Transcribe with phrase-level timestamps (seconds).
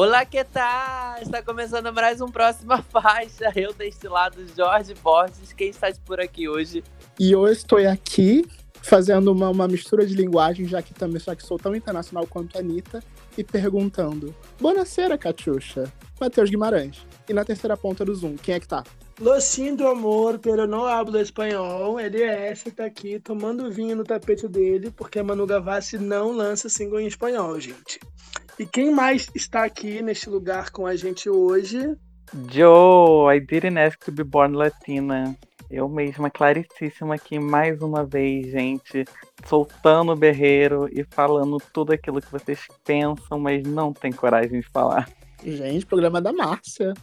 [0.00, 1.20] Olá, que tal?
[1.20, 3.50] Está começando mais um Próxima Faixa.
[3.56, 5.52] Eu deste lado, Jorge Borges.
[5.52, 6.84] Quem está por aqui hoje?
[7.18, 8.46] E hoje estou aqui
[8.80, 12.56] fazendo uma, uma mistura de linguagem, já que também só que sou tão internacional quanto
[12.56, 13.02] a Anitta,
[13.36, 15.92] e perguntando: Bonaceira, Catiuxa.
[16.20, 17.04] Matheus Guimarães.
[17.28, 18.84] E na terceira ponta do Zoom, quem é que tá?
[19.20, 21.98] Lo siento, amor, pero não hablo espanhol.
[21.98, 26.30] Ele é essa, tá aqui tomando vinho no tapete dele, porque a Manu Gavassi não
[26.30, 27.98] lança single em espanhol, gente.
[28.58, 31.96] E quem mais está aqui neste lugar com a gente hoje?
[32.50, 35.36] Joe, I didn't ask to be born Latina.
[35.70, 39.04] Eu mesma, claricíssima aqui mais uma vez, gente,
[39.46, 44.68] soltando o berreiro e falando tudo aquilo que vocês pensam, mas não tem coragem de
[44.70, 45.08] falar.
[45.44, 46.94] Gente, programa da Márcia.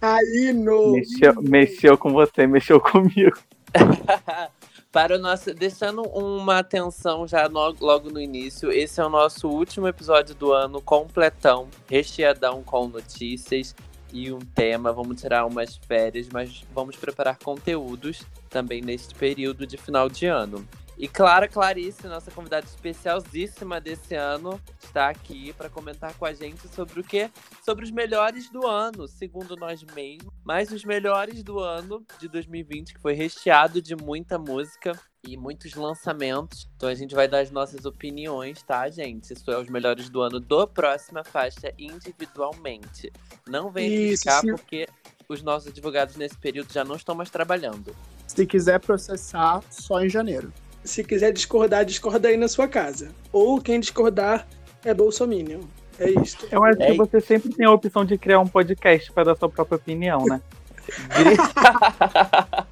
[0.00, 0.18] Tá.
[0.34, 0.92] Hino!
[0.92, 3.36] Mexeu, mexeu com você, mexeu comigo.
[4.94, 5.52] Para o nosso.
[5.52, 10.52] Deixando uma atenção já no, logo no início, esse é o nosso último episódio do
[10.52, 13.74] ano completão, recheadão com notícias
[14.12, 14.92] e um tema.
[14.92, 20.64] Vamos tirar umas férias, mas vamos preparar conteúdos também neste período de final de ano.
[20.96, 26.68] E Clara Clarice, nossa convidada especialíssima desse ano, está aqui para comentar com a gente
[26.68, 27.30] sobre o quê?
[27.64, 30.32] Sobre os melhores do ano, segundo nós mesmos.
[30.44, 34.92] Mas os melhores do ano de 2020, que foi recheado de muita música
[35.26, 36.68] e muitos lançamentos.
[36.76, 39.32] Então a gente vai dar as nossas opiniões, tá, gente?
[39.32, 43.12] Isso é os melhores do ano do próxima faixa individualmente.
[43.48, 44.86] Não vem criticar porque
[45.28, 47.96] os nossos advogados nesse período já não estão mais trabalhando.
[48.26, 50.52] Se quiser processar, só em janeiro.
[50.84, 53.10] Se quiser discordar, discorda aí na sua casa.
[53.32, 54.46] Ou quem discordar
[54.84, 55.60] é Bolsominion.
[55.98, 56.46] É isso.
[56.50, 59.36] Eu acho É que você sempre tem a opção de criar um podcast para dar
[59.36, 60.42] sua própria opinião, né?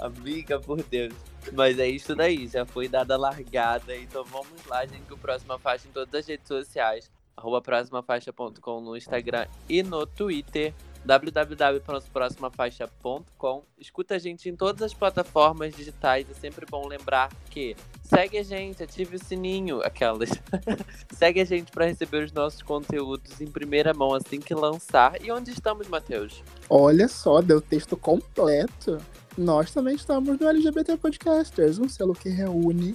[0.00, 1.14] Amiga, por Deus.
[1.52, 3.96] Mas é isso daí, já foi dada a largada.
[3.96, 7.10] Então vamos lá, gente, com a próxima faixa em todas as redes sociais.
[7.36, 10.72] Arroba próximafaixa.com no Instagram e no Twitter.
[11.04, 16.26] www.proximafaixa.com Escuta a gente em todas as plataformas digitais.
[16.30, 20.30] É sempre bom lembrar que segue a gente, ative o sininho, aquelas.
[21.12, 25.22] segue a gente para receber os nossos conteúdos em primeira mão assim que lançar.
[25.22, 26.42] E onde estamos, Matheus?
[26.68, 28.98] Olha só, deu texto completo.
[29.36, 32.94] Nós também estamos no LGBT Podcasters, um selo que reúne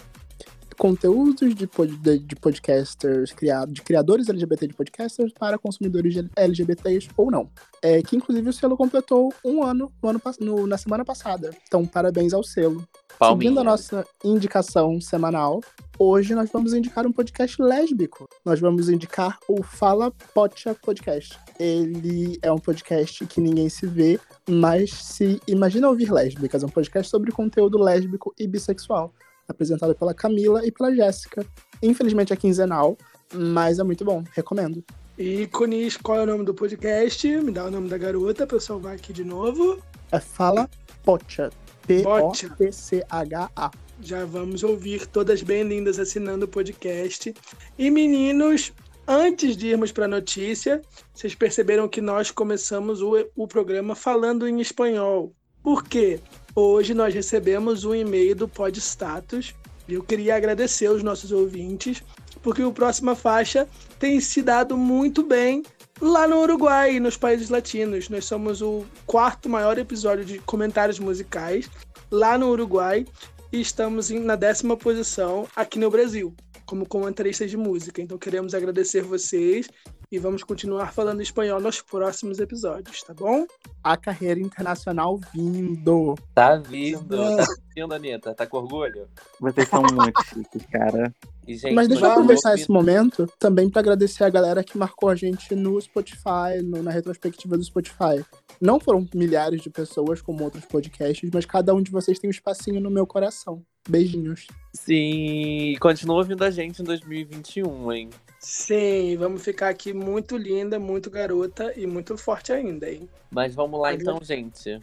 [0.80, 7.10] conteúdos de, pod- de- de podcasters, criado, de criadores LGBT de podcasters para consumidores LGBTs
[7.18, 7.50] ou não.
[7.82, 11.52] É, que inclusive o selo completou um ano, no ano no- na semana passada.
[11.68, 12.88] Então, parabéns ao selo.
[13.20, 13.50] Palminha.
[13.50, 15.60] Seguindo a nossa indicação semanal,
[16.00, 18.26] hoje nós vamos indicar um podcast lésbico.
[18.46, 21.38] Nós vamos indicar o Fala Pocha Podcast.
[21.60, 24.18] Ele é um podcast que ninguém se vê,
[24.50, 26.64] mas se imagina ouvir lésbicas.
[26.64, 29.14] É um podcast sobre conteúdo lésbico e bissexual.
[29.50, 31.46] Apresentado pela Camila e pela Jéssica.
[31.82, 32.98] Infelizmente é quinzenal,
[33.34, 34.24] mas é muito bom.
[34.32, 34.84] Recomendo.
[35.18, 37.28] E Conis, qual é o nome do podcast?
[37.28, 39.84] Me dá o nome da garota pra eu salvar aqui de novo.
[40.12, 40.70] É Fala
[41.04, 41.50] Pocha.
[41.86, 43.72] P-O-T-C-H-A.
[44.02, 47.34] Já vamos ouvir todas bem lindas assinando o podcast.
[47.78, 48.72] E meninos,
[49.08, 50.82] antes de irmos para a notícia,
[51.14, 55.34] vocês perceberam que nós começamos o, o programa falando em espanhol.
[55.62, 56.22] Por quê?
[56.56, 59.54] Hoje nós recebemos um e-mail do Podstatus
[59.88, 62.04] e eu queria agradecer aos nossos ouvintes,
[62.42, 63.68] porque o Próxima Faixa
[64.00, 65.64] tem se dado muito bem
[66.02, 68.10] lá no Uruguai e nos países latinos.
[68.10, 71.70] Nós somos o quarto maior episódio de comentários musicais
[72.12, 73.06] lá no Uruguai
[73.52, 76.34] e estamos na décima posição aqui no Brasil,
[76.66, 78.02] como comentaristas de música.
[78.02, 79.70] Então queremos agradecer vocês
[80.12, 83.46] e vamos continuar falando espanhol nos próximos episódios, tá bom?
[83.84, 86.16] A carreira internacional vindo.
[86.34, 88.34] Tá vindo, tá vindo, Anitta.
[88.34, 89.08] Tá com orgulho?
[89.40, 91.14] Vocês são muito chiques, cara.
[91.48, 95.10] E, gente, Mas deixa eu aproveitar esse momento também para agradecer a galera que marcou
[95.10, 98.24] a gente no Spotify, no- na retrospectiva do Spotify.
[98.60, 102.32] Não foram milhares de pessoas como outros podcasts, mas cada um de vocês tem um
[102.32, 103.64] espacinho no meu coração.
[103.88, 104.46] Beijinhos.
[104.74, 108.10] Sim, continua ouvindo a gente em 2021, hein?
[108.40, 113.10] Sim, vamos ficar aqui muito linda, muito garota e muito forte ainda, hein?
[113.30, 114.82] Mas vamos lá então, gente.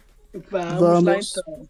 [0.51, 1.03] Vamos, Vamos.
[1.03, 1.69] lá então.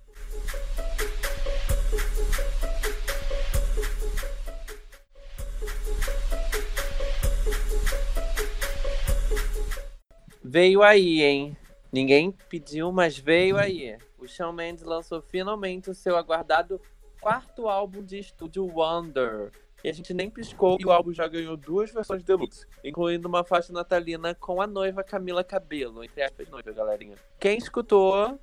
[10.44, 11.58] Veio aí, hein?
[11.92, 13.98] Ninguém pediu, mas veio aí.
[14.18, 16.82] O Shawn Mendes lançou finalmente o seu aguardado
[17.22, 19.52] quarto álbum de estúdio Wonder.
[19.84, 23.44] E a gente nem piscou e o álbum já ganhou duas versões deluxe, incluindo uma
[23.44, 27.16] faixa natalina com a noiva Camila Cabelo, entre aspas, noiva, galerinha.
[27.40, 28.40] Quem escutou,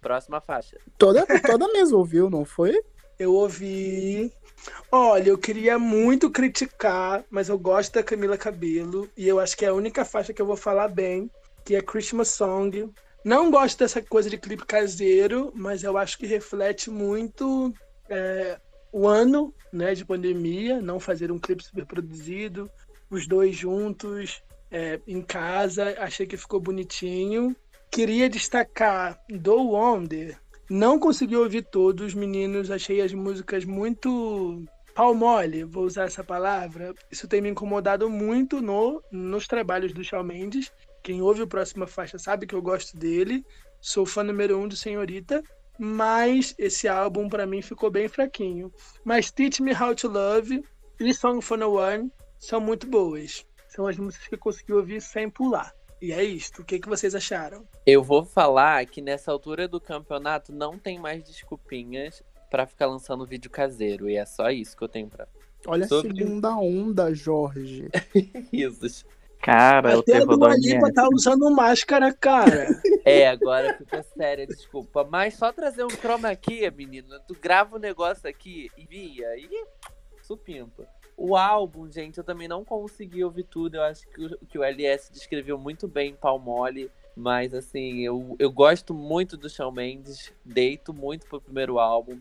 [0.00, 0.78] próxima faixa.
[0.96, 2.82] Toda, toda mesa ouviu, não foi?
[3.18, 4.32] Eu ouvi.
[4.90, 9.64] Olha, eu queria muito criticar, mas eu gosto da Camila Cabelo e eu acho que
[9.64, 11.30] é a única faixa que eu vou falar bem,
[11.64, 12.90] que é Christmas Song.
[13.22, 17.72] Não gosto dessa coisa de clipe caseiro, mas eu acho que reflete muito
[18.08, 18.58] é,
[18.92, 22.70] o ano né, de pandemia, não fazer um clipe super produzido,
[23.10, 27.54] os dois juntos é, em casa, achei que ficou bonitinho.
[27.90, 30.38] Queria destacar do Wonder,
[30.68, 34.64] não consegui ouvir todos, meninos, achei as músicas muito
[34.94, 36.94] pau mole, vou usar essa palavra.
[37.10, 40.70] Isso tem me incomodado muito no, nos trabalhos do Shawn Mendes.
[41.02, 43.44] Quem ouve o próxima faixa sabe que eu gosto dele.
[43.80, 45.42] Sou fã número um do Senhorita
[45.82, 48.70] mas esse álbum para mim ficou bem fraquinho.
[49.02, 50.62] Mas Teach Me How to Love
[51.00, 53.46] e Song for No One são muito boas.
[53.66, 55.74] São as músicas que eu consegui ouvir sem pular.
[56.02, 56.60] E é isto.
[56.60, 57.66] O que, que vocês acharam?
[57.86, 63.24] Eu vou falar que nessa altura do campeonato não tem mais desculpinhas para ficar lançando
[63.24, 64.10] vídeo caseiro.
[64.10, 65.26] E é só isso que eu tenho pra.
[65.66, 66.12] Olha Sobre...
[66.12, 67.88] a segunda onda, Jorge.
[68.52, 69.06] isso.
[69.42, 72.68] Cara, Até o a Lipa tá usando máscara, cara.
[73.02, 75.08] É, agora ficou sério, desculpa.
[75.10, 77.18] Mas só trazer um chroma aqui, menina.
[77.20, 79.34] Tu grava o um negócio aqui e via.
[79.38, 79.48] E
[80.20, 80.86] supimpa.
[81.16, 83.76] O álbum, gente, eu também não consegui ouvir tudo.
[83.76, 86.90] Eu acho que o, que o LS descreveu muito bem Palmole.
[87.16, 90.30] Mas, assim, eu, eu gosto muito do Shawn Mendes.
[90.44, 92.20] Deito muito pro primeiro álbum.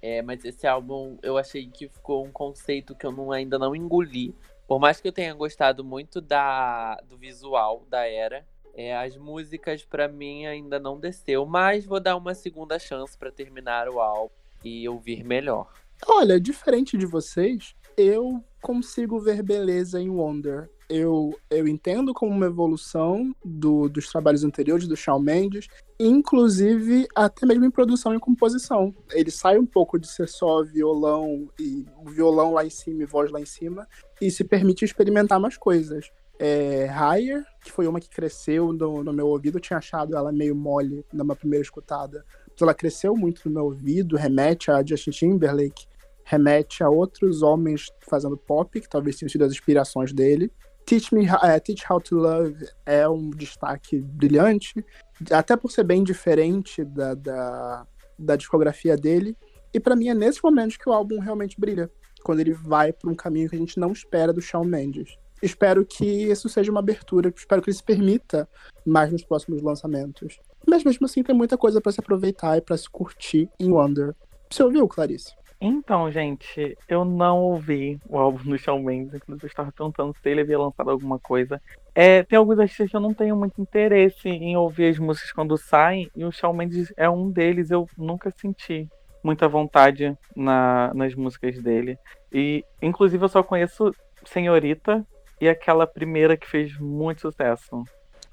[0.00, 3.76] É, mas esse álbum eu achei que ficou um conceito que eu não, ainda não
[3.76, 4.34] engoli.
[4.70, 9.84] Por mais que eu tenha gostado muito da, do visual da era, é, as músicas
[9.84, 14.32] para mim ainda não desceu, mas vou dar uma segunda chance para terminar o álbum
[14.64, 15.72] e ouvir melhor.
[16.06, 22.46] Olha, diferente de vocês, eu consigo ver beleza em Wonder eu, eu entendo como uma
[22.46, 25.68] evolução do, dos trabalhos anteriores do Shawn Mendes,
[25.98, 28.92] inclusive até mesmo em produção e composição.
[29.12, 33.30] Ele sai um pouco de ser só violão e violão lá em cima e voz
[33.30, 33.86] lá em cima
[34.20, 36.10] e se permite experimentar mais coisas.
[36.40, 40.32] É, Higher, que foi uma que cresceu no, no meu ouvido, eu tinha achado ela
[40.32, 42.24] meio mole numa primeira escutada.
[42.52, 45.86] Então ela cresceu muito no meu ouvido, remete a Justin Timberlake,
[46.30, 50.52] remete a outros homens fazendo pop, que talvez tenham sido as inspirações dele.
[50.86, 54.84] Teach Me uh, Teach How to Love é um destaque brilhante,
[55.30, 57.86] até por ser bem diferente da, da,
[58.16, 59.36] da discografia dele.
[59.74, 61.90] E para mim é nesse momento que o álbum realmente brilha,
[62.22, 65.16] quando ele vai para um caminho que a gente não espera do Shawn Mendes.
[65.42, 68.48] Espero que isso seja uma abertura, espero que ele se permita
[68.86, 70.38] mais nos próximos lançamentos.
[70.66, 74.14] Mas mesmo assim tem muita coisa para se aproveitar e para se curtir em Wonder.
[74.50, 75.39] Você ouviu, Clarice?
[75.60, 80.28] Então, gente, eu não ouvi o álbum do Shawn Mendes, inclusive eu estava perguntando se
[80.28, 81.60] ele havia lançado alguma coisa.
[81.94, 85.58] É, tem alguns artistas que eu não tenho muito interesse em ouvir as músicas quando
[85.58, 88.88] saem, e o Shawn Mendes é um deles, eu nunca senti
[89.22, 91.98] muita vontade na, nas músicas dele.
[92.32, 93.92] E, inclusive, eu só conheço
[94.24, 95.04] Senhorita
[95.38, 97.84] e aquela primeira que fez muito sucesso.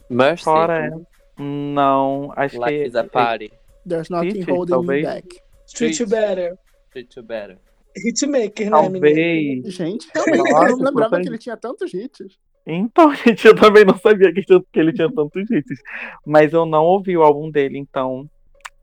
[0.10, 0.46] Mercy.
[0.46, 0.90] Fora
[1.38, 2.86] não, acho Life que...
[2.86, 3.52] is a party.
[3.86, 5.06] There's nothing holding talvez.
[5.06, 5.42] me back.
[5.74, 6.58] Treat you better.
[6.98, 7.58] Treat you better.
[7.96, 9.64] Hitmaker, né, Talvez.
[9.64, 12.40] né, Gente, realmente, Nossa, eu não lembrava que ele tinha tantos hits.
[12.66, 15.80] Então, gente, eu também não sabia que, que ele tinha tantos hits.
[16.26, 18.30] Mas eu não ouvi o álbum dele, então.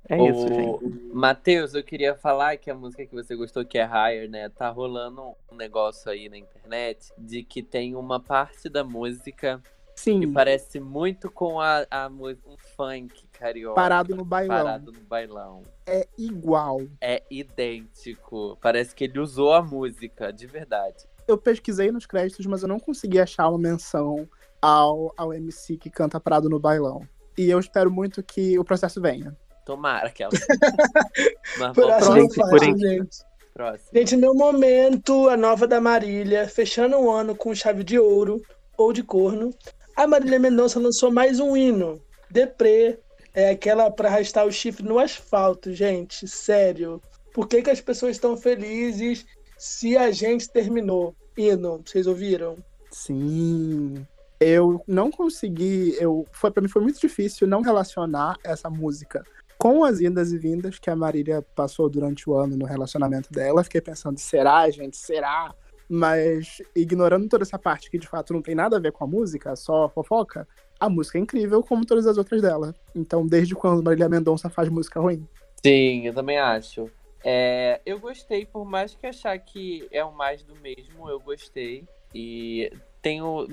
[0.09, 0.29] É o...
[0.29, 1.13] isso, gente.
[1.13, 4.49] Matheus, eu queria falar que a música que você gostou, que é Higher, né?
[4.49, 9.63] Tá rolando um negócio aí na internet de que tem uma parte da música
[9.97, 10.21] Sim.
[10.21, 13.75] que parece muito com a, a um funk carioca.
[13.75, 14.57] Parado no bailão.
[14.57, 15.63] Parado no bailão.
[15.87, 16.83] É igual.
[17.01, 18.59] É idêntico.
[18.61, 21.05] Parece que ele usou a música, de verdade.
[21.27, 24.29] Eu pesquisei nos créditos, mas eu não consegui achar uma menção
[24.61, 27.07] ao, ao MC que canta Parado no bailão.
[27.37, 29.37] E eu espero muito que o processo venha.
[29.65, 30.33] Tomara que ela.
[31.75, 33.25] Próximo, gente, por gente.
[33.53, 33.91] Próximo.
[33.95, 38.43] Gente, meu momento, a nova da Marília, fechando o ano com chave de ouro
[38.77, 39.51] ou de corno.
[39.97, 42.99] A Marília Mendonça lançou mais um hino, Deprê,
[43.35, 46.27] é aquela para arrastar o chifre no asfalto, gente.
[46.29, 47.03] Sério.
[47.33, 49.27] Por que, que as pessoas estão felizes
[49.59, 51.15] se a gente terminou?
[51.37, 52.57] Hino, vocês ouviram?
[52.91, 54.07] Sim.
[54.39, 55.97] Eu não consegui.
[55.99, 59.25] Eu, foi, para mim foi muito difícil não relacionar essa música
[59.59, 63.65] com as indas e vindas que a Marília passou durante o ano no relacionamento dela.
[63.65, 64.97] Fiquei pensando, será, gente?
[64.97, 65.53] Será?
[65.89, 69.07] Mas ignorando toda essa parte que de fato não tem nada a ver com a
[69.07, 70.47] música, só fofoca,
[70.79, 72.75] a música é incrível, como todas as outras dela.
[72.95, 75.27] Então, desde quando Marília Mendonça faz música ruim?
[75.65, 76.91] Sim, eu também acho.
[77.25, 81.85] É, eu gostei, por mais que achar que é o mais do mesmo, eu gostei.
[82.15, 83.47] E tenho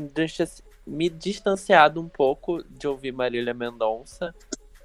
[0.85, 4.35] me distanciado um pouco de ouvir Marília Mendonça,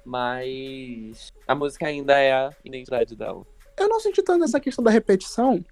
[0.05, 3.45] mas a música ainda é a identidade dela.
[3.77, 5.63] Eu não senti tanto essa questão da repetição,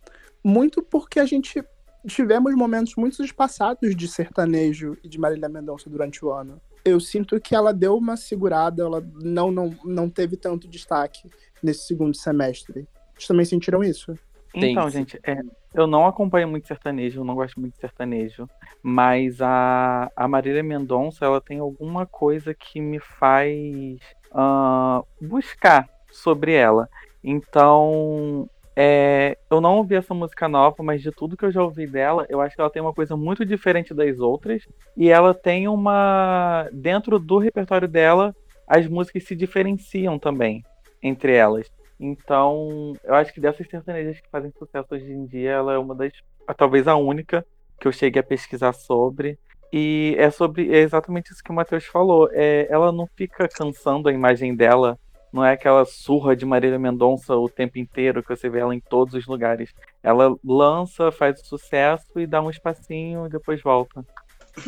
[0.43, 1.63] muito porque a gente
[2.07, 6.61] tivemos momentos muito espaçados de sertanejo e de Marília Mendonça durante o ano.
[6.83, 11.29] Eu sinto que ela deu uma segurada, ela não, não, não teve tanto destaque
[11.61, 12.87] nesse segundo semestre.
[13.13, 14.17] Vocês também sentiram isso?
[14.53, 15.41] Então, gente, é,
[15.73, 18.47] eu não acompanho muito sertanejo, eu não gosto muito de sertanejo,
[18.81, 23.99] mas a, a Marília Mendonça, ela tem alguma coisa que me faz
[24.31, 26.89] uh, buscar sobre ela.
[27.21, 31.87] Então, é, eu não ouvi essa música nova, mas de tudo que eu já ouvi
[31.87, 34.63] dela, eu acho que ela tem uma coisa muito diferente das outras.
[34.97, 36.67] E ela tem uma.
[36.73, 38.35] Dentro do repertório dela,
[38.67, 40.63] as músicas se diferenciam também
[41.01, 41.71] entre elas.
[41.99, 45.95] Então, eu acho que dessas sertanejas que fazem sucesso hoje em dia, ela é uma
[45.95, 46.11] das.
[46.57, 47.45] talvez a única
[47.79, 49.39] que eu cheguei a pesquisar sobre.
[49.71, 52.29] E é sobre é exatamente isso que o Matheus falou.
[52.33, 54.99] É, ela não fica cansando a imagem dela.
[55.35, 58.79] Não é aquela surra de Marília Mendonça o tempo inteiro que você vê ela em
[58.79, 59.69] todos os lugares.
[60.01, 64.03] Ela lança, faz sucesso e dá um espacinho e depois volta.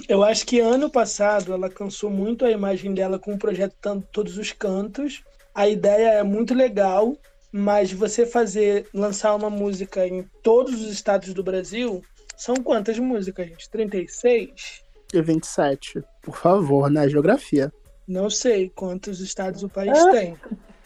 [0.07, 3.75] Eu acho que ano passado ela cansou muito a imagem dela com o projeto
[4.12, 5.24] Todos os Cantos
[5.57, 7.17] a ideia é muito legal,
[7.51, 12.03] mas você fazer, lançar uma música em todos os estados do Brasil,
[12.38, 13.67] são quantas músicas, gente?
[13.67, 14.83] 36?
[15.12, 16.03] E 27.
[16.21, 17.09] Por favor, né?
[17.09, 17.74] Geografia.
[18.07, 20.11] Não sei quantos estados o país ah.
[20.11, 20.37] tem.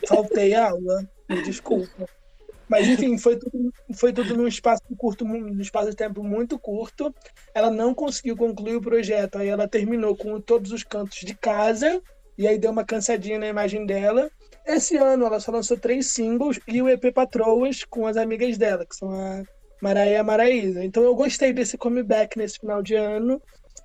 [0.07, 2.07] Faltei aula, me desculpa.
[2.67, 7.13] Mas enfim, foi tudo, foi tudo num espaço curto, num espaço de tempo muito curto.
[7.53, 9.37] Ela não conseguiu concluir o projeto.
[9.37, 12.01] Aí ela terminou com todos os cantos de casa.
[12.37, 14.31] E aí deu uma cansadinha na imagem dela.
[14.65, 18.85] Esse ano ela só lançou três singles e o EP Patroas com as amigas dela,
[18.85, 19.43] que são a
[19.81, 20.83] Maraia e a Maraísa.
[20.83, 23.41] Então eu gostei desse comeback nesse final de ano,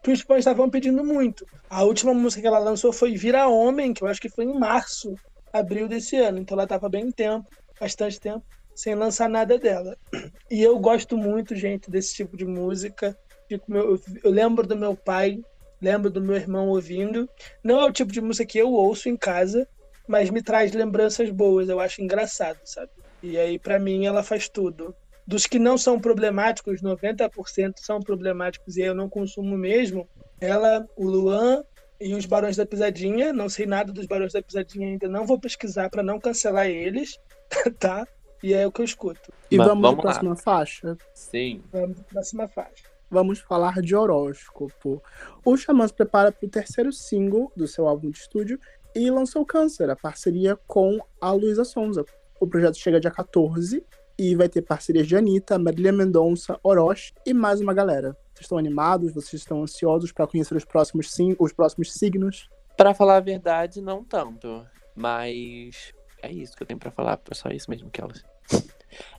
[0.07, 1.45] que os fãs estavam pedindo muito.
[1.69, 4.57] A última música que ela lançou foi Vira Homem, que eu acho que foi em
[4.57, 5.19] março,
[5.53, 6.39] abril desse ano.
[6.39, 7.45] Então ela estava bem tempo,
[7.81, 9.97] bastante tempo, sem lançar nada dela.
[10.49, 13.19] E eu gosto muito, gente, desse tipo de música.
[13.51, 15.41] Eu lembro do meu pai,
[15.83, 17.29] lembro do meu irmão ouvindo.
[17.65, 19.67] Não é o tipo de música que eu ouço em casa,
[20.07, 22.93] mas me traz lembranças boas, eu acho engraçado, sabe?
[23.25, 24.95] E aí, para mim, ela faz tudo.
[25.27, 30.09] Dos que não são problemáticos, 90% são problemáticos e eu não consumo mesmo.
[30.41, 31.65] Ela, o Luan
[32.01, 35.41] e os Barões da Pisadinha, não sei nada dos Barões da Pisadinha ainda, não vou
[35.41, 37.19] pesquisar para não cancelar eles,
[37.79, 38.07] tá?
[38.43, 39.33] E é o que eu escuto.
[39.51, 40.97] E Mas, vamos, vamos para a próxima faixa?
[41.13, 41.63] Sim.
[41.73, 42.85] Vamos para a próxima faixa.
[43.11, 45.03] Vamos falar de horóscopo.
[45.45, 48.61] O Xamã se prepara para o terceiro single do seu álbum de estúdio
[48.95, 52.05] e lançou Câncer, a parceria com a Luísa Sonza.
[52.39, 53.85] O projeto chega dia 14
[54.19, 58.17] e vai ter parcerias de Anitta, Marília Mendonça, Orochi e mais uma galera.
[58.33, 59.13] Vocês estão animados?
[59.13, 62.49] Vocês estão ansiosos para conhecer os próximos, sim, os próximos signos?
[62.77, 64.67] Para falar a verdade, não tanto.
[64.95, 65.93] Mas
[66.23, 67.21] é isso que eu tenho para falar.
[67.31, 68.25] É só isso mesmo que elas.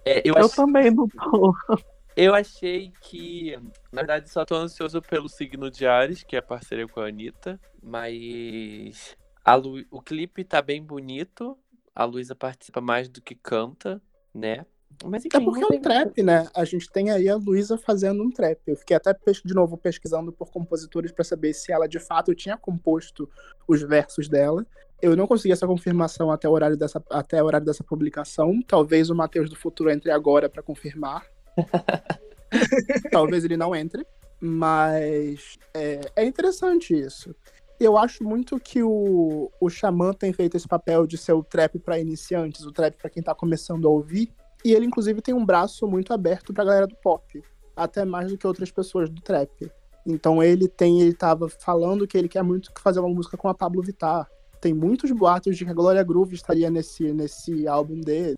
[0.04, 0.56] É, eu, eu ach...
[0.56, 1.54] também não tô.
[2.16, 3.56] Eu achei que,
[3.92, 7.08] na verdade, só tô ansioso pelo signo de Ares, que é a parceria com a
[7.08, 9.16] Anitta, mas
[9.48, 9.86] Lu...
[9.92, 11.56] O clipe tá bem bonito.
[11.94, 14.02] A Luísa participa mais do que canta,
[14.34, 14.66] né?
[15.06, 16.48] Mas enfim, é porque é um trap, né?
[16.56, 18.60] A gente tem aí a Luísa fazendo um trap.
[18.66, 19.16] Eu fiquei até
[19.46, 23.30] de novo pesquisando por compositores para saber se ela de fato tinha composto
[23.68, 24.66] os versos dela.
[25.00, 28.60] Eu não consegui essa confirmação até o horário dessa, até o horário dessa publicação.
[28.66, 31.24] Talvez o Matheus do Futuro entre agora para confirmar.
[33.12, 34.06] Talvez ele não entre.
[34.40, 37.36] Mas é, é interessante isso.
[37.80, 41.78] Eu acho muito que o, o Xamã tem feito esse papel de ser o trap
[41.78, 44.32] para iniciantes, o trap para quem tá começando a ouvir.
[44.64, 47.44] E ele, inclusive, tem um braço muito aberto pra galera do pop.
[47.76, 49.72] Até mais do que outras pessoas do trap.
[50.06, 53.54] Então ele tem, ele tava falando que ele quer muito fazer uma música com a
[53.54, 54.28] Pablo Vittar.
[54.62, 58.38] Tem muitos boatos de que a Glória Groove estaria nesse, nesse álbum dele.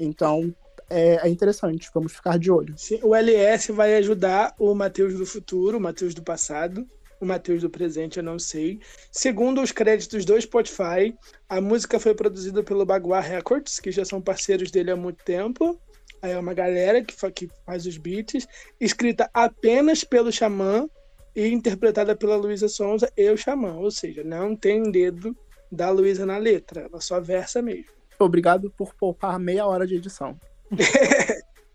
[0.00, 0.54] Então
[0.88, 2.74] é, é interessante, vamos ficar de olho.
[2.76, 6.86] Sim, o LS vai ajudar o Matheus do futuro, o Matheus do passado,
[7.20, 8.80] o Matheus do presente eu não sei.
[9.10, 11.14] Segundo os créditos do Spotify,
[11.48, 15.80] a música foi produzida pelo Baguá Records, que já são parceiros dele há muito tempo.
[16.20, 18.46] Aí é uma galera que, que faz os beats,
[18.80, 20.88] escrita apenas pelo Xamã
[21.34, 23.74] e interpretada pela Luísa Sonza e o Xamã.
[23.76, 25.36] Ou seja, não tem dedo
[25.70, 27.86] da Luísa na letra, ela só versa mesmo.
[28.18, 30.36] Obrigado por poupar meia hora de edição.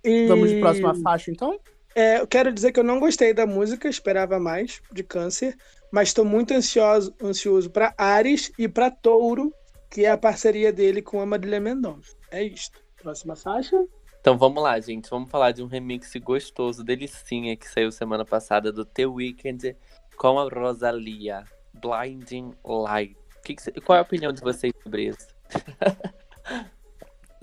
[0.04, 0.28] e...
[0.28, 1.58] Vamos de próxima faixa, então?
[1.96, 5.56] É, eu quero dizer que eu não gostei da música, esperava mais de Câncer,
[5.92, 9.54] mas estou muito ansioso, ansioso para Ares e para Touro,
[9.92, 12.16] que é a parceria dele com a Marília Mendonça.
[12.32, 12.82] É isto.
[13.02, 13.78] Próxima faixa.
[14.20, 15.10] Então vamos lá, gente.
[15.10, 19.76] Vamos falar de um remix gostoso, delicinha, que saiu semana passada do The Weeknd
[20.18, 23.18] com a Rosalia, Blinding Light.
[23.44, 23.72] Que que cê...
[23.74, 25.28] Qual é a opinião de vocês sobre isso?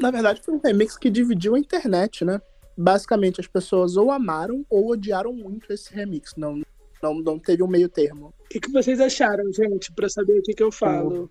[0.00, 2.40] Na verdade, foi um remix que dividiu a internet, né?
[2.77, 6.35] Basicamente, as pessoas ou amaram ou odiaram muito esse remix.
[6.37, 6.61] Não,
[7.03, 8.33] não, não teve um meio termo.
[8.45, 11.31] O que, que vocês acharam, gente, pra saber o que, que eu falo?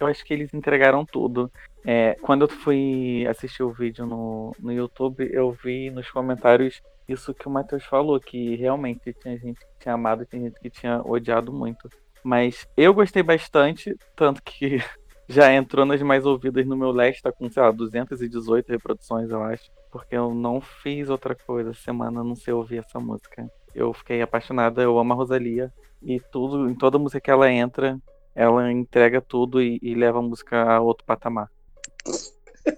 [0.00, 1.50] Eu acho que eles entregaram tudo.
[1.84, 7.34] É, quando eu fui assistir o vídeo no, no YouTube, eu vi nos comentários isso
[7.34, 10.70] que o Matheus falou, que realmente tinha gente que tinha amado e tinha gente que
[10.70, 11.88] tinha odiado muito.
[12.22, 14.78] Mas eu gostei bastante, tanto que
[15.28, 19.42] já entrou nas mais ouvidas no meu list, tá com, sei lá, 218 reproduções, eu
[19.42, 19.70] acho.
[19.90, 23.48] Porque eu não fiz outra coisa semana, não sei ouvir essa música.
[23.74, 25.72] Eu fiquei apaixonada, eu amo a Rosalia.
[26.02, 27.98] E tudo, em toda música que ela entra,
[28.34, 31.50] ela entrega tudo e, e leva a música a outro patamar.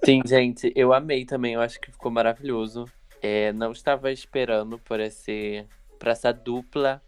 [0.05, 2.87] Sim, gente, eu amei também, eu acho que ficou maravilhoso.
[3.23, 5.67] É, não estava esperando por esse,
[6.05, 7.03] essa dupla.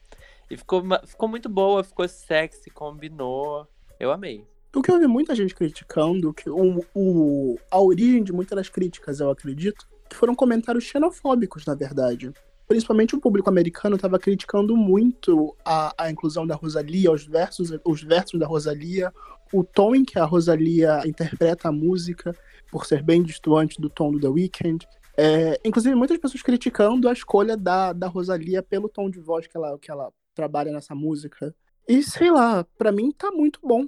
[0.51, 3.69] E ficou, ficou muito boa, ficou sexy, combinou.
[4.01, 4.45] Eu amei.
[4.75, 8.69] O que eu vi muita gente criticando, que o, o, a origem de muitas das
[8.69, 12.33] críticas, eu acredito, que foram comentários xenofóbicos, na verdade.
[12.67, 18.03] Principalmente o público americano estava criticando muito a, a inclusão da Rosalia, os versos, os
[18.03, 19.13] versos da Rosalia,
[19.53, 22.37] o tom em que a Rosalia interpreta a música,
[22.71, 24.87] por ser bem distante do tom do The Weeknd.
[25.17, 29.57] É, inclusive, muitas pessoas criticando a escolha da, da Rosalia pelo tom de voz que
[29.57, 31.55] ela, que ela trabalha nessa música.
[31.89, 33.87] E sei lá, para mim tá muito bom.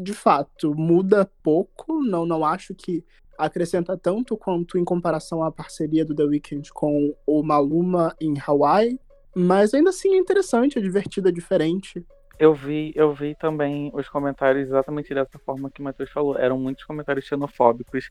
[0.00, 3.04] De fato, muda pouco, não, não acho que
[3.36, 8.98] acrescenta tanto quanto em comparação à parceria do The Weeknd com o Maluma em Hawaii,
[9.34, 12.04] mas ainda assim é interessante, é divertido, é diferente.
[12.38, 16.38] Eu vi, eu vi também os comentários exatamente dessa forma que o Matheus falou.
[16.38, 18.08] Eram muitos comentários xenofóbicos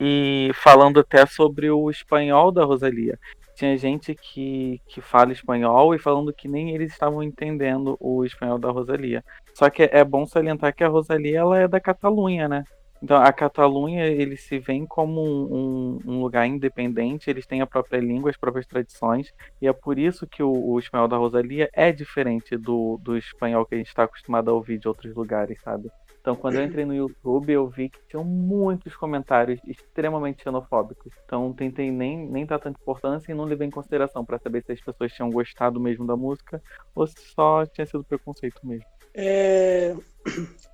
[0.00, 3.18] e falando até sobre o espanhol da Rosalia.
[3.54, 8.58] Tinha gente que, que fala espanhol e falando que nem eles estavam entendendo o espanhol
[8.58, 9.22] da Rosalia.
[9.54, 12.64] Só que é bom salientar que a Rosalia ela é da Catalunha, né?
[13.02, 17.98] Então, a Catalunha, eles se veem como um, um, lugar independente, eles têm a própria
[17.98, 21.90] língua, as próprias tradições, e é por isso que o, o espanhol da Rosalia é
[21.90, 25.90] diferente do, do espanhol que a gente está acostumado a ouvir de outros lugares, sabe?
[26.20, 31.14] Então, quando eu entrei no YouTube, eu vi que tinham muitos comentários extremamente xenofóbicos.
[31.24, 34.72] Então, tentei nem, nem dar tanta importância e não levei em consideração para saber se
[34.72, 36.62] as pessoas tinham gostado mesmo da música
[36.94, 38.84] ou se só tinha sido preconceito mesmo.
[39.14, 39.94] É...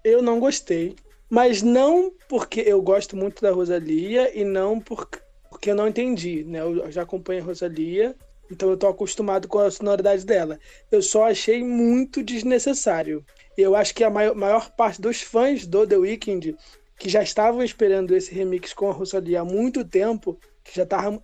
[0.05, 0.95] Eu não gostei.
[1.29, 5.19] Mas não porque eu gosto muito da Rosalia e não porque,
[5.67, 6.61] eu não entendi, né?
[6.61, 8.15] Eu já acompanho a Rosalia,
[8.51, 10.59] então eu tô acostumado com a sonoridade dela.
[10.91, 13.25] Eu só achei muito desnecessário.
[13.59, 16.57] Eu acho que a maior, maior parte dos fãs do The Weeknd,
[16.99, 21.21] que já estavam esperando esse remix com a Rosalia há muito tempo, que já estava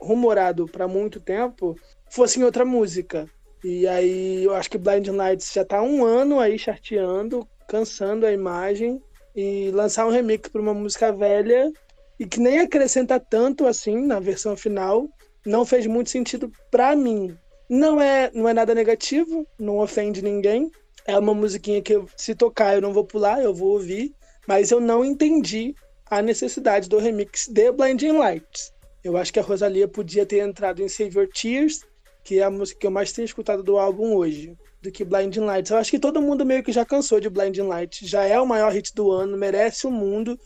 [0.00, 1.76] rumorado para muito tempo,
[2.08, 3.28] fosse em outra música.
[3.64, 8.32] E aí eu acho que Blind Lights já tá um ano aí charteando, cansando a
[8.32, 9.00] imagem
[9.34, 11.72] e lançar um remix para uma música velha
[12.18, 15.08] e que nem acrescenta tanto assim na versão final,
[15.46, 17.36] não fez muito sentido para mim.
[17.68, 20.70] Não é, não é nada negativo, não ofende ninguém.
[21.06, 24.14] É uma musiquinha que eu, se tocar eu não vou pular, eu vou ouvir,
[24.46, 25.74] mas eu não entendi
[26.06, 28.72] a necessidade do remix de Blinding Lights.
[29.02, 31.80] Eu acho que a Rosalia podia ter entrado em Save Your Tears,
[32.24, 35.40] que é a música que eu mais tenho escutado do álbum hoje do que Blinding
[35.40, 35.70] Lights.
[35.70, 38.08] Eu acho que todo mundo meio que já cansou de Blinding Lights.
[38.08, 40.38] Já é o maior hit do ano, merece o mundo,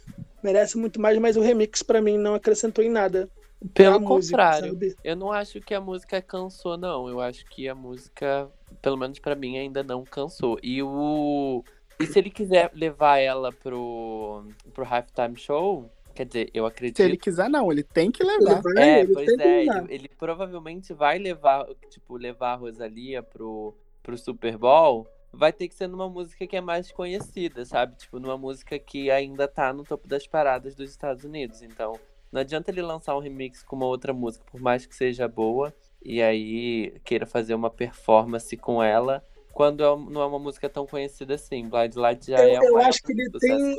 [0.43, 3.29] merece muito mais, mas o remix para mim não acrescentou em nada.
[3.73, 7.09] Pelo contrário, música, eu não acho que a música cansou, não.
[7.09, 8.51] Eu acho que a música,
[8.83, 10.59] pelo menos para mim, ainda não cansou.
[10.63, 11.65] E o.
[11.99, 16.97] E se ele quiser levar ela pro, pro halftime show, Quer dizer, eu acredito.
[16.97, 18.63] Se ele quiser, não, ele tem que levar.
[18.65, 23.77] Ele é, ele pois é, ele, ele, provavelmente vai levar, tipo, levar a Rosalia pro,
[24.03, 27.97] pro Super Bowl, vai ter que ser numa música que é mais conhecida, sabe?
[27.97, 31.61] Tipo, numa música que ainda tá no topo das paradas dos Estados Unidos.
[31.61, 32.01] Então,
[32.33, 35.71] não adianta ele lançar um remix com uma outra música, por mais que seja boa,
[36.03, 40.87] e aí queira fazer uma performance com ela, quando é não é uma música tão
[40.87, 41.69] conhecida assim.
[41.69, 43.77] Blind Light já eu, é Eu acho que ele tem.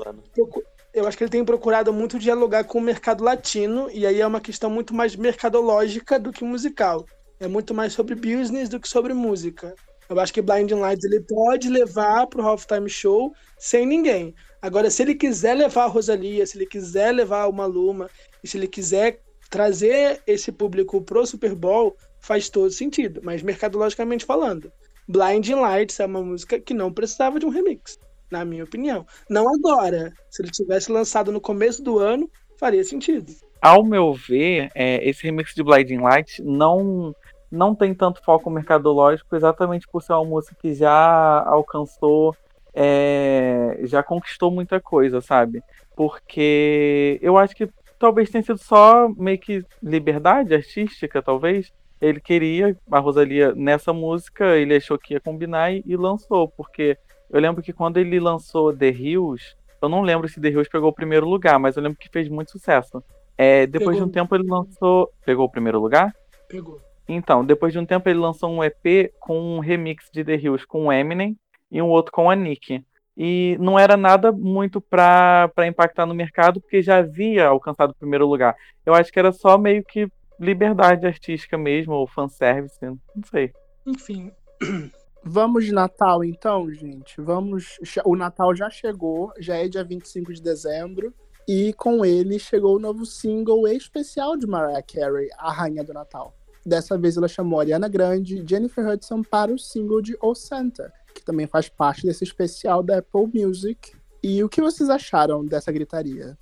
[0.93, 4.27] Eu acho que ele tem procurado muito dialogar com o mercado latino, e aí é
[4.27, 7.05] uma questão muito mais mercadológica do que musical.
[7.39, 9.75] É muito mais sobre business do que sobre música.
[10.09, 14.33] Eu acho que Blinding Lights ele pode levar pro Halftime Show sem ninguém.
[14.61, 18.09] Agora, se ele quiser levar a Rosalia, se ele quiser levar uma Luma,
[18.43, 19.19] e se ele quiser
[19.49, 23.21] trazer esse público pro Super Bowl, faz todo sentido.
[23.23, 24.71] Mas mercadologicamente falando,
[25.07, 27.99] Blinding Lights é uma música que não precisava de um remix,
[28.31, 29.05] na minha opinião.
[29.29, 30.13] Não agora.
[30.29, 33.33] Se ele tivesse lançado no começo do ano, faria sentido.
[33.61, 37.13] Ao meu ver, é, esse remix de Blinding Lights não
[37.49, 42.35] não tem tanto foco mercadológico, exatamente por ser uma música que já alcançou
[42.79, 45.63] é, já conquistou muita coisa, sabe?
[45.95, 51.73] Porque eu acho que talvez tenha sido só meio que liberdade artística, talvez.
[51.99, 56.95] Ele queria a Rosalia nessa música, ele achou que ia combinar e, e lançou, porque
[57.29, 60.89] eu lembro que quando ele lançou The Hills, eu não lembro se The Hills pegou
[60.89, 63.03] o primeiro lugar, mas eu lembro que fez muito sucesso.
[63.37, 64.05] É, depois pegou.
[64.05, 65.11] de um tempo ele lançou.
[65.25, 66.13] Pegou o primeiro lugar?
[66.47, 66.81] Pegou.
[67.07, 70.65] Então, depois de um tempo ele lançou um EP com um remix de The Hills
[70.65, 71.37] com o Eminem
[71.71, 72.83] e um outro com a Nick.
[73.15, 78.27] E não era nada muito para impactar no mercado, porque já havia alcançado o primeiro
[78.27, 78.55] lugar.
[78.85, 80.07] Eu acho que era só meio que
[80.39, 83.51] liberdade artística mesmo, ou fanservice, não sei.
[83.85, 84.31] Enfim.
[85.29, 87.19] Vamos de Natal então, gente.
[87.19, 87.77] Vamos.
[88.05, 91.13] O Natal já chegou, já é dia 25 de dezembro.
[91.45, 96.33] E com ele chegou o novo single especial de Mariah Carey, A Rainha do Natal.
[96.65, 100.93] Dessa vez ela chamou Ariana Grande e Jennifer Hudson para o single de O Santa,
[101.13, 103.93] que também faz parte desse especial da Apple Music.
[104.23, 106.37] E o que vocês acharam dessa gritaria?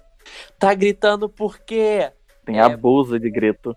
[0.60, 2.12] Tá gritando por quê?
[2.45, 2.62] Tem é...
[2.62, 3.76] abuso de grito.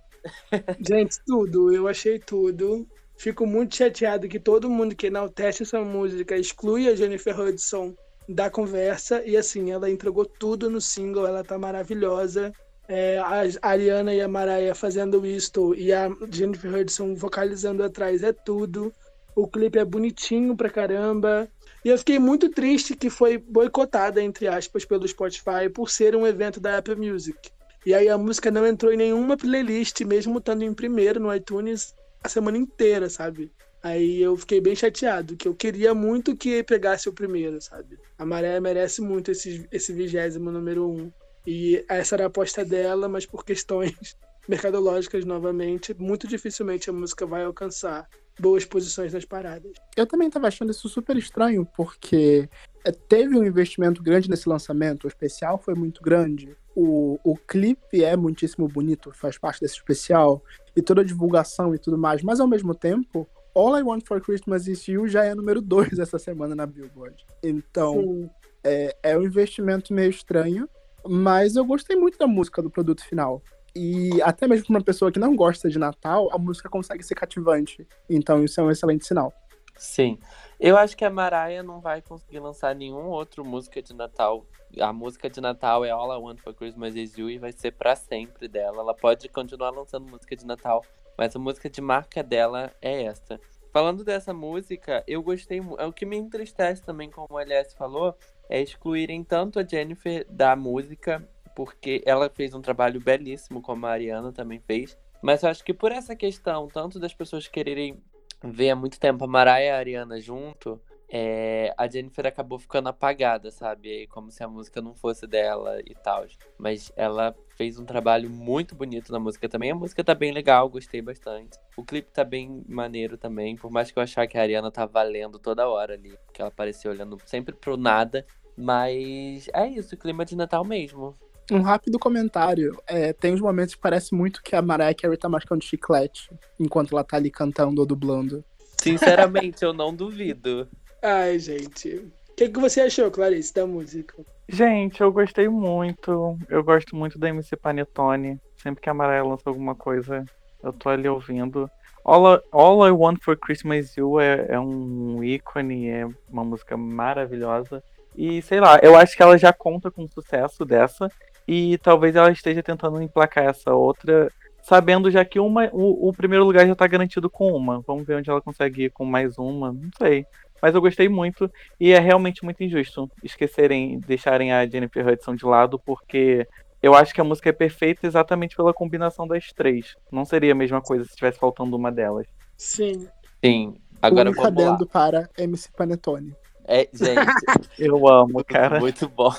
[0.87, 1.73] Gente, tudo.
[1.75, 2.87] Eu achei tudo.
[3.18, 7.92] Fico muito chateado que todo mundo que enaltece essa música exclui a Jennifer Hudson
[8.28, 9.22] da conversa.
[9.26, 12.52] E assim, ela entregou tudo no single, ela tá maravilhosa.
[12.88, 18.33] É, a Ariana e a Mariah fazendo isto e a Jennifer Hudson vocalizando atrás é
[18.33, 18.92] tudo.
[19.35, 21.48] O clipe é bonitinho pra caramba.
[21.85, 26.24] E eu fiquei muito triste que foi boicotada, entre aspas, pelo Spotify por ser um
[26.24, 27.37] evento da Apple Music.
[27.85, 31.94] E aí a música não entrou em nenhuma playlist, mesmo estando em primeiro no iTunes
[32.22, 33.50] a semana inteira, sabe?
[33.83, 37.98] Aí eu fiquei bem chateado, que eu queria muito que pegasse o primeiro, sabe?
[38.18, 41.12] A Maré merece muito esse, esse vigésimo número um.
[41.46, 43.94] E essa era a aposta dela, mas por questões
[44.48, 49.72] mercadológicas, novamente, muito dificilmente a música vai alcançar boas posições nas paradas.
[49.96, 52.48] Eu também estava achando isso super estranho, porque
[52.85, 58.04] é, teve um investimento grande nesse lançamento, o especial foi muito grande, o, o clipe
[58.04, 60.42] é muitíssimo bonito, faz parte desse especial,
[60.78, 64.20] e toda a divulgação e tudo mais, mas ao mesmo tempo, All I Want for
[64.20, 67.26] Christmas Is You já é número 2 essa semana na Billboard.
[67.42, 68.30] Então,
[68.62, 70.68] é, é um investimento meio estranho,
[71.04, 73.42] mas eu gostei muito da música do produto final.
[73.74, 77.16] E até mesmo para uma pessoa que não gosta de Natal, a música consegue ser
[77.16, 77.84] cativante.
[78.08, 79.32] Então isso é um excelente sinal.
[79.78, 80.18] Sim.
[80.58, 84.44] Eu acho que a Mariah não vai conseguir lançar nenhum outro música de Natal.
[84.80, 87.72] A música de Natal é All I Want for Christmas Is You e vai ser
[87.72, 88.80] para sempre dela.
[88.80, 90.84] Ela pode continuar lançando música de Natal,
[91.16, 93.40] mas a música de marca dela é essa.
[93.72, 95.60] Falando dessa música, eu gostei.
[95.78, 98.14] É o que me entristece também, como o LS falou,
[98.48, 103.90] é excluírem tanto a Jennifer da música porque ela fez um trabalho belíssimo, como a
[103.90, 104.96] Ariana também fez.
[105.20, 108.00] Mas eu acho que por essa questão, tanto das pessoas quererem
[108.42, 112.88] ver há muito tempo a Mariah e a Ariana junto, é, a Jennifer acabou ficando
[112.88, 114.07] apagada, sabe?
[114.09, 116.27] Como se a música não fosse dela e tal.
[116.59, 119.70] Mas ela fez um trabalho muito bonito na música também.
[119.70, 121.59] A música tá bem legal, gostei bastante.
[121.77, 124.85] O clipe tá bem maneiro também, por mais que eu achar que a Ariana tá
[124.85, 128.24] valendo toda hora ali, que ela apareceu olhando sempre pro nada.
[128.55, 131.14] Mas é isso, clima de Natal mesmo.
[131.50, 132.78] Um rápido comentário.
[132.87, 136.92] É, tem uns momentos que parece muito que a Mariah Carey tá mascando chiclete enquanto
[136.92, 138.44] ela tá ali cantando ou dublando.
[138.80, 140.68] Sinceramente, eu não duvido.
[141.02, 141.88] Ai, gente.
[142.30, 144.14] O que, que você achou, Clarice, da música?
[144.48, 146.38] Gente, eu gostei muito.
[146.48, 148.38] Eu gosto muito da MC Panetone.
[148.62, 150.24] Sempre que a Mariah lança alguma coisa,
[150.62, 151.68] eu tô ali ouvindo.
[152.04, 156.76] All I, All I Want for Christmas You é, é um ícone, é uma música
[156.76, 157.82] maravilhosa.
[158.16, 161.11] E sei lá, eu acho que ela já conta com o sucesso dessa
[161.48, 164.30] e talvez ela esteja tentando emplacar essa outra,
[164.62, 167.80] sabendo já que uma, o, o primeiro lugar já está garantido com uma.
[167.87, 170.26] Vamos ver onde ela consegue ir com mais uma, não sei.
[170.61, 175.46] Mas eu gostei muito e é realmente muito injusto esquecerem, deixarem a Jennifer Hudson de
[175.46, 176.46] lado, porque
[176.82, 179.96] eu acho que a música é perfeita exatamente pela combinação das três.
[180.12, 182.26] Não seria a mesma coisa se estivesse faltando uma delas.
[182.56, 183.08] Sim.
[183.42, 183.76] Sim.
[184.02, 184.78] Agora um vamos lá.
[184.92, 186.34] para MC Panetone.
[186.66, 187.16] É, gente.
[187.78, 188.78] eu amo, cara.
[188.80, 189.32] Muito bom.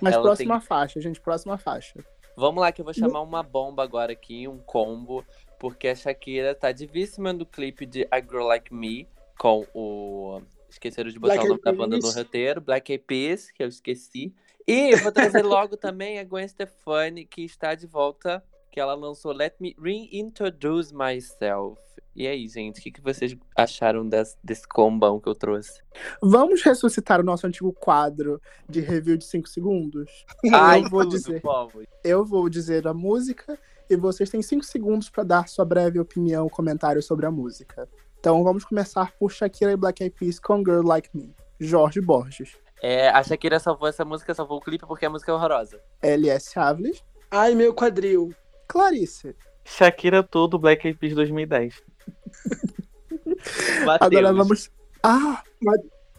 [0.00, 0.66] Mas Ela próxima tem...
[0.66, 2.04] faixa, gente, próxima faixa.
[2.36, 5.24] Vamos lá que eu vou chamar uma bomba agora aqui, um combo,
[5.58, 11.10] porque a Shakira tá divíssima no clipe de A Girl Like Me com o esqueceram
[11.10, 14.34] de botar Black o nome da banda no roteiro, Black Eyed Peas, que eu esqueci.
[14.66, 18.94] E eu vou trazer logo também a Gwen Stefani, que está de volta, que ela
[18.94, 21.80] lançou Let Me Reintroduce Myself.
[22.14, 25.80] E aí, gente, o que, que vocês acharam desse, desse combão que eu trouxe?
[26.20, 30.26] Vamos ressuscitar o nosso antigo quadro de review de 5 segundos?
[30.52, 31.40] Ai, eu vou tudo, dizer.
[31.40, 31.82] Povo.
[32.02, 33.56] Eu vou dizer a música
[33.88, 37.88] e vocês têm 5 segundos para dar sua breve opinião, comentário sobre a música.
[38.18, 41.32] Então vamos começar por Shakira e Black Eyed Peas com Girl Like Me.
[41.60, 42.56] Jorge Borges.
[42.82, 45.80] É, a Shakira salvou essa música, salvou o clipe porque a música é horrorosa.
[46.02, 47.04] LS Aves.
[47.30, 48.34] Ai, meu quadril.
[48.68, 49.34] Clarice.
[49.64, 51.82] Shakira tudo, Black Eyed Peas 2010.
[53.84, 54.00] Mateus.
[54.00, 54.70] Agora vamos.
[55.02, 55.42] Ah!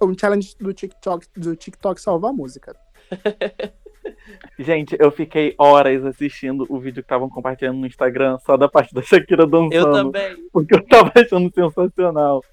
[0.01, 2.75] Um challenge do TikTok, do TikTok salvar a música.
[4.57, 8.93] Gente, eu fiquei horas assistindo o vídeo que estavam compartilhando no Instagram só da parte
[8.93, 9.73] da Shakira dançando.
[9.73, 10.49] Eu também.
[10.51, 12.43] Porque eu tava achando sensacional.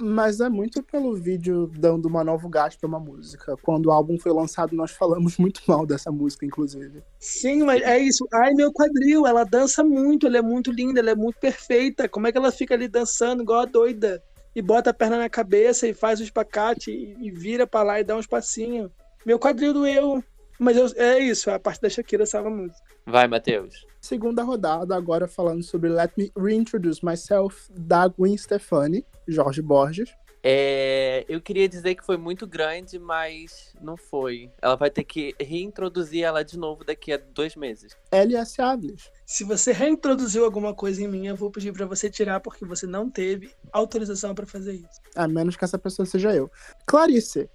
[0.00, 3.54] Mas é muito pelo vídeo dando uma novo gás pra uma música.
[3.62, 7.02] Quando o álbum foi lançado, nós falamos muito mal dessa música, inclusive.
[7.18, 8.26] Sim, mas é isso.
[8.32, 9.26] Ai, meu quadril.
[9.26, 12.08] Ela dança muito, ela é muito linda, ela é muito perfeita.
[12.08, 14.22] Como é que ela fica ali dançando igual a doida?
[14.56, 18.00] E bota a perna na cabeça e faz o espacate e, e vira pra lá
[18.00, 18.90] e dá uns passinhos.
[19.24, 20.24] Meu quadril doeu.
[20.58, 22.80] Mas eu- é isso, a parte da Shakira salva a música.
[23.06, 23.86] Vai, Matheus.
[24.00, 30.10] Segunda rodada, agora falando sobre Let Me Reintroduce Myself, da Gwen Stefani, Jorge Borges.
[30.42, 34.50] É, eu queria dizer que foi muito grande, mas não foi.
[34.62, 37.94] Ela vai ter que reintroduzir ela de novo daqui a dois meses.
[38.10, 39.10] LS Aves.
[39.26, 42.86] Se você reintroduziu alguma coisa em mim, eu vou pedir pra você tirar porque você
[42.86, 45.00] não teve autorização pra fazer isso.
[45.14, 46.50] A menos que essa pessoa seja eu.
[46.86, 47.50] Clarice.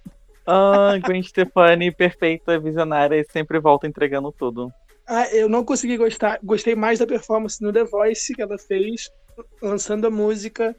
[0.46, 4.72] Ah, Gwen Stefani, perfeita, visionária e sempre volta entregando tudo.
[5.06, 6.38] Ah, eu não consegui gostar.
[6.42, 9.08] Gostei mais da performance no The Voice que ela fez,
[9.62, 10.74] lançando a música,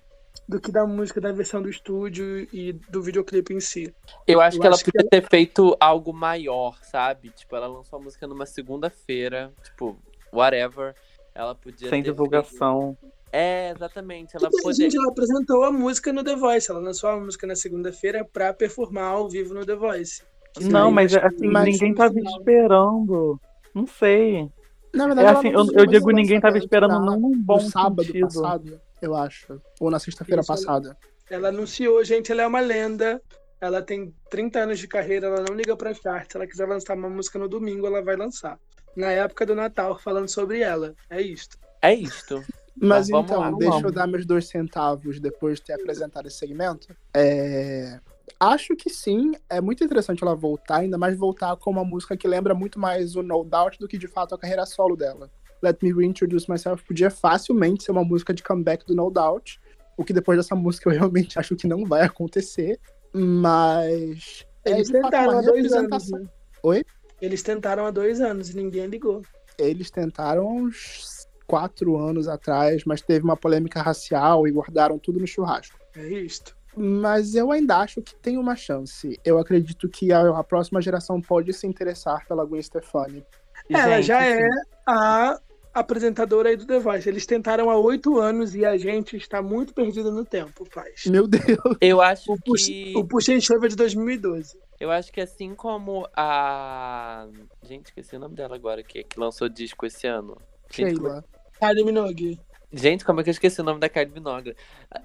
[0.48, 3.94] do que da música da versão do estúdio e do videoclipe em si.
[4.26, 7.30] Eu acho Eu que ela acho que podia ter feito algo maior, sabe?
[7.30, 9.98] Tipo, ela lançou a música numa segunda-feira, tipo,
[10.34, 10.94] whatever.
[11.34, 12.98] Ela podia Sem ter divulgação.
[13.00, 14.36] feito- É, exatamente.
[14.36, 14.86] Ela Porque, podia.
[14.86, 16.72] gente, ela apresentou a música no The Voice.
[16.72, 20.22] Ela lançou a música na segunda-feira pra performar ao vivo no The Voice.
[20.62, 23.40] Não, mas assim, mas ninguém tava esperando.
[23.74, 24.50] Não sei.
[24.94, 27.56] Na É verdade, ela assim, não eu, eu digo ninguém tava esperando não num bom
[27.62, 28.28] no sábado sentido.
[28.28, 29.62] passado, eu acho.
[29.80, 30.98] Ou na sexta-feira ela- passada.
[31.30, 33.22] Ela anunciou, gente, ela é uma lenda.
[33.60, 36.32] Ela tem 30 anos de carreira, ela não liga pra chart.
[36.32, 38.58] Se ela quiser lançar uma música no domingo, ela vai lançar.
[38.96, 40.96] Na época do Natal, falando sobre ela.
[41.10, 41.58] É isto.
[41.82, 42.42] É isto.
[42.80, 43.84] Mas vamos então, lá, deixa vamos.
[43.86, 46.96] eu dar meus dois centavos depois de ter apresentado esse segmento.
[47.14, 48.00] É,
[48.40, 52.28] Acho que sim, é muito interessante ela voltar, ainda mais voltar com uma música que
[52.28, 55.30] lembra muito mais o No Doubt do que de fato a carreira solo dela.
[55.62, 59.60] Let Me Reintroduce Myself podia facilmente ser uma música de comeback do No Doubt,
[59.98, 62.80] o que depois dessa música eu realmente acho que não vai acontecer,
[63.12, 66.12] mas é Eles fato tentaram há dois anos.
[66.12, 66.26] Né?
[66.62, 66.86] Oi?
[67.22, 69.24] Eles tentaram há dois anos e ninguém ligou.
[69.58, 75.26] Eles tentaram uns quatro anos atrás, mas teve uma polêmica racial e guardaram tudo no
[75.26, 75.80] churrasco.
[75.96, 76.57] É isto.
[76.78, 79.20] Mas eu ainda acho que tem uma chance.
[79.26, 83.26] Eu acredito que a, a próxima geração pode se interessar pela Gwen Stefani.
[83.70, 84.50] Ela Gente, já assim, é
[84.86, 85.40] a
[85.74, 87.08] apresentadora aí do The Voice.
[87.08, 91.06] Eles tentaram há oito anos e a gente está muito perdido no tempo, paz.
[91.06, 91.58] Meu Deus.
[91.82, 92.94] Eu acho O que.
[92.96, 94.58] o Puxa em Chuva é de 2012.
[94.80, 97.28] Eu acho que assim como a.
[97.64, 100.38] Gente, esqueci o nome dela agora, que, que lançou disco esse ano.
[100.70, 101.24] Sheila.
[101.60, 102.40] Kylie Minogue.
[102.72, 104.56] Gente, como é que eu esqueci o nome da Kylie Minogue?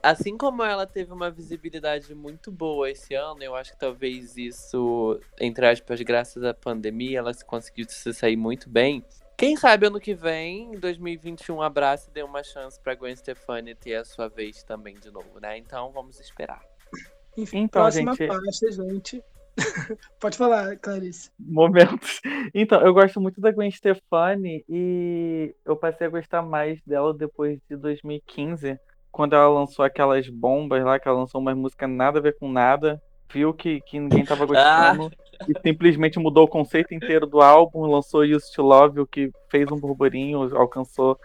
[0.03, 5.21] Assim como ela teve uma visibilidade muito boa esse ano, eu acho que talvez isso,
[5.41, 9.05] entre aspas, graças à pandemia, ela conseguiu se sair muito bem.
[9.37, 13.75] Quem sabe ano que vem, em 2021, abraça e dê uma chance pra Gwen Stefani
[13.77, 15.57] ter a sua vez também de novo, né?
[15.57, 16.63] Então vamos esperar.
[17.37, 19.23] Enfim, Então, próxima gente- faixa, gente.
[20.21, 21.31] Pode falar, Clarice.
[21.39, 22.21] momentos.
[22.55, 27.59] Então, eu gosto muito da Gwen Stefani e eu passei a gostar mais dela depois
[27.69, 28.79] de 2015,
[29.11, 32.51] quando ela lançou aquelas bombas lá, que ela lançou umas músicas nada a ver com
[32.51, 33.01] nada,
[33.33, 35.11] viu que, que ninguém tava gostando
[35.49, 39.71] e simplesmente mudou o conceito inteiro do álbum, lançou Used to Love, o que fez
[39.71, 41.19] um burburinho, alcançou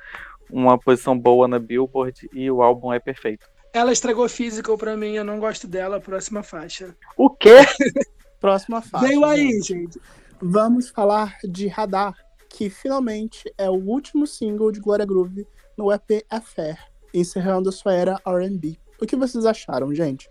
[0.49, 3.47] uma posição boa na Billboard e o álbum é perfeito.
[3.73, 5.99] Ela estragou Physical pra mim, eu não gosto dela.
[5.99, 6.95] Próxima faixa.
[7.15, 7.49] O quê?
[8.39, 9.07] Próxima faixa.
[9.07, 9.67] Veio aí, gente.
[9.67, 10.01] gente.
[10.41, 12.15] Vamos falar de Radar,
[12.49, 16.77] que finalmente é o último single de Glória Groove no EP Affair,
[17.13, 18.77] encerrando sua era R&B.
[19.01, 20.29] O que vocês acharam, gente?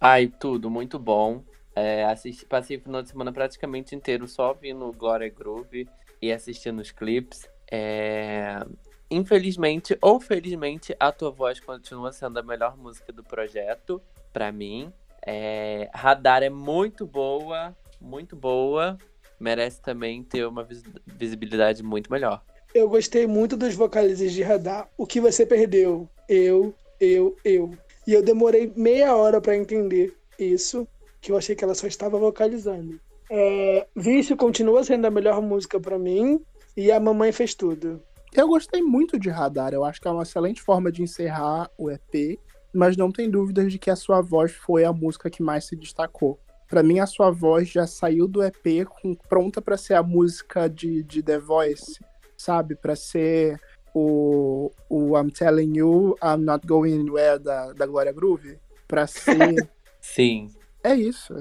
[0.00, 1.42] Ai, tudo, muito bom.
[1.74, 5.88] É, assisti, passei o final de semana praticamente inteiro só ouvindo Gloria Groove
[6.20, 7.48] e assistindo os clipes.
[7.70, 8.60] É,
[9.10, 14.92] Infelizmente ou felizmente, a tua voz continua sendo a melhor música do projeto, pra mim.
[15.30, 18.96] É, Radar é muito boa, muito boa.
[19.38, 22.42] Merece também ter uma vis- visibilidade muito melhor.
[22.74, 24.88] Eu gostei muito dos vocalizes de Radar.
[24.96, 26.08] O que você perdeu?
[26.26, 27.72] Eu, eu, eu.
[28.06, 30.88] E eu demorei meia hora pra entender isso,
[31.20, 32.98] que eu achei que ela só estava vocalizando.
[33.30, 36.40] É, Vício continua sendo a melhor música pra mim,
[36.74, 38.02] e a Mamãe Fez Tudo.
[38.32, 41.90] Eu gostei muito de Radar, eu acho que é uma excelente forma de encerrar o
[41.90, 42.38] EP,
[42.72, 45.76] mas não tem dúvidas de que a sua voz foi a música que mais se
[45.76, 46.38] destacou.
[46.68, 50.68] Pra mim, a sua voz já saiu do EP com, pronta para ser a música
[50.68, 51.98] de, de The Voice,
[52.36, 52.76] sabe?
[52.76, 53.58] Para ser
[53.94, 58.58] o, o I'm Telling You, I'm Not Going Anywhere da, da Glória Groove.
[58.86, 59.68] Pra ser.
[60.00, 60.50] Sim.
[60.84, 61.34] É isso.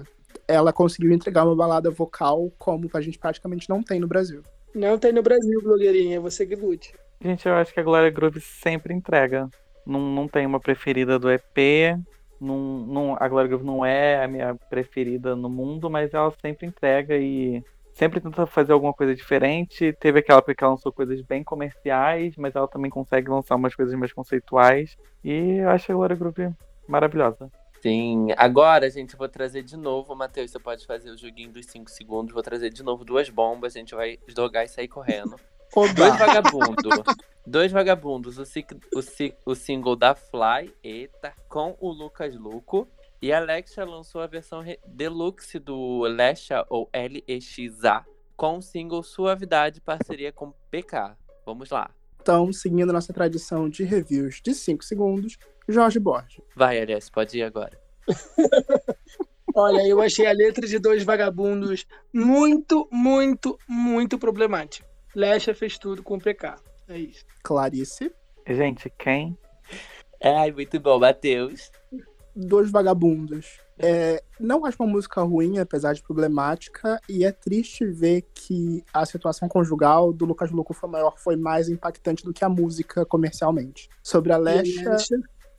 [0.47, 4.41] Ela conseguiu entregar uma balada vocal como a gente praticamente não tem no Brasil.
[4.73, 6.21] Não tem no Brasil, blogueirinha.
[6.21, 6.93] Você que lute.
[7.19, 9.49] Gente, eu acho que a Glória Groove sempre entrega.
[9.87, 11.97] Não, não tem uma preferida do EP.
[12.39, 16.67] Não, não, a Glória Groove não é a minha preferida no mundo, mas ela sempre
[16.67, 19.91] entrega e sempre tenta fazer alguma coisa diferente.
[19.99, 23.73] Teve aquela época que ela lançou coisas bem comerciais, mas ela também consegue lançar umas
[23.73, 24.95] coisas mais conceituais.
[25.23, 26.53] E eu acho a Glória Groove
[26.87, 27.49] maravilhosa.
[27.81, 31.65] Sim, agora, gente, eu vou trazer de novo, Matheus, você pode fazer o joguinho dos
[31.67, 35.35] 5 segundos, vou trazer de novo duas bombas, a gente vai jogar e sair correndo.
[35.75, 35.93] Oba!
[35.93, 37.03] Dois vagabundos.
[37.45, 38.37] Dois vagabundos.
[38.37, 42.87] O, o, o single da Fly, eita, com o Lucas Luco.
[43.21, 49.81] E a Alexia lançou a versão deluxe do Lesha, ou L-E-X-A, com o single Suavidade,
[49.81, 51.17] parceria com PK.
[51.43, 51.89] Vamos lá.
[52.21, 56.41] Então, seguindo nossa tradição de reviews de 5 segundos, Jorge Borges.
[56.55, 57.79] Vai, Aliás, pode ir agora.
[59.55, 64.86] Olha, eu achei a letra de Dois Vagabundos muito, muito, muito problemática.
[65.17, 66.57] Lesha fez tudo com o PK.
[66.87, 67.25] É isso.
[67.41, 68.13] Clarice.
[68.47, 69.35] Gente, quem?
[70.23, 71.71] Ai, muito bom, Matheus.
[72.35, 73.59] Dois Vagabundos.
[73.79, 79.07] É, não acho uma música ruim, apesar de problemática, e é triste ver que a
[79.07, 83.89] situação conjugal do Lucas Luco foi maior, foi mais impactante do que a música comercialmente.
[84.03, 84.97] Sobre a E Lesha,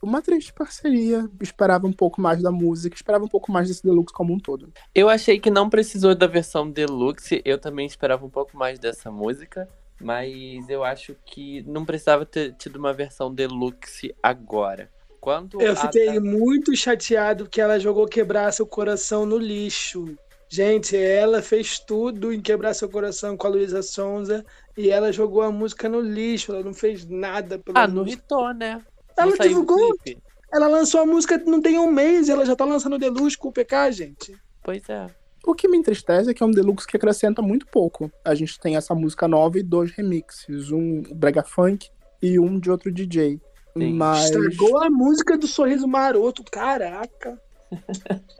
[0.01, 1.29] uma triste parceria.
[1.41, 4.71] Esperava um pouco mais da música, esperava um pouco mais desse deluxe como um todo.
[4.93, 7.41] Eu achei que não precisou da versão deluxe.
[7.45, 9.67] Eu também esperava um pouco mais dessa música.
[10.01, 14.89] Mas eu acho que não precisava ter tido uma versão deluxe agora.
[15.19, 20.15] Quanto Eu a fiquei da- muito chateado que ela jogou quebrar seu coração no lixo.
[20.47, 24.45] Gente, ela fez tudo em quebrar seu coração com a Luísa Sonza
[24.77, 26.53] e ela jogou a música no lixo.
[26.53, 28.23] Ela não fez nada pela Ah, não música.
[28.23, 28.81] hitou, né?
[29.21, 29.95] Ela divulgou.
[30.51, 33.37] Ela lançou a música não tem um mês e ela já tá lançando o Deluxe
[33.37, 34.35] com o PK, gente.
[34.63, 35.07] Pois é.
[35.45, 38.11] O que me entristece é que é um deluxe que acrescenta muito pouco.
[38.25, 41.89] A gente tem essa música nova e dois remixes, um brega funk
[42.21, 43.39] e um de outro DJ.
[43.77, 43.93] Sim.
[43.93, 46.43] Mas Estragou a música do Sorriso Maroto.
[46.43, 47.41] Caraca.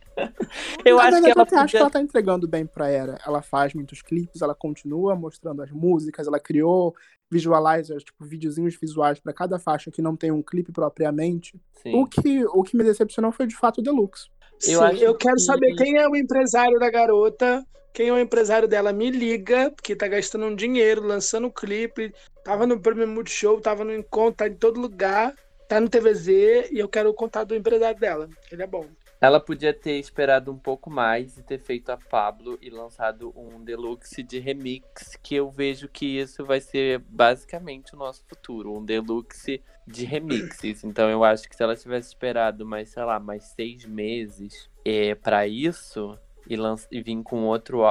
[0.84, 1.80] Eu Na acho verdade, que ela eu até acho que podia...
[1.80, 3.18] ela tá entregando bem pra era.
[3.26, 6.94] Ela faz muitos clipes, ela continua mostrando as músicas, ela criou
[7.30, 11.60] visualizers, tipo, videozinhos visuais pra cada faixa que não tem um clipe propriamente.
[11.84, 11.96] Sim.
[11.96, 14.28] O que, o que me decepcionou foi de fato o deluxe.
[14.68, 17.66] Eu Sim, eu quero que- saber quem é o empresário da garota.
[17.94, 22.14] Quem é o empresário dela, me liga, porque tá gastando um dinheiro, lançando um clipe.
[22.44, 25.34] Tava no Prêmio Multishow, tava no encontro, tá em todo lugar,
[25.68, 26.28] tá no TVZ,
[26.72, 28.30] e eu quero o contato do empresário dela.
[28.52, 28.86] Ele é bom.
[29.22, 33.62] Ela podia ter esperado um pouco mais e ter feito a Pablo e lançado um
[33.62, 38.84] deluxe de remix, que eu vejo que isso vai ser basicamente o nosso futuro, um
[38.84, 40.86] deluxe de remixes.
[40.86, 45.14] Então eu acho que se ela tivesse esperado mais, sei lá, mais seis meses é,
[45.16, 46.18] para isso
[46.50, 46.56] e,
[46.90, 47.82] e vir com outro,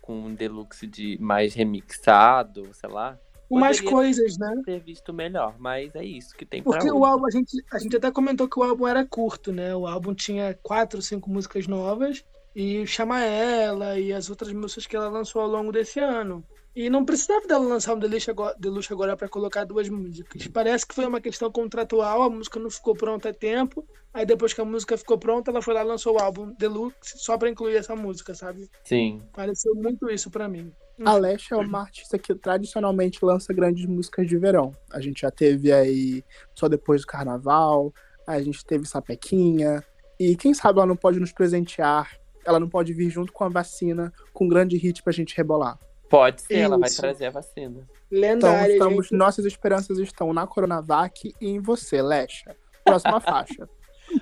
[0.00, 3.18] com um deluxe de mais remixado, sei lá,
[3.50, 4.62] mais coisas, né?
[4.64, 5.54] ter visto melhor.
[5.58, 8.58] Mas é isso que tem Porque o álbum, a gente, a gente até comentou que
[8.58, 9.74] o álbum era curto, né?
[9.74, 14.96] O álbum tinha quatro, cinco músicas novas e chama ela e as outras músicas que
[14.96, 16.44] ela lançou ao longo desse ano.
[16.74, 20.46] E não precisava dela lançar um Deluxe agora, Deluxe agora para colocar duas músicas.
[20.48, 23.82] Parece que foi uma questão contratual, a música não ficou pronta a tempo.
[24.12, 27.18] Aí depois que a música ficou pronta, ela foi lá e lançou o álbum Deluxe
[27.18, 28.68] só para incluir essa música, sabe?
[28.84, 29.22] Sim.
[29.32, 30.70] Pareceu muito isso para mim.
[31.04, 34.72] A Lesha é uma artista que tradicionalmente lança grandes músicas de verão.
[34.90, 37.92] A gente já teve aí Só Depois do Carnaval,
[38.26, 39.84] a gente teve Sapequinha,
[40.18, 43.48] e quem sabe ela não pode nos presentear, ela não pode vir junto com a
[43.48, 45.78] vacina com um grande hit pra gente rebolar.
[46.08, 47.00] Pode ser, ela vai Isso.
[47.00, 47.86] trazer a vacina.
[48.10, 49.18] Então, Lendária, estamos, gente.
[49.18, 52.56] nossas esperanças estão na Coronavac e em você, Lesha.
[52.84, 53.68] Próxima faixa.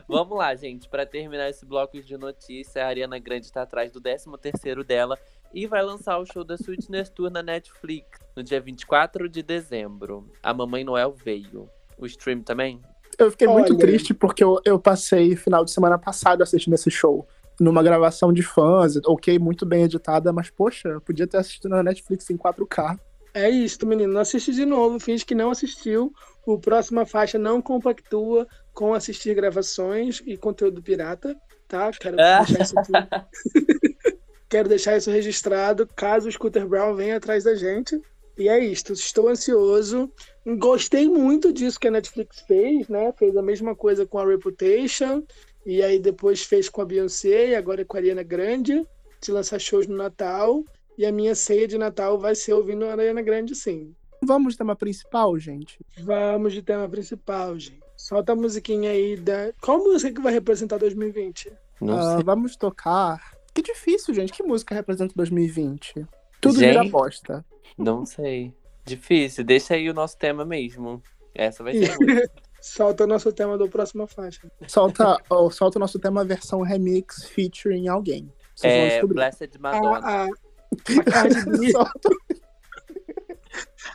[0.09, 0.88] Vamos lá, gente.
[0.88, 5.18] Pra terminar esse bloco de notícias, a Ariana Grande tá atrás do 13º dela
[5.52, 10.30] e vai lançar o show da Sweetness Tour na Netflix no dia 24 de dezembro.
[10.42, 11.68] A Mamãe Noel veio.
[11.96, 12.80] O stream também?
[13.18, 13.78] Eu fiquei muito Olha.
[13.78, 17.26] triste porque eu, eu passei final de semana passado assistindo esse show.
[17.61, 21.84] Numa gravação de fãs, ok, muito bem editada, mas poxa, eu podia ter assistido na
[21.84, 22.98] Netflix em 4K.
[23.32, 24.12] É isso, menino.
[24.12, 26.12] Não assiste de novo, finge que não assistiu.
[26.44, 31.34] O próxima faixa não compactua com assistir gravações e conteúdo pirata,
[31.68, 31.90] tá?
[31.92, 32.42] Quero Ah.
[32.44, 32.92] deixar isso aqui.
[34.48, 38.00] Quero deixar isso registrado caso o Scooter Brown venha atrás da gente.
[38.36, 38.92] E é isto.
[38.92, 40.10] Estou ansioso.
[40.58, 43.12] Gostei muito disso que a Netflix fez, né?
[43.16, 45.22] Fez a mesma coisa com a Reputation.
[45.64, 48.84] E aí depois fez com a Beyoncé e agora é com a Ariana Grande,
[49.22, 50.62] de lançar shows no Natal.
[50.98, 53.94] E a minha ceia de Natal vai ser ouvindo a Ariana Grande, sim.
[54.22, 55.78] Vamos de tema principal, gente?
[56.00, 57.82] Vamos de tema principal, gente.
[58.05, 59.50] Solta a musiquinha aí da.
[59.62, 61.50] Qual música que vai representar 2020?
[61.80, 62.24] Não Ah, sei.
[62.24, 63.18] vamos tocar.
[63.55, 64.30] Que difícil, gente.
[64.30, 66.07] Que música representa 2020?
[66.38, 66.68] Tudo Gente.
[66.68, 67.42] vira aposta.
[67.78, 68.52] Não sei.
[68.84, 69.42] Difícil.
[69.42, 71.02] Deixa aí o nosso tema mesmo.
[71.34, 72.30] Essa vai ser muito.
[72.61, 74.50] Solta o nosso tema do próxima faixa.
[74.68, 78.30] Solta, oh, solta o nosso tema versão remix featuring alguém.
[78.55, 79.14] Vocês vão É descobrir.
[79.14, 79.98] Blessed Madonna.
[80.07, 82.11] A, a, a Solta-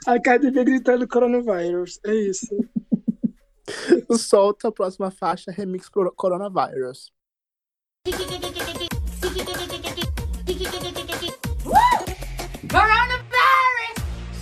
[0.07, 1.99] a Cardi B gritando coronavírus.
[2.05, 2.47] É isso.
[4.17, 7.11] solta a próxima faixa remix cor- Coronavirus.
[12.70, 13.95] Coronavirus!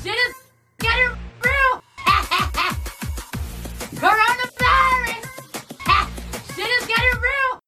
[0.03, 0.35] Shit is
[0.81, 1.11] getting
[1.43, 1.81] real!
[4.01, 5.25] Coronavirus!
[6.55, 7.59] Shit is getting real!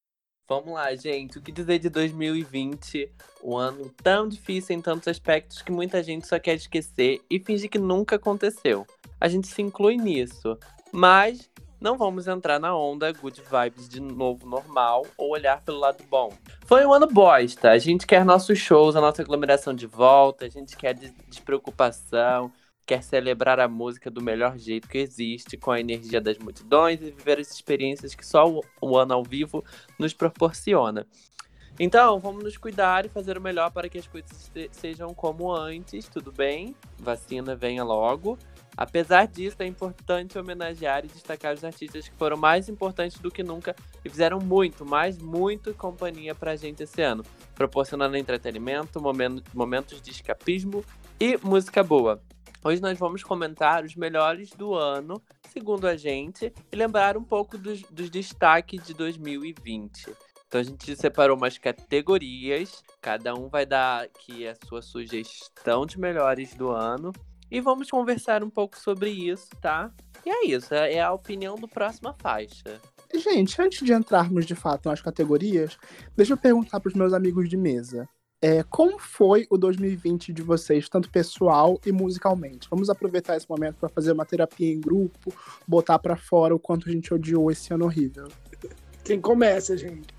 [0.48, 1.38] Vamos lá, gente.
[1.38, 3.10] O que dizer de 2020?
[3.42, 7.70] Um ano tão difícil em tantos aspectos que muita gente só quer esquecer e fingir
[7.70, 8.86] que nunca aconteceu.
[9.20, 10.58] A gente se inclui nisso.
[10.92, 11.49] Mas
[11.80, 16.32] não vamos entrar na onda good vibes de novo normal ou olhar pelo lado bom.
[16.66, 17.70] Foi um ano bosta.
[17.70, 22.52] A gente quer nossos shows, a nossa aglomeração de volta, a gente quer des- despreocupação,
[22.84, 27.10] quer celebrar a música do melhor jeito que existe, com a energia das multidões e
[27.10, 28.44] viver as experiências que só
[28.80, 29.64] o- ano ao vivo
[29.98, 31.06] nos proporciona.
[31.78, 35.50] Então, vamos nos cuidar e fazer o melhor para que as coisas se- sejam como
[35.50, 36.74] antes, tudo bem?
[36.98, 38.36] Vacina venha logo.
[38.76, 43.42] Apesar disso, é importante homenagear e destacar os artistas que foram mais importantes do que
[43.42, 47.22] nunca e fizeram muito, mas muito companhia pra gente esse ano,
[47.54, 50.84] proporcionando entretenimento, momen- momentos de escapismo
[51.18, 52.22] e música boa.
[52.62, 57.56] Hoje nós vamos comentar os melhores do ano, segundo a gente, e lembrar um pouco
[57.56, 60.14] dos, dos destaques de 2020.
[60.46, 65.98] Então a gente separou umas categorias, cada um vai dar aqui a sua sugestão de
[65.98, 67.12] melhores do ano.
[67.50, 69.90] E vamos conversar um pouco sobre isso, tá?
[70.24, 72.80] E é isso, é é a opinião do próxima faixa.
[73.12, 75.76] Gente, antes de entrarmos de fato nas categorias,
[76.16, 78.08] deixa eu perguntar para os meus amigos de mesa.
[78.42, 82.68] É, como foi o 2020 de vocês, tanto pessoal e musicalmente?
[82.70, 85.34] Vamos aproveitar esse momento para fazer uma terapia em grupo,
[85.66, 88.28] botar para fora o quanto a gente odiou esse ano horrível.
[89.04, 90.14] Quem começa, gente?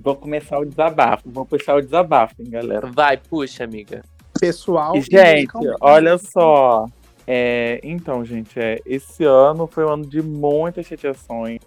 [0.00, 1.28] Vou começar o desabafo.
[1.30, 2.86] Vou puxar o desabafo, hein, galera.
[2.90, 4.02] Vai, puxa, amiga.
[4.40, 6.86] Pessoal E, gente, olha só.
[7.26, 11.60] É, então, gente, é, esse ano foi um ano de muitas chateações.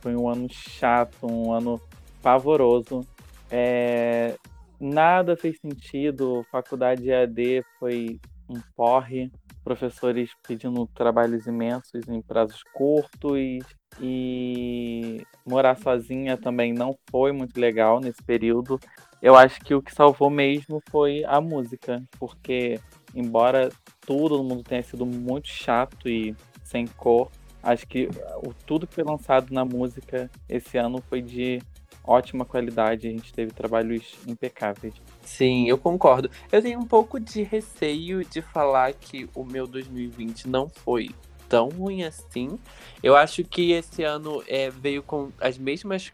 [0.00, 1.80] Foi um ano chato, um ano
[2.22, 3.06] pavoroso.
[3.50, 4.34] É,
[4.80, 6.44] nada fez sentido.
[6.50, 8.18] Faculdade EAD foi
[8.48, 9.30] um porre.
[9.62, 13.62] Professores pedindo trabalhos imensos em prazos curtos.
[14.00, 18.78] E morar sozinha também não foi muito legal nesse período.
[19.20, 22.80] Eu acho que o que salvou mesmo foi a música, porque
[23.14, 23.70] embora
[24.06, 27.30] todo mundo tenha sido muito chato e sem cor,
[27.62, 28.08] acho que
[28.44, 31.60] o tudo que foi lançado na música esse ano foi de
[32.08, 33.06] ótima qualidade.
[33.06, 34.94] A gente teve trabalhos impecáveis.
[35.22, 36.30] Sim, eu concordo.
[36.50, 41.10] Eu tenho um pouco de receio de falar que o meu 2020 não foi
[41.48, 42.58] tão ruim assim.
[43.02, 46.12] Eu acho que esse ano é, veio com as mesmas.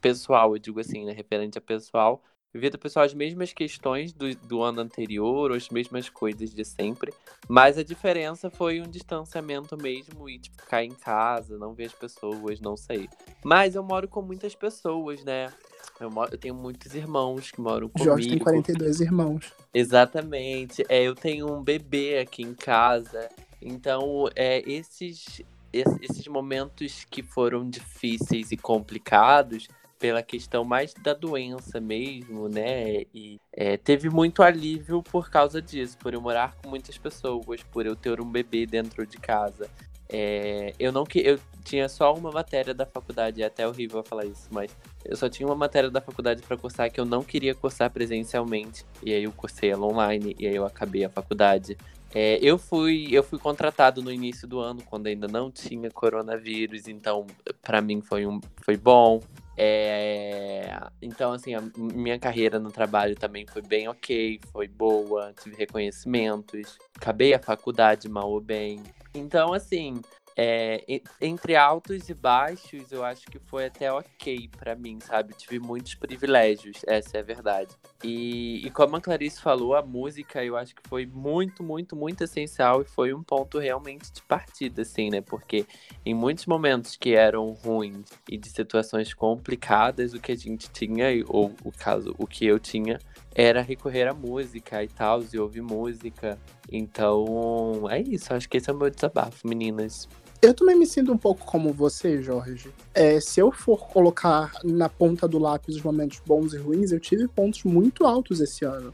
[0.00, 1.12] Pessoal, eu digo assim, né?
[1.12, 2.22] Referente a pessoal.
[2.56, 7.12] Vida pessoal, as mesmas questões do, do ano anterior, as mesmas coisas de sempre.
[7.48, 11.92] Mas a diferença foi um distanciamento mesmo e tipo, ficar em casa, não ver as
[11.92, 13.08] pessoas, não sei.
[13.44, 15.52] Mas eu moro com muitas pessoas, né?
[16.00, 18.04] Eu, moro- eu tenho muitos irmãos que moram comigo.
[18.10, 19.52] Jorge tem 42 irmãos.
[19.72, 20.84] Exatamente.
[20.88, 23.28] É, eu tenho um bebê aqui em casa.
[23.60, 25.40] Então, é, esses,
[25.72, 29.68] es- esses momentos que foram difíceis e complicados,
[30.04, 33.04] pela questão mais da doença mesmo, né?
[33.14, 37.86] E é, teve muito alívio por causa disso, por eu morar com muitas pessoas, por
[37.86, 39.66] eu ter um bebê dentro de casa.
[40.06, 44.26] É, eu não que eu tinha só uma matéria da faculdade, é até horrível falar
[44.26, 44.76] isso, mas
[45.06, 48.84] eu só tinha uma matéria da faculdade para cursar que eu não queria cursar presencialmente.
[49.02, 51.78] E aí eu cursei ela online e aí eu acabei a faculdade.
[52.14, 56.88] É, eu fui eu fui contratado no início do ano quando ainda não tinha coronavírus,
[56.88, 57.26] então
[57.62, 59.22] para mim foi um foi bom.
[59.56, 65.56] É, então assim a minha carreira no trabalho também foi bem ok, foi boa, tive
[65.56, 68.82] reconhecimentos, acabei a faculdade mal ou bem.
[69.14, 70.00] Então assim
[70.36, 70.84] é,
[71.20, 75.34] entre altos e baixos, eu acho que foi até ok pra mim, sabe?
[75.34, 77.72] Tive muitos privilégios, essa é a verdade.
[78.04, 82.22] E, e como a Clarice falou, a música eu acho que foi muito, muito, muito
[82.22, 85.22] essencial e foi um ponto realmente de partida, assim, né?
[85.22, 85.64] Porque
[86.04, 91.06] em muitos momentos que eram ruins e de situações complicadas, o que a gente tinha,
[91.26, 92.98] ou o caso, o que eu tinha,
[93.34, 96.38] era recorrer à música e tal, e ouvir música.
[96.70, 98.34] Então, é isso.
[98.34, 100.06] Acho que esse é o meu desabafo, meninas.
[100.44, 102.70] Eu também me sinto um pouco como você, Jorge.
[102.92, 107.00] É, se eu for colocar na ponta do lápis os momentos bons e ruins, eu
[107.00, 108.92] tive pontos muito altos esse ano.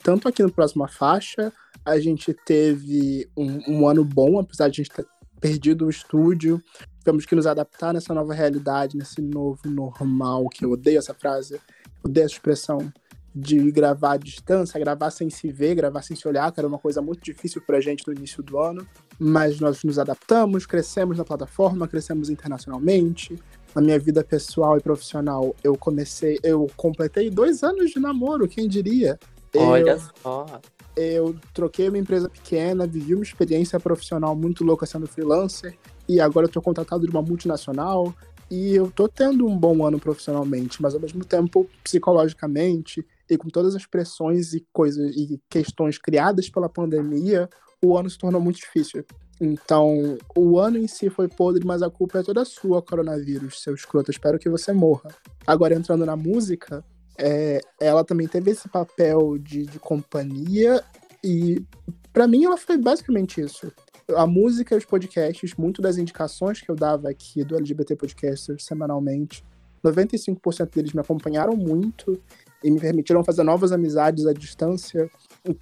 [0.00, 1.52] Tanto aqui no Próxima Faixa,
[1.84, 5.04] a gente teve um, um ano bom, apesar de a gente ter
[5.40, 6.62] perdido o estúdio.
[7.00, 11.60] Tivemos que nos adaptar nessa nova realidade, nesse novo normal, que eu odeio essa frase,
[12.04, 12.92] odeio essa expressão
[13.34, 16.78] de gravar à distância, gravar sem se ver, gravar sem se olhar, que era uma
[16.78, 18.86] coisa muito difícil pra gente no início do ano
[19.22, 23.38] mas nós nos adaptamos, crescemos na plataforma, crescemos internacionalmente.
[23.72, 28.68] Na minha vida pessoal e profissional, eu comecei, eu completei dois anos de namoro, quem
[28.68, 29.18] diria?
[29.56, 30.60] Olha só.
[30.96, 35.78] Eu troquei uma empresa pequena, vivi uma experiência profissional muito louca sendo freelancer,
[36.08, 38.12] e agora eu tô contratado de uma multinacional,
[38.50, 43.48] e eu tô tendo um bom ano profissionalmente, mas ao mesmo tempo, psicologicamente, e com
[43.48, 47.48] todas as pressões e coisas e questões criadas pela pandemia,
[47.82, 49.04] o ano se tornou muito difícil.
[49.40, 53.74] Então, o ano em si foi podre, mas a culpa é toda sua, coronavírus, seu
[53.74, 54.10] escroto.
[54.10, 55.10] Espero que você morra.
[55.46, 56.84] Agora, entrando na música,
[57.18, 60.84] é, ela também teve esse papel de, de companhia
[61.24, 61.64] e,
[62.12, 63.72] pra mim, ela foi basicamente isso.
[64.14, 68.60] A música e os podcasts, muito das indicações que eu dava aqui do LGBT Podcaster
[68.62, 69.42] semanalmente,
[69.84, 72.20] 95% deles me acompanharam muito
[72.62, 75.10] e me permitiram fazer novas amizades à distância,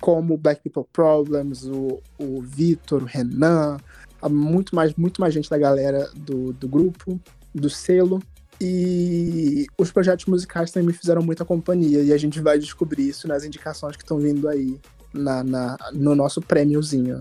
[0.01, 3.79] como Black People Problems, o, o Vitor, o Renan,
[4.29, 7.19] muito mais, muito mais gente da galera do, do grupo,
[7.55, 8.21] do selo.
[8.61, 13.27] E os projetos musicais também me fizeram muita companhia, e a gente vai descobrir isso
[13.27, 14.79] nas indicações que estão vindo aí
[15.15, 17.21] na, na- no nosso prêmiozinho.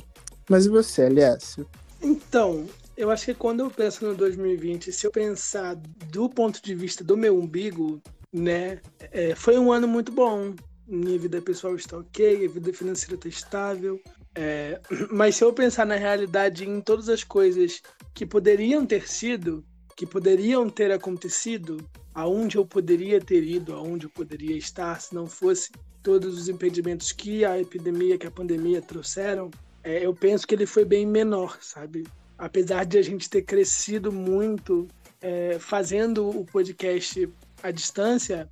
[0.49, 1.65] Mas e você, LS?
[2.01, 2.65] Então,
[2.97, 5.77] eu acho que quando eu penso no 2020, se eu pensar
[6.11, 8.01] do ponto de vista do meu umbigo,
[8.33, 8.79] né,
[9.11, 10.53] é, foi um ano muito bom.
[10.87, 14.01] Minha vida pessoal está ok, a vida financeira está estável.
[14.35, 14.79] é,
[15.11, 17.81] mas se eu pensar na realidade em todas as coisas
[18.13, 19.63] que poderiam ter sido,
[19.95, 21.77] que poderiam ter acontecido,
[22.13, 25.71] aonde eu poderia ter ido, aonde eu poderia estar, se não fosse
[26.01, 29.51] todos os impedimentos que a epidemia, que a pandemia trouxeram,
[29.83, 32.05] é, eu penso que ele foi bem menor, sabe?
[32.37, 34.87] Apesar de a gente ter crescido muito
[35.21, 37.29] é, fazendo o podcast
[37.61, 38.49] à distância,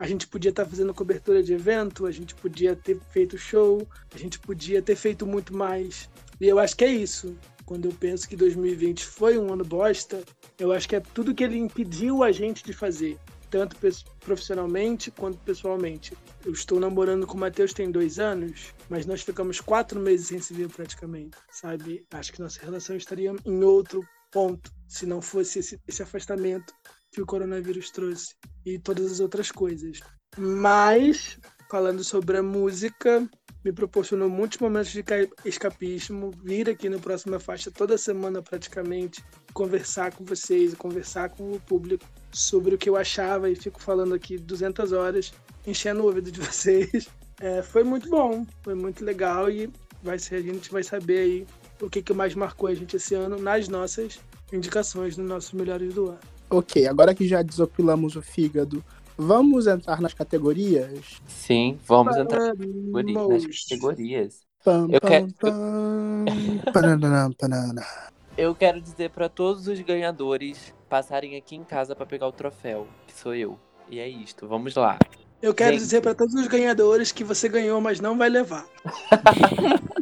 [0.00, 4.18] a gente podia estar fazendo cobertura de evento, a gente podia ter feito show, a
[4.18, 6.08] gente podia ter feito muito mais.
[6.40, 7.36] E eu acho que é isso.
[7.66, 10.24] Quando eu penso que 2020 foi um ano bosta,
[10.58, 13.18] eu acho que é tudo que ele impediu a gente de fazer,
[13.50, 13.76] tanto
[14.20, 16.16] profissionalmente quanto pessoalmente.
[16.46, 20.40] Eu estou namorando com o Matheus tem dois anos, mas nós ficamos quatro meses sem
[20.40, 22.06] se ver praticamente, sabe?
[22.10, 24.02] Acho que nossa relação estaria em outro
[24.32, 26.72] ponto se não fosse esse, esse afastamento
[27.10, 28.34] que o coronavírus trouxe
[28.64, 30.00] e todas as outras coisas.
[30.38, 31.38] Mas,
[31.70, 33.28] falando sobre a música,
[33.64, 39.22] me proporcionou muitos momentos de ca- escapismo, vir aqui no Próxima Faixa toda semana praticamente,
[39.52, 44.14] conversar com vocês, conversar com o público sobre o que eu achava e fico falando
[44.14, 45.32] aqui 200 horas,
[45.66, 47.08] enchendo o ouvido de vocês.
[47.40, 49.70] É, foi muito bom, foi muito legal e
[50.02, 51.46] vai ser, a gente vai saber aí
[51.80, 54.20] o que, que mais marcou a gente esse ano nas nossas
[54.52, 56.20] indicações, nos nossos melhores do ano.
[56.50, 58.82] Ok, agora que já desopilamos o fígado,
[59.16, 61.20] vamos entrar nas categorias?
[61.26, 64.40] Sim, vamos entrar nas categorias.
[64.64, 66.24] Pam, Eu pam, quero- pam.
[68.36, 72.86] Eu quero dizer pra todos os ganhadores passarem aqui em casa pra pegar o troféu,
[73.06, 73.58] que sou eu.
[73.90, 74.98] E é isto, vamos lá.
[75.42, 75.80] Eu quero Gente.
[75.80, 78.66] dizer para todos os ganhadores que você ganhou, mas não vai levar.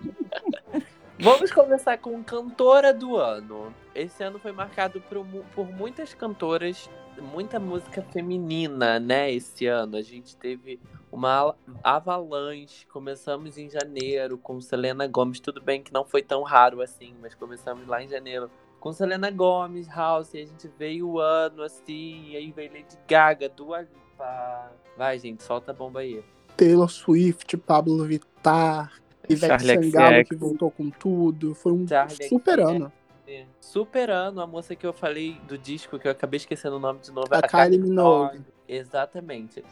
[1.20, 3.74] Vamos começar com cantora do ano.
[4.01, 5.24] Esse ano foi marcado por,
[5.55, 6.88] por muitas cantoras,
[7.32, 9.32] muita música feminina, né?
[9.32, 10.78] Esse ano a gente teve
[11.11, 12.86] uma ala- avalanche.
[12.86, 15.40] Começamos em janeiro com Selena Gomes.
[15.40, 19.30] Tudo bem que não foi tão raro assim, mas começamos lá em janeiro com Selena
[19.30, 20.32] Gomes, House.
[20.34, 24.72] E a gente veio o ano assim, e aí veio Lady Gaga, Dua Lipa.
[24.96, 26.22] Vai, gente, solta a bomba aí.
[26.57, 28.92] Taylor Swift, Pablo Vittar,
[29.28, 31.55] Ivete Charli Sangalo que voltou com tudo.
[31.55, 32.70] Foi um Charli super XX.
[32.70, 32.92] ano.
[33.61, 37.11] Superando a moça que eu falei do disco, que eu acabei esquecendo o nome de
[37.12, 37.29] novo.
[37.31, 38.41] A Kylie Minogue.
[38.66, 39.64] Exatamente.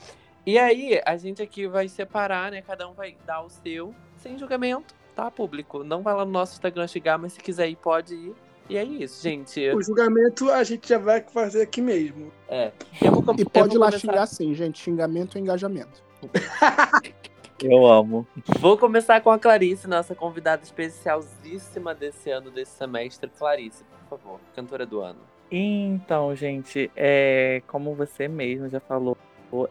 [0.45, 2.63] E aí, a gente aqui vai separar, né?
[2.63, 5.83] Cada um vai dar o seu, sem julgamento, tá, público?
[5.83, 8.35] Não vai lá no nosso Instagram chegar, mas se quiser ir, pode ir.
[8.69, 9.61] E é isso, gente.
[9.71, 12.33] O julgamento a gente já vai fazer aqui mesmo.
[12.49, 12.73] É.
[13.01, 14.79] Eu vou, E eu pode vou ir lá começar- xingar sim, gente.
[14.81, 16.03] Xingamento é engajamento.
[17.63, 18.27] Eu amo.
[18.61, 23.31] Vou começar com a Clarice, nossa convidada especialíssima desse ano, desse semestre.
[23.31, 25.21] Clarice, por favor, cantora do ano.
[25.51, 29.17] Então, gente, é, como você mesmo já falou,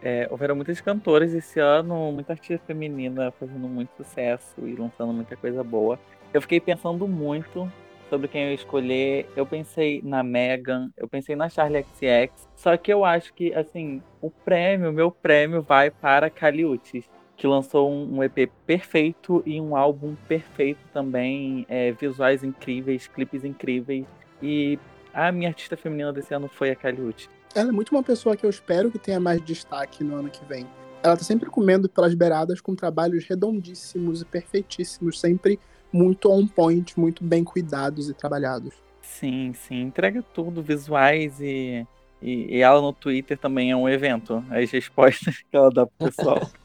[0.01, 5.35] é, houveram muitas cantoras esse ano, muita artista feminina fazendo muito sucesso e lançando muita
[5.35, 5.99] coisa boa.
[6.33, 7.71] Eu fiquei pensando muito
[8.09, 9.29] sobre quem eu escolher.
[9.35, 14.01] Eu pensei na Megan, eu pensei na Charlie XX, só que eu acho que, assim,
[14.21, 19.75] o prêmio, meu prêmio vai para Kali Uchis, que lançou um, EP perfeito e um
[19.75, 24.05] álbum perfeito também, é, visuais incríveis, clipes incríveis.
[24.41, 24.79] E
[25.13, 27.29] a minha artista feminina desse ano foi a Kylie Uchis.
[27.53, 30.43] Ela é muito uma pessoa que eu espero que tenha mais destaque no ano que
[30.45, 30.65] vem.
[31.03, 35.59] Ela tá sempre comendo pelas beiradas com trabalhos redondíssimos e perfeitíssimos, sempre
[35.91, 38.73] muito on point, muito bem cuidados e trabalhados.
[39.01, 41.85] Sim, sim, entrega tudo, visuais e,
[42.21, 44.43] e, e ela no Twitter também é um evento.
[44.49, 46.41] As respostas que ela dá pro pessoal.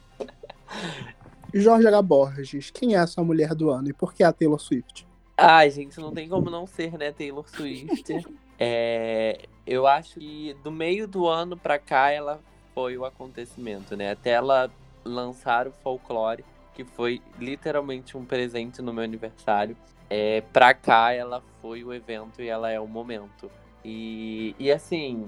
[1.53, 2.03] Jorge H.
[2.03, 5.07] Borges, quem é a sua mulher do ano e por que a Taylor Swift?
[5.37, 8.05] Ai, gente, não tem como não ser, né, Taylor Swift.
[8.62, 12.43] É, eu acho que do meio do ano pra cá ela
[12.75, 14.11] foi o acontecimento, né?
[14.11, 14.71] Até ela
[15.03, 16.45] lançar o Folklore,
[16.75, 19.75] que foi literalmente um presente no meu aniversário.
[20.11, 23.51] É, pra cá ela foi o evento e ela é o momento.
[23.83, 25.27] E, e assim,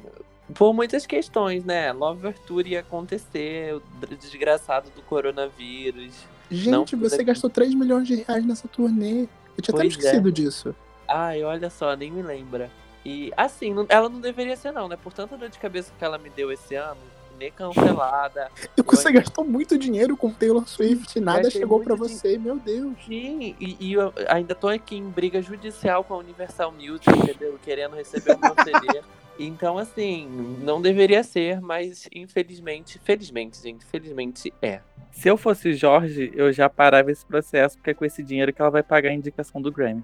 [0.55, 1.93] por muitas questões, né?
[1.93, 3.83] Lover Tour ia acontecer, o
[4.17, 6.15] desgraçado do coronavírus.
[6.51, 9.23] Gente, você gastou 3 milhões de reais nessa turnê.
[9.57, 9.87] Eu tinha até Pois é.
[9.99, 10.75] esquecido disso.
[11.09, 12.71] Ai, olha só, nem me lembra.
[13.05, 14.97] E assim, ela não deveria ser não, né?
[14.97, 17.01] Por tanta dor de cabeça que ela me deu esse ano,
[17.39, 18.51] nem cancelada.
[18.77, 22.95] E você gastou muito dinheiro com Taylor Swift e nada chegou din- você, meu Deus.
[23.07, 27.59] Sim, e, e eu ainda tô aqui em briga judicial com a Universal Music, entendeu?
[27.63, 29.01] Querendo receber o meu CD.
[29.39, 30.29] Então, assim,
[30.63, 34.81] não deveria ser, mas infelizmente, felizmente, gente, felizmente é.
[35.11, 38.61] Se eu fosse Jorge, eu já parava esse processo, porque é com esse dinheiro que
[38.61, 40.03] ela vai pagar a indicação do Grammy.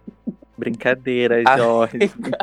[0.56, 1.98] Brincadeira, Ah, Jorge.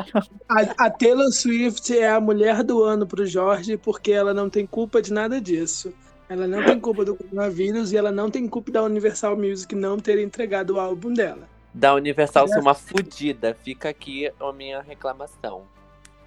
[0.48, 4.66] A, a Taylor Swift é a mulher do ano pro Jorge porque ela não tem
[4.66, 5.92] culpa de nada disso.
[6.28, 9.98] Ela não tem culpa do coronavírus e ela não tem culpa da Universal Music não
[9.98, 11.48] ter entregado o álbum dela.
[11.72, 15.64] Da Universal ser uma fudida, fica aqui a minha reclamação.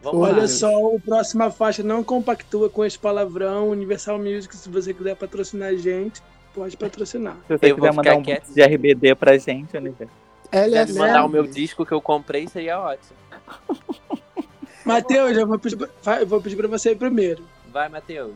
[0.01, 0.47] Vamos Olha lá.
[0.47, 3.69] só, o próxima faixa não compactua com esse palavrão.
[3.69, 6.21] Universal Music, se você quiser patrocinar a gente,
[6.53, 7.35] pode patrocinar.
[7.47, 8.47] Se você Eu quiser mandar um quieto.
[8.53, 10.07] de RBD pra gente, Oliver.
[10.51, 13.17] Ela é quiser mandar o meu disco que eu comprei, seria ótimo.
[14.85, 17.43] Matheus, eu vou pedir, pra- vou pedir pra você ir primeiro.
[17.71, 18.35] Vai, Matheus.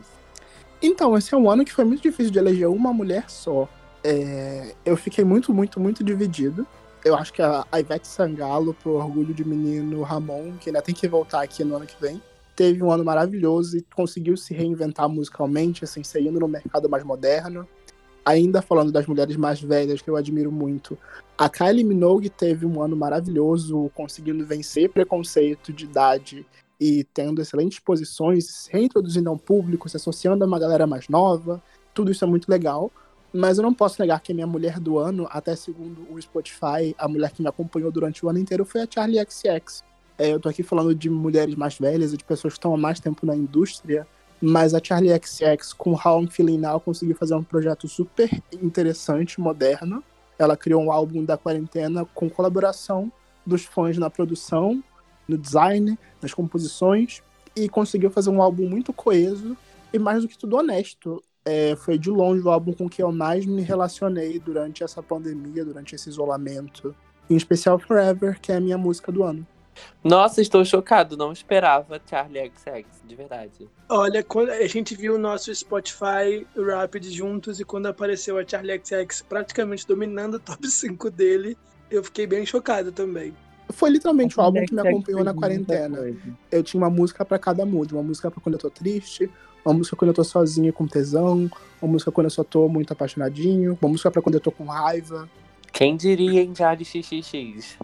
[0.82, 3.68] Então, esse é um ano que foi muito difícil de eleger uma mulher só.
[4.04, 6.66] É, eu fiquei muito, muito, muito dividido.
[7.04, 10.94] Eu acho que a, a Ivete Sangalo, pro orgulho de menino Ramon, que ainda tem
[10.94, 12.20] que voltar aqui no ano que vem,
[12.56, 17.68] teve um ano maravilhoso e conseguiu se reinventar musicalmente, assim, saindo no mercado mais moderno.
[18.24, 20.96] Ainda falando das mulheres mais velhas, que eu admiro muito,
[21.36, 26.46] a Kylie Minogue teve um ano maravilhoso, conseguindo vencer preconceito de idade
[26.80, 31.62] e tendo excelentes posições, se reintroduzindo ao público, se associando a uma galera mais nova.
[31.92, 32.90] Tudo isso é muito legal.
[33.36, 36.94] Mas eu não posso negar que a minha mulher do ano, até segundo o Spotify,
[36.96, 39.82] a mulher que me acompanhou durante o ano inteiro foi a Charlie XX.
[40.16, 42.76] É, eu tô aqui falando de mulheres mais velhas e de pessoas que estão há
[42.76, 44.06] mais tempo na indústria,
[44.40, 48.30] mas a Charlie XX, com How I'm Feeling Now, conseguiu fazer um projeto super
[48.62, 50.04] interessante, moderno.
[50.38, 53.10] Ela criou um álbum da quarentena com colaboração
[53.44, 54.80] dos fãs na produção,
[55.26, 57.20] no design, nas composições,
[57.56, 59.56] e conseguiu fazer um álbum muito coeso
[59.92, 61.20] e, mais do que tudo, honesto.
[61.44, 65.64] É, foi de longe o álbum com que eu mais me relacionei durante essa pandemia,
[65.64, 66.94] durante esse isolamento.
[67.28, 69.46] Em especial Forever, que é a minha música do ano.
[70.02, 73.68] Nossa, estou chocado, não esperava Charlie XX, de verdade.
[73.88, 78.80] Olha, quando a gente viu o nosso Spotify Rapid juntos e quando apareceu a Charlie
[78.82, 81.56] XX praticamente dominando o top 5 dele,
[81.90, 83.34] eu fiquei bem chocado também.
[83.70, 85.98] Foi literalmente o álbum que me acompanhou na quarentena.
[86.50, 87.94] Eu tinha uma música pra cada mood.
[87.94, 89.30] Uma música pra quando eu tô triste,
[89.64, 91.50] uma música quando eu tô sozinho com tesão,
[91.80, 94.64] uma música quando eu só tô muito apaixonadinho, uma música pra quando eu tô com
[94.64, 95.28] raiva.
[95.72, 97.78] Quem diria em Charlie XXX?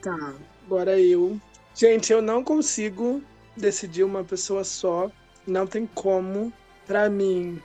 [0.00, 0.34] Tá,
[0.66, 1.40] agora eu.
[1.74, 3.22] Gente, eu não consigo
[3.56, 5.10] decidir uma pessoa só.
[5.46, 6.52] Não tem como.
[6.86, 7.60] Pra mim,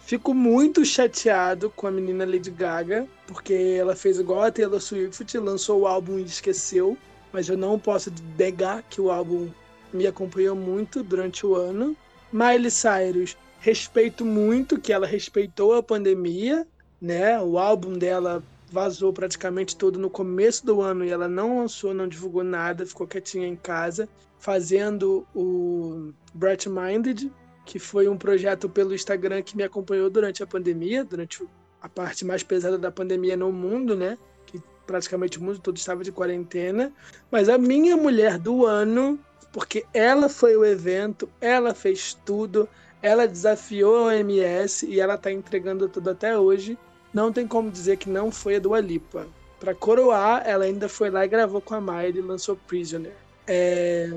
[0.00, 5.36] fico muito chateado com a menina Lady Gaga, porque ela fez igual a Taylor Swift,
[5.38, 6.96] lançou o álbum e esqueceu.
[7.32, 9.50] Mas eu não posso negar que o álbum
[9.92, 11.94] me acompanhou muito durante o ano.
[12.36, 16.66] Miley Cyrus, respeito muito que ela respeitou a pandemia,
[17.00, 17.40] né?
[17.40, 22.06] O álbum dela vazou praticamente todo no começo do ano e ela não lançou, não
[22.06, 24.06] divulgou nada, ficou quietinha em casa,
[24.38, 27.32] fazendo o Bright Minded,
[27.64, 31.42] que foi um projeto pelo Instagram que me acompanhou durante a pandemia, durante
[31.80, 34.18] a parte mais pesada da pandemia no mundo, né?
[34.44, 36.92] Que praticamente o mundo todo estava de quarentena.
[37.30, 39.18] Mas a minha mulher do ano,
[39.56, 42.68] porque ela foi o evento, ela fez tudo,
[43.00, 46.76] ela desafiou a OMS e ela tá entregando tudo até hoje.
[47.10, 49.26] Não tem como dizer que não foi a Dua Lipa.
[49.58, 53.14] Para coroar, ela ainda foi lá e gravou com a Miley e lançou Prisoner.
[53.46, 54.12] É...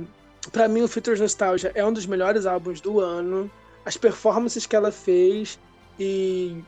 [0.51, 3.49] Para mim, o Futures Nostalgia é um dos melhores álbuns do ano.
[3.85, 5.57] As performances que ela fez
[5.97, 6.61] e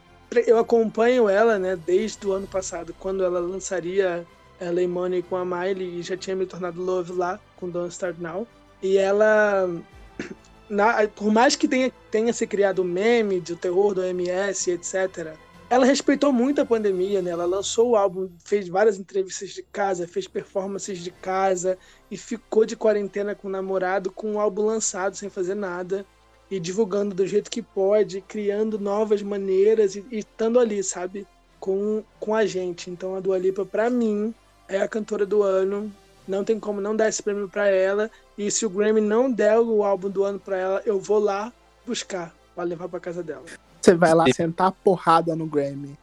[0.48, 4.26] eu acompanho ela, né, desde o ano passado, quando ela lançaria
[4.62, 8.16] LA Money com a Miley e já tinha me tornado Love lá com Don't Start
[8.18, 8.48] Now.
[8.82, 9.70] E ela
[10.70, 15.36] na, por mais que tenha, tenha se criado meme de o terror do MS, etc.,
[15.72, 17.32] ela respeitou muito a pandemia, né?
[17.32, 21.78] Ela lançou o álbum, fez várias entrevistas de casa, fez performances de casa
[22.12, 26.06] e ficou de quarentena com o namorado com o álbum lançado sem fazer nada
[26.50, 31.26] e divulgando do jeito que pode, criando novas maneiras e, e estando ali, sabe?
[31.58, 32.90] Com, com a gente.
[32.90, 34.36] Então a Dua Lipa, pra mim,
[34.68, 35.90] é a cantora do ano.
[36.32, 38.10] Não tem como não dar esse prêmio para ela.
[38.38, 41.52] E se o Grammy não der o álbum do ano para ela, eu vou lá
[41.86, 43.44] buscar para levar para casa dela.
[43.82, 45.98] Você vai lá sentar a porrada no Grammy.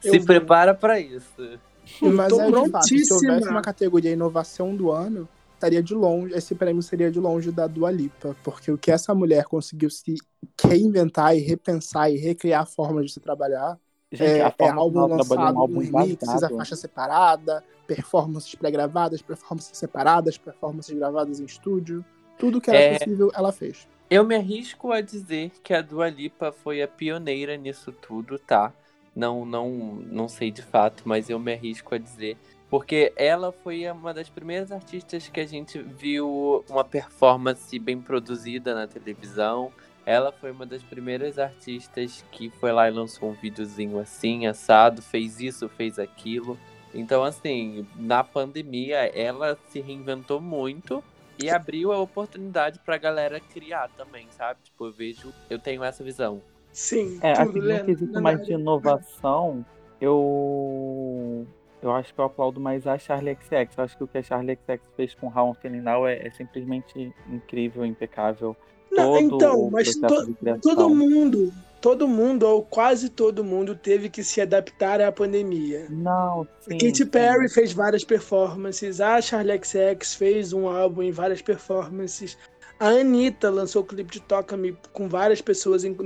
[0.00, 0.24] Se Eu vou.
[0.24, 1.58] prepara pra isso.
[2.00, 6.34] Mas Tô é de fato, se houvesse uma categoria inovação do ano, estaria de longe,
[6.34, 10.16] esse prêmio seria de longe da Dua Lipa, porque o que essa mulher conseguiu se
[10.62, 13.78] reinventar e repensar e recriar formas de se trabalhar
[14.10, 17.64] Gente, é, a é forma álbum ela trabalhou lançado um álbum remixes, a faixa separada,
[17.86, 22.04] performances pré-gravadas, performances separadas, performances gravadas em estúdio.
[22.38, 22.98] Tudo que era É.
[22.98, 23.86] possível, ela fez.
[24.08, 28.72] Eu me arrisco a dizer que a Dua Lipa foi a pioneira nisso tudo, tá?
[29.14, 29.68] Não, não,
[30.10, 32.38] não sei de fato, mas eu me arrisco a dizer.
[32.70, 38.74] Porque ela foi uma das primeiras artistas que a gente viu uma performance bem produzida
[38.74, 39.72] na televisão.
[40.08, 45.02] Ela foi uma das primeiras artistas que foi lá e lançou um videozinho assim, assado,
[45.02, 46.58] fez isso, fez aquilo.
[46.94, 51.04] Então, assim, na pandemia, ela se reinventou muito
[51.38, 54.60] e abriu a oportunidade pra galera criar também, sabe?
[54.64, 56.40] Tipo, eu vejo, eu tenho essa visão.
[56.72, 58.62] Sim, É, no Leandro, quesito na mais de área.
[58.62, 59.62] inovação,
[60.00, 61.46] eu
[61.82, 63.76] eu acho que eu aplaudo mais a Charlie XX.
[63.76, 66.30] Eu acho que o que a Charlie XX fez com I'm Feeling Now é, é
[66.30, 68.56] simplesmente incrível, impecável.
[68.90, 74.40] Não, então, mas to- todo mundo, todo mundo, ou quase todo mundo, teve que se
[74.40, 75.86] adaptar à pandemia.
[75.90, 76.74] Não, sim.
[76.74, 77.06] A Katy sim.
[77.06, 82.36] Perry fez várias performances, a Charlie XX fez um álbum em várias performances,
[82.80, 85.96] a Anitta lançou o clipe de Toca Me com várias pessoas, em-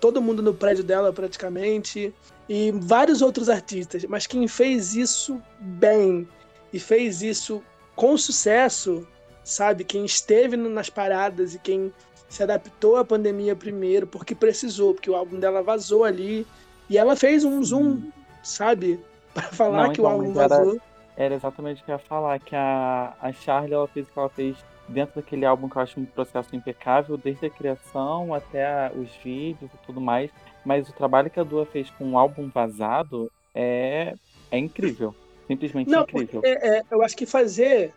[0.00, 2.14] todo mundo no prédio dela praticamente,
[2.48, 4.04] e vários outros artistas.
[4.06, 6.26] Mas quem fez isso bem
[6.72, 7.62] e fez isso
[7.94, 9.06] com sucesso,
[9.44, 9.84] sabe?
[9.84, 11.92] Quem esteve nas paradas e quem
[12.28, 16.46] se adaptou à pandemia primeiro, porque precisou, porque o álbum dela vazou ali,
[16.88, 18.00] e ela fez um zoom,
[18.42, 19.00] sabe?
[19.34, 20.80] Pra falar Não, que então, o álbum mas era- vazou.
[21.16, 24.18] Era exatamente o que eu ia falar, que a, a Charlie ela fez o que
[24.18, 24.56] ela fez
[24.88, 29.10] dentro daquele álbum que eu acho um processo impecável, desde a criação até a- os
[29.22, 30.30] vídeos e tudo mais.
[30.64, 34.14] Mas o trabalho que a Dua fez com o álbum vazado é,
[34.50, 35.14] é incrível.
[35.46, 36.40] Simplesmente Não, incrível.
[36.44, 37.92] é, é, eu acho que fazer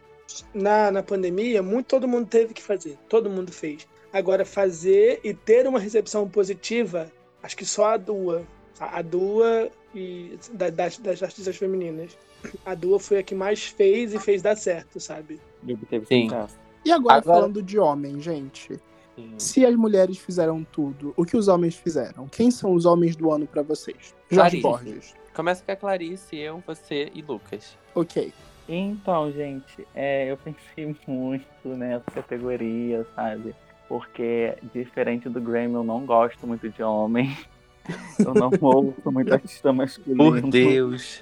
[0.53, 3.87] na, na pandemia, muito todo mundo teve que fazer, todo mundo fez.
[4.11, 7.11] Agora, fazer e ter uma recepção positiva,
[7.41, 8.43] acho que só a Dua.
[8.79, 12.17] A, a Dua e da- das, das artistas femininas.
[12.65, 15.39] A Dua foi a que mais fez e fez dar certo, sabe?
[15.67, 16.27] E Sim.
[16.85, 18.77] E agora, Agora- falando de homem, gente.
[19.37, 22.27] Se as mulheres fizeram tudo, o que os homens fizeram?
[22.27, 24.15] Quem são os homens do ano pra vocês?
[24.29, 24.61] Jorge Clarice.
[24.91, 25.13] Borges.
[25.35, 27.77] Começa com a Clarice, eu, você e Lucas.
[27.93, 28.33] Ok.
[28.67, 33.53] Então, gente, é, eu pensei muito nessa categoria, sabe?
[33.89, 37.35] Porque, diferente do Grammy, eu não gosto muito de homem.
[38.17, 40.41] Eu não ouço muito artista masculino.
[40.41, 41.21] Por Deus.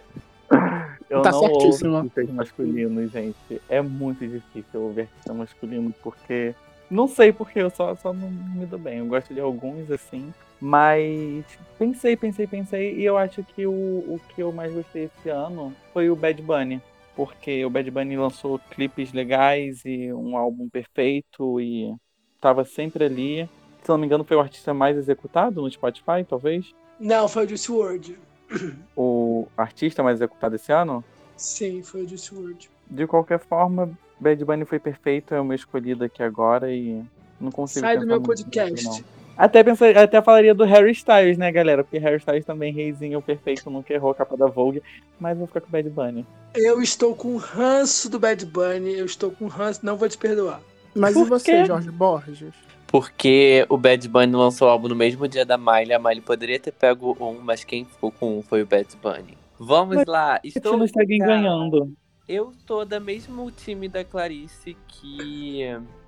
[1.09, 1.65] Eu Tá não certíssimo.
[1.95, 3.59] ouço artistas masculinos, gente.
[3.67, 6.53] É muito difícil ouvir artista masculino, porque.
[6.87, 8.99] Não sei porque eu só, só não me dou bem.
[8.99, 10.31] Eu gosto de alguns, assim.
[10.59, 11.43] Mas
[11.79, 12.93] pensei, pensei, pensei.
[12.95, 16.39] E eu acho que o, o que eu mais gostei esse ano foi o Bad
[16.43, 16.79] Bunny.
[17.21, 21.93] Porque o Bad Bunny lançou clipes legais e um álbum perfeito e
[22.39, 23.47] tava sempre ali.
[23.83, 26.73] Se não me engano, foi o artista mais executado no Spotify, talvez.
[26.99, 28.17] Não, foi o Juice WRLD.
[28.97, 31.03] O artista mais executado esse ano.
[31.37, 32.69] Sim, foi o Juice WRLD.
[32.89, 37.03] De qualquer forma, Bad Bunny foi perfeito, é o meu escolhido aqui agora e
[37.39, 38.83] não consigo Sai do meu muito podcast.
[38.83, 39.20] não.
[39.41, 41.83] Até, pensei, até falaria do Harry Styles, né, galera?
[41.83, 44.83] Porque Harry Styles também, reizinho perfeito, nunca errou a capa da Vogue.
[45.19, 46.23] Mas vou ficar com o Bad Bunny.
[46.53, 50.61] Eu estou com ranço do Bad Bunny, eu estou com ranço, não vou te perdoar.
[50.93, 51.65] Mas Por e você, quê?
[51.65, 52.53] Jorge Borges?
[52.85, 55.93] Porque o Bad Bunny lançou o álbum no mesmo dia da Miley.
[55.93, 59.35] A Miley poderia ter pego um, mas quem ficou com um foi o Bad Bunny.
[59.57, 60.39] Vamos Mas lá.
[60.43, 60.85] Estou não
[61.17, 61.91] ganhando.
[62.29, 65.65] Eu tô da mesmo time da Clarice que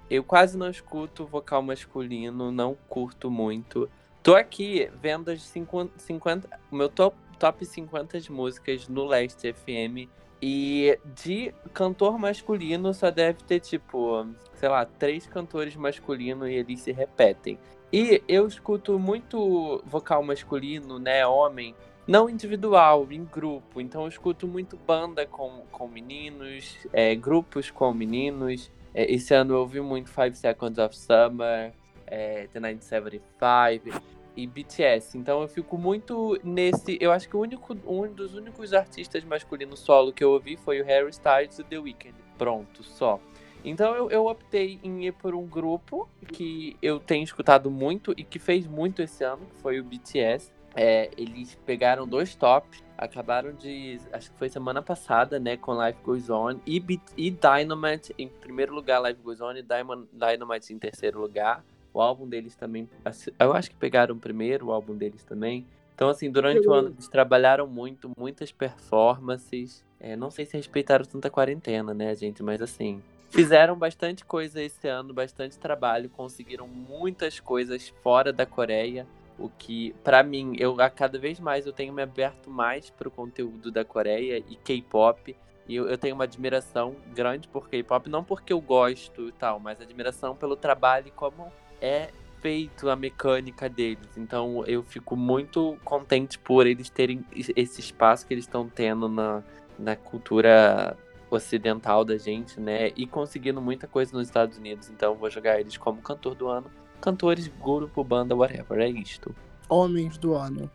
[0.10, 3.90] eu quase não escuto vocal masculino, não curto muito.
[4.22, 9.52] Tô aqui vendo as 50, 50 o meu top, top 50 de músicas no Leste
[9.52, 10.10] FM
[10.42, 16.82] e de cantor masculino só deve ter tipo, sei lá, três cantores masculinos e eles
[16.82, 17.58] se repetem.
[17.92, 21.76] E eu escuto muito vocal masculino, né, homem,
[22.08, 23.80] não individual, em grupo.
[23.80, 28.72] Então eu escuto muito banda com, com meninos, é, grupos com meninos.
[28.94, 31.74] É, esse ano eu ouvi muito Five Seconds of Summer,
[32.06, 34.02] é, The 1975
[34.36, 35.18] e BTS.
[35.18, 36.98] Então eu fico muito nesse.
[37.00, 40.82] Eu acho que o único, um dos únicos artistas masculinos solo que eu ouvi foi
[40.82, 42.16] o Harry Styles e The Weeknd.
[42.38, 43.20] Pronto, só.
[43.64, 48.24] Então eu, eu optei em ir por um grupo que eu tenho escutado muito e
[48.24, 50.52] que fez muito esse ano, que foi o BTS.
[50.76, 54.00] É, eles pegaram dois tops, acabaram de.
[54.12, 55.56] Acho que foi semana passada, né?
[55.56, 56.84] Com Life Goes On e,
[57.16, 61.64] e Dynamite em primeiro lugar, Life Goes On e Diamond- Dynamite em terceiro lugar.
[61.94, 62.90] O álbum deles também.
[63.06, 65.64] assim, Eu acho que pegaram primeiro o álbum deles também.
[65.94, 69.84] Então, assim, durante o ano eles trabalharam muito, muitas performances.
[70.00, 72.42] É, não sei se respeitaram tanta quarentena, né, gente?
[72.44, 73.02] Mas assim.
[73.30, 79.08] Fizeram bastante coisa esse ano, bastante trabalho, conseguiram muitas coisas fora da Coreia.
[79.38, 83.10] O que, pra mim, eu a cada vez mais eu tenho me aberto mais pro
[83.10, 85.36] conteúdo da Coreia e K-pop.
[85.68, 89.60] E eu, eu tenho uma admiração grande por K-pop, não porque eu gosto e tal,
[89.60, 92.10] mas admiração pelo trabalho e como é
[92.42, 94.18] feito a mecânica deles.
[94.18, 99.42] Então eu fico muito contente por eles terem esse espaço que eles estão tendo na,
[99.80, 100.98] na cultura
[101.32, 102.92] ocidental da gente, né?
[102.96, 104.90] E conseguindo muita coisa nos Estados Unidos.
[104.90, 106.70] Então vou jogar eles como cantor do ano.
[107.04, 108.80] Cantores, grupo, banda, whatever.
[108.80, 109.36] É isto.
[109.68, 110.72] Homens do ano.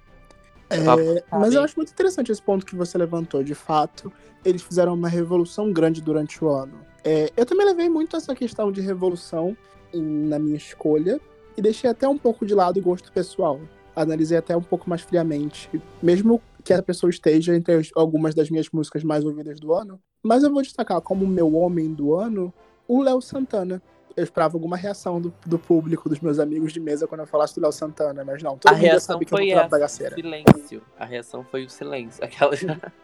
[0.68, 3.42] É, Papo mas eu acho muito interessante esse ponto que você levantou.
[3.42, 4.12] De fato,
[4.44, 6.74] eles fizeram uma revolução grande durante o ano.
[7.02, 9.56] É, eu também levei muito essa questão de revolução
[9.94, 11.18] na minha escolha
[11.56, 13.58] e deixei até um pouco de lado o gosto pessoal.
[13.96, 15.70] Analisei até um pouco mais friamente,
[16.02, 19.98] mesmo que a pessoa esteja entre as- algumas das minhas músicas mais ouvidas do ano.
[20.22, 22.52] Mas eu vou destacar como meu homem do ano
[22.86, 23.80] o Léo Santana.
[24.18, 27.54] Eu esperava alguma reação do, do público, dos meus amigos de mesa quando eu falasse
[27.54, 29.60] do Léo Santana, mas não, todo a mundo reação sabe que eu foi vou pra
[29.62, 30.14] essa, bagaceira.
[30.14, 30.82] silêncio.
[30.98, 32.24] A reação foi o silêncio.
[32.24, 32.54] Aquela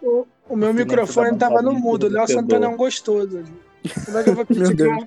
[0.02, 2.06] O, o meu Silêncio microfone tava no mudo.
[2.06, 2.26] O Léo.
[2.28, 3.42] Santana é um gostoso.
[4.04, 4.74] Como é que eu vou criticar?
[4.74, 5.04] Deus.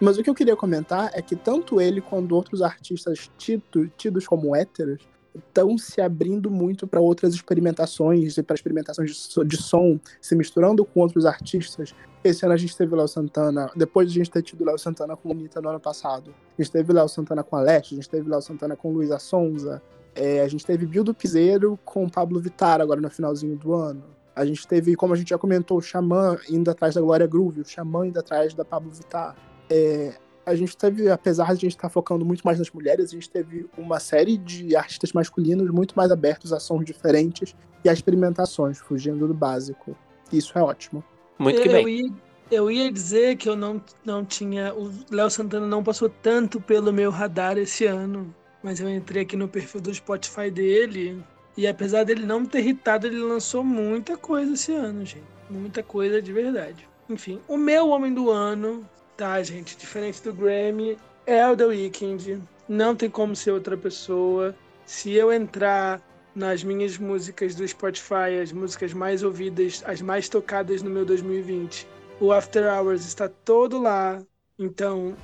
[0.00, 4.26] Mas o que eu queria comentar é que tanto ele quanto outros artistas tito- tidos
[4.26, 5.02] como héteros
[5.34, 10.84] estão se abrindo muito para outras experimentações e para experimentações de, de som, se misturando
[10.84, 11.94] com outros artistas.
[12.22, 15.16] Esse ano a gente teve Léo Santana, depois de a gente ter tido Léo Santana
[15.16, 16.34] com Anitta no ano passado.
[16.58, 19.18] A gente teve Léo Santana com a Leste, a gente teve Léo Santana com Luísa
[19.18, 19.82] Sonza,
[20.14, 24.02] é, a gente teve Bildo Piseiro com Pablo Vittar agora no finalzinho do ano.
[24.34, 27.60] A gente teve, como a gente já comentou, o Xamã indo atrás da Glória Groove,
[27.60, 29.36] o Xamã indo atrás da Pablo Vittar.
[29.68, 30.14] É,
[30.50, 33.30] a gente teve, apesar de a gente estar focando muito mais nas mulheres, a gente
[33.30, 38.78] teve uma série de artistas masculinos muito mais abertos a sons diferentes e a experimentações,
[38.78, 39.96] fugindo do básico.
[40.32, 41.02] Isso é ótimo.
[41.38, 41.88] Muito que eu, bem.
[41.88, 42.12] Ia,
[42.50, 44.74] eu ia dizer que eu não, não tinha.
[44.74, 48.34] O Léo Santana não passou tanto pelo meu radar esse ano.
[48.62, 51.22] Mas eu entrei aqui no perfil do Spotify dele.
[51.56, 55.24] E apesar dele não me ter irritado, ele lançou muita coisa esse ano, gente.
[55.48, 56.88] Muita coisa de verdade.
[57.08, 58.88] Enfim, o meu homem do ano,
[59.20, 59.76] tá, gente?
[59.76, 60.96] Diferente do Grammy,
[61.26, 62.42] é o The Weeknd.
[62.66, 64.56] Não tem como ser outra pessoa.
[64.86, 66.00] Se eu entrar
[66.34, 71.86] nas minhas músicas do Spotify, as músicas mais ouvidas, as mais tocadas no meu 2020.
[72.18, 74.22] O After Hours está todo lá,
[74.58, 75.14] então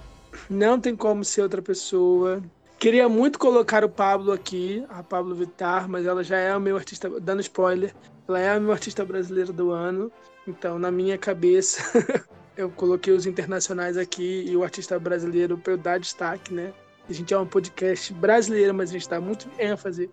[0.51, 2.43] não tem como ser outra pessoa.
[2.79, 6.77] Queria muito colocar o Pablo aqui, a Pablo Vittar, mas ela já é o meu
[6.77, 7.95] artista, dando spoiler,
[8.29, 10.13] ela é o meu artista brasileiro do ano.
[10.47, 11.81] Então, na minha cabeça,
[12.57, 16.73] eu coloquei os internacionais aqui e o artista brasileiro para eu dar destaque, né?
[17.09, 20.11] A gente é um podcast brasileiro, mas a gente dá muito ênfase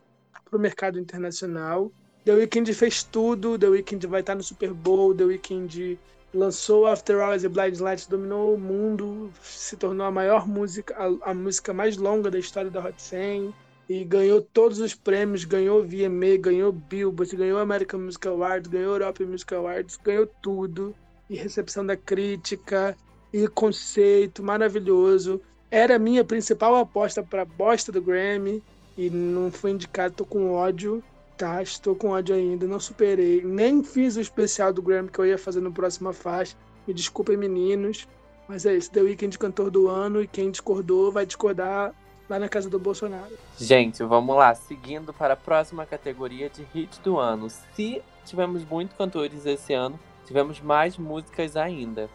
[0.50, 1.92] para o mercado internacional.
[2.26, 6.00] The Weeknd fez tudo, The Weeknd vai estar no Super Bowl, The Weeknd
[6.34, 11.32] lançou After Hours e Blind Lights, dominou o mundo, se tornou a maior música, a,
[11.32, 13.54] a música mais longa da história da Hot 100
[13.90, 19.28] e ganhou todos os prêmios, ganhou VMA, ganhou Billboard, ganhou American Music Awards, ganhou European
[19.28, 20.96] Music Awards, ganhou tudo
[21.34, 22.96] e recepção da crítica
[23.34, 25.42] e conceito maravilhoso.
[25.72, 28.62] Era a minha principal aposta pra bosta do Grammy
[28.96, 30.14] e não foi indicado.
[30.14, 31.04] Tô com ódio,
[31.36, 31.64] tá?
[31.64, 33.42] Estou com ódio ainda, não superei.
[33.44, 36.56] Nem fiz o especial do Grammy que eu ia fazer no próxima faixa.
[36.88, 38.08] Me desculpem, meninos.
[38.48, 41.96] Mas é isso, The Weeknd cantor do ano e quem discordou vai discordar
[42.30, 43.36] lá na casa do Bolsonaro.
[43.58, 44.54] Gente, vamos lá.
[44.54, 47.50] Seguindo para a próxima categoria de hit do ano.
[47.50, 52.10] Se tivemos muitos cantores esse ano, tivemos mais músicas ainda.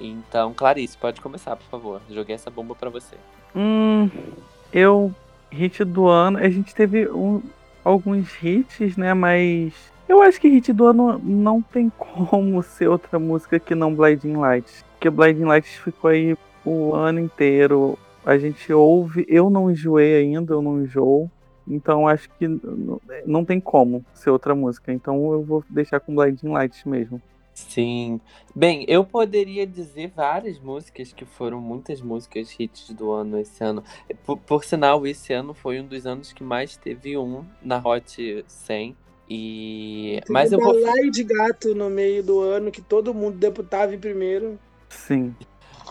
[0.00, 2.00] Então, Clarice, pode começar, por favor.
[2.10, 3.16] Joguei essa bomba para você.
[3.54, 4.08] Hum,
[4.72, 5.12] eu.
[5.50, 6.38] Hit do ano.
[6.38, 7.42] A gente teve um-
[7.84, 9.14] alguns hits, né?
[9.14, 9.72] Mas.
[10.08, 14.36] Eu acho que hit do ano não tem como ser outra música que não Blinding
[14.36, 14.84] Lights.
[14.92, 17.98] Porque Blinding Lights ficou aí o ano inteiro.
[18.26, 19.24] A gente ouve.
[19.28, 21.30] Eu não enjoei ainda, eu não enjoo.
[21.68, 22.46] Então acho que
[23.26, 24.92] não tem como ser outra música.
[24.92, 27.20] Então eu vou deixar com Blinding Lights mesmo.
[27.54, 28.20] Sim.
[28.54, 33.82] Bem, eu poderia dizer várias músicas que foram muitas músicas hits do ano esse ano.
[34.24, 38.44] Por, por sinal, esse ano foi um dos anos que mais teve um na Hot
[38.46, 38.96] 100.
[39.28, 40.20] E...
[40.28, 40.72] Mas eu vou.
[40.72, 44.58] Balaio de gato no meio do ano que todo mundo deputava em primeiro.
[44.88, 45.34] Sim.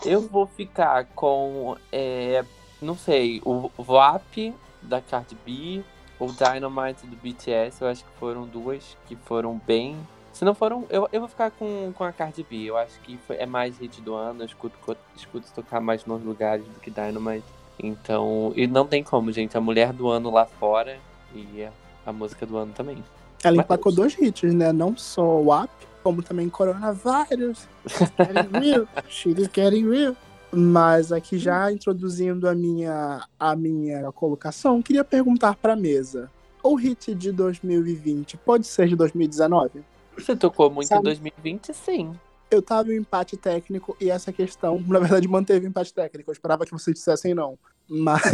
[0.04, 2.44] Eu vou ficar com, é,
[2.80, 5.82] não sei, o VAP da Cardi B
[6.18, 7.82] ou Dynamite do BTS.
[7.82, 9.96] Eu acho que foram duas que foram bem.
[10.32, 12.64] Se não foram, eu, eu vou ficar com, com a Cardi B.
[12.64, 14.42] Eu acho que foi, é mais hit do ano.
[14.42, 17.44] Eu escuto, escuto tocar mais nos lugares do que Dynamite.
[17.80, 19.56] Então, e não tem como, gente.
[19.56, 20.98] A mulher do ano lá fora
[21.34, 21.70] e a,
[22.06, 23.02] a música do ano também.
[23.42, 24.72] Ela Mas- emplacou dois hits, né?
[24.72, 25.70] Não só o WAP,
[26.02, 27.68] como também Coronavírus.
[27.86, 28.86] Getting real.
[29.08, 30.16] Shit is getting real.
[30.52, 36.30] Mas aqui já introduzindo a minha, a minha colocação, queria perguntar pra mesa.
[36.62, 39.82] O hit de 2020 pode ser de 2019?
[40.16, 42.12] Você tocou muito em Sabe- 2020, sim.
[42.50, 46.30] Eu tava em empate técnico e essa questão, na verdade, manteve o empate técnico.
[46.30, 47.58] Eu esperava que vocês dissessem não.
[47.86, 48.22] Mas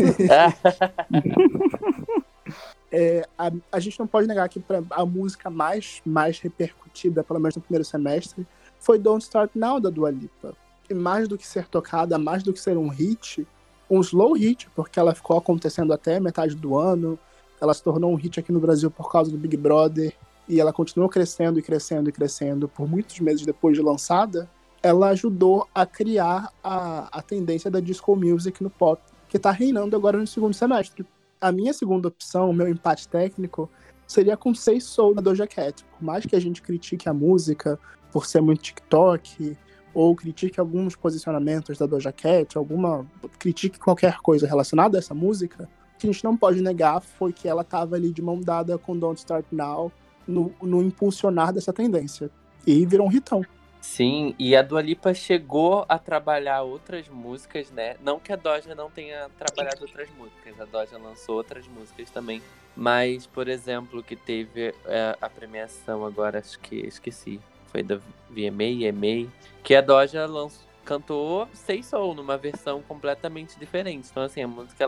[2.92, 7.40] é, a, a gente não pode negar que pra, a música mais, mais repercutida, pelo
[7.40, 8.46] menos no primeiro semestre,
[8.78, 10.54] foi Don't Start Now da Dua Lipa.
[10.92, 13.46] Mais do que ser tocada, mais do que ser um hit,
[13.88, 17.18] um slow hit, porque ela ficou acontecendo até metade do ano.
[17.60, 20.12] Ela se tornou um hit aqui no Brasil por causa do Big Brother.
[20.48, 24.50] E ela continuou crescendo e crescendo e crescendo por muitos meses depois de lançada.
[24.82, 29.96] Ela ajudou a criar a, a tendência da disco music no pop, que tá reinando
[29.96, 31.06] agora no segundo semestre.
[31.40, 33.70] A minha segunda opção, meu empate técnico,
[34.06, 35.84] seria com Say Soul da Doja Cat.
[35.84, 37.78] Por mais que a gente critique a música
[38.12, 39.56] por ser muito TikTok,
[39.94, 43.06] ou critique alguns posicionamentos da Doja Cat, alguma
[43.38, 47.32] critique qualquer coisa relacionada a essa música, o que a gente não pode negar foi
[47.32, 49.92] que ela estava ali de mão dada com Don't Start Now
[50.26, 52.30] no, no impulsionar dessa tendência.
[52.66, 53.44] E virou um hitão.
[53.80, 57.96] Sim, e a Dua Lipa chegou a trabalhar outras músicas, né?
[58.02, 62.40] Não que a Doja não tenha trabalhado outras músicas, a Doja lançou outras músicas também.
[62.74, 67.38] Mas, por exemplo, que teve é, a premiação agora, acho que esqueci,
[67.74, 67.96] foi da
[68.30, 69.28] VMA, EMA,
[69.64, 74.06] que a Doja lançou, cantou Say Soul numa versão completamente diferente.
[74.08, 74.86] Então, assim, a música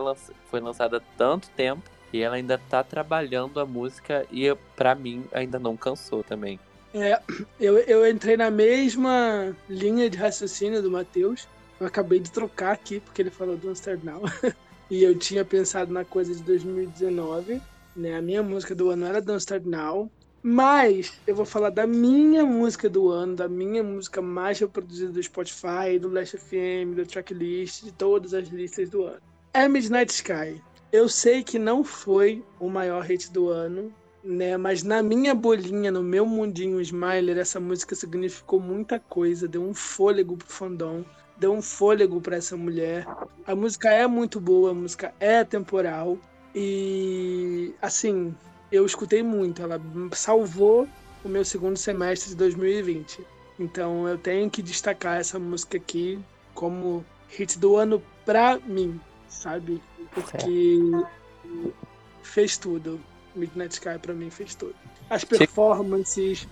[0.49, 1.83] foi lançada há tanto tempo
[2.13, 6.57] e ela ainda tá trabalhando a música e, pra mim, ainda não cansou também.
[6.93, 7.19] É,
[7.59, 11.45] eu, eu entrei na mesma linha de raciocínio do Matheus.
[11.81, 14.21] Eu acabei de trocar aqui, porque ele falou do Now.
[14.89, 17.61] e eu tinha pensado na coisa de 2019.
[17.93, 18.15] Né?
[18.15, 20.09] A minha música do ano era Don't Start Now.
[20.41, 25.21] Mas eu vou falar da minha música do ano, da minha música mais reproduzida do
[25.21, 29.21] Spotify, do Last FM, do Tracklist, de todas as listas do ano.
[29.53, 30.61] É Midnight Sky.
[30.91, 34.55] Eu sei que não foi o maior hit do ano, né?
[34.55, 39.73] Mas na minha bolinha, no meu mundinho Smiler, essa música significou muita coisa, deu um
[39.73, 41.03] fôlego pro fandom,
[41.37, 43.05] deu um fôlego para essa mulher.
[43.45, 46.17] A música é muito boa, a música é temporal
[46.53, 48.35] e assim,
[48.71, 49.81] eu escutei muito, ela
[50.13, 50.87] salvou
[51.23, 53.25] o meu segundo semestre de 2020.
[53.59, 56.19] Então eu tenho que destacar essa música aqui
[56.53, 59.81] como hit do ano pra mim, sabe?
[60.13, 60.79] Porque
[62.21, 62.99] fez tudo.
[63.35, 64.75] Midnight Sky pra mim fez tudo.
[65.09, 66.47] As performances,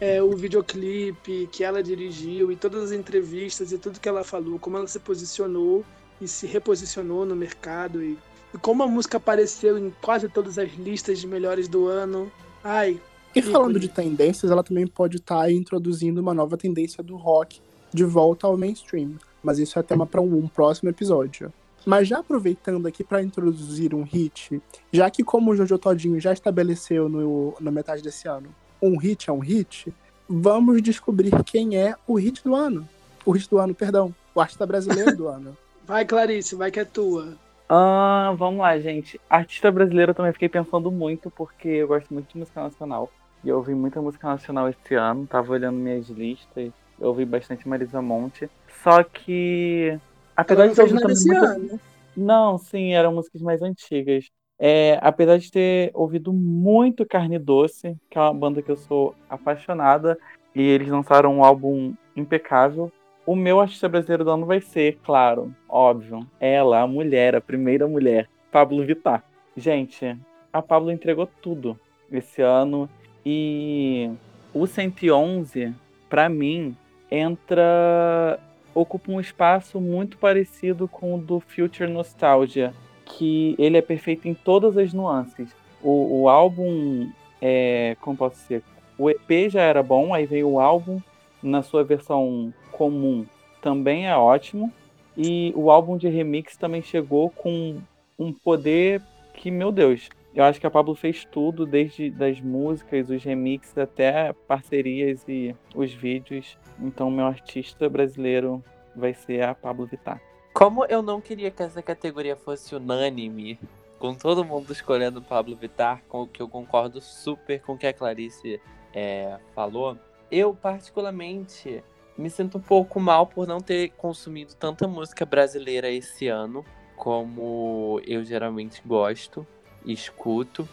[0.00, 4.58] é, o videoclipe que ela dirigiu e todas as entrevistas e tudo que ela falou,
[4.58, 5.84] como ela se posicionou
[6.20, 8.18] e se reposicionou no mercado e,
[8.56, 12.32] e como a música apareceu em quase todas as listas de melhores do ano.
[12.64, 12.98] Ai,
[13.34, 17.60] E falando de tendências, ela também pode estar introduzindo uma nova tendência do rock
[17.92, 19.12] de volta ao mainstream.
[19.42, 21.52] Mas isso é tema para um, um próximo episódio.
[21.84, 26.32] Mas já aproveitando aqui para introduzir um hit, já que como o Jojo Todinho já
[26.32, 28.48] estabeleceu no, na metade desse ano,
[28.82, 29.94] um hit é um hit,
[30.28, 32.88] vamos descobrir quem é o hit do ano.
[33.24, 35.56] O hit do ano, perdão, o artista brasileiro do ano.
[35.86, 37.36] Vai, Clarice, vai que é tua.
[37.68, 39.20] Ah, vamos lá, gente.
[39.28, 43.10] Artista brasileira eu também fiquei pensando muito, porque eu gosto muito de música nacional.
[43.42, 47.68] E eu ouvi muita música nacional esse ano, tava olhando minhas listas, eu ouvi bastante
[47.68, 48.48] Marisa Monte.
[48.82, 49.98] Só que.
[50.36, 51.80] Apesar de ouvir nada também esse muita- ano.
[52.16, 54.30] Não, sim, eram músicas mais antigas.
[54.58, 59.14] É, apesar de ter ouvido muito Carne Doce, que é uma banda que eu sou
[59.28, 60.18] apaixonada,
[60.54, 62.90] e eles lançaram um álbum impecável.
[63.26, 67.88] O meu artista brasileiro do ano vai ser, claro, óbvio, ela, a mulher, a primeira
[67.88, 69.24] mulher, Pablo Vittar.
[69.56, 70.16] Gente,
[70.52, 71.76] a Pablo entregou tudo
[72.12, 72.88] esse ano
[73.24, 74.08] e
[74.54, 75.74] o 111,
[76.08, 76.76] pra mim,
[77.10, 78.38] entra
[78.72, 82.74] ocupa um espaço muito parecido com o do Future Nostalgia,
[83.06, 85.48] que ele é perfeito em todas as nuances.
[85.82, 87.10] O, o álbum,
[87.40, 88.62] é, como posso dizer,
[88.98, 91.00] o EP já era bom, aí veio o álbum
[91.42, 93.24] na sua versão comum,
[93.62, 94.70] também é ótimo,
[95.16, 97.80] e o álbum de remix também chegou com
[98.18, 99.02] um poder
[99.32, 103.78] que, meu Deus, eu acho que a Pablo fez tudo, desde das músicas, os remixes,
[103.78, 106.58] até parcerias e os vídeos.
[106.78, 108.62] Então, meu artista brasileiro
[108.94, 110.20] vai ser a Pablo Vittar.
[110.52, 113.58] Como eu não queria que essa categoria fosse unânime,
[113.98, 117.86] com todo mundo escolhendo Pablo Vittar, com o que eu concordo super com o que
[117.86, 118.60] a Clarice
[118.94, 119.96] é, falou,
[120.30, 121.82] eu particularmente
[122.16, 126.64] me sinto um pouco mal por não ter consumido tanta música brasileira esse ano,
[126.96, 129.46] como eu geralmente gosto
[129.84, 130.68] e escuto.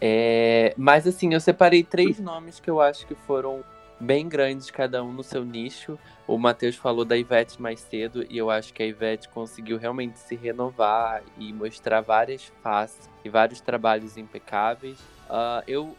[0.00, 3.62] É, mas assim, eu separei três nomes que eu acho que foram
[4.00, 5.98] bem grandes, cada um no seu nicho.
[6.26, 10.18] O Matheus falou da Ivete mais cedo e eu acho que a Ivete conseguiu realmente
[10.18, 14.98] se renovar e mostrar várias faces e vários trabalhos impecáveis.
[15.28, 15.94] Ah, eu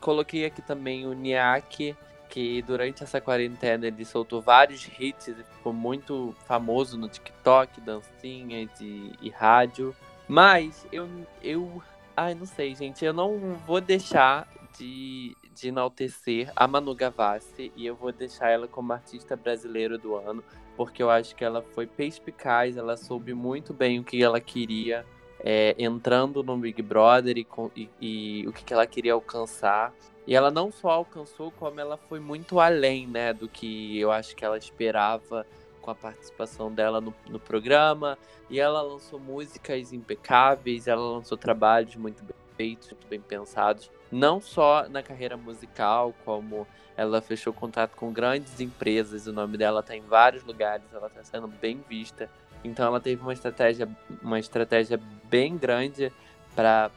[0.00, 1.94] coloquei aqui também o Niak,
[2.32, 9.12] que durante essa quarentena ele soltou vários hits ficou muito famoso no TikTok, dancinhas e,
[9.20, 9.94] e rádio.
[10.26, 11.06] Mas eu,
[11.42, 11.82] eu.
[12.16, 13.04] Ai, não sei, gente.
[13.04, 18.66] Eu não vou deixar de, de enaltecer a Manu Gavassi e eu vou deixar ela
[18.66, 20.42] como artista brasileiro do ano,
[20.74, 25.04] porque eu acho que ela foi perspicaz, ela soube muito bem o que ela queria
[25.38, 29.92] é, entrando no Big Brother e, e- e o que, que ela queria alcançar.
[30.26, 34.36] E ela não só alcançou, como ela foi muito além, né, do que eu acho
[34.36, 35.46] que ela esperava
[35.80, 38.16] com a participação dela no, no programa.
[38.48, 43.90] E ela lançou músicas impecáveis, ela lançou trabalhos muito bem feitos, muito bem pensados.
[44.10, 46.66] Não só na carreira musical, como
[46.96, 51.24] ela fechou contato com grandes empresas, o nome dela está em vários lugares, ela está
[51.24, 52.30] sendo bem vista.
[52.62, 53.88] Então ela teve uma estratégia,
[54.22, 56.12] uma estratégia bem grande
[56.54, 56.90] para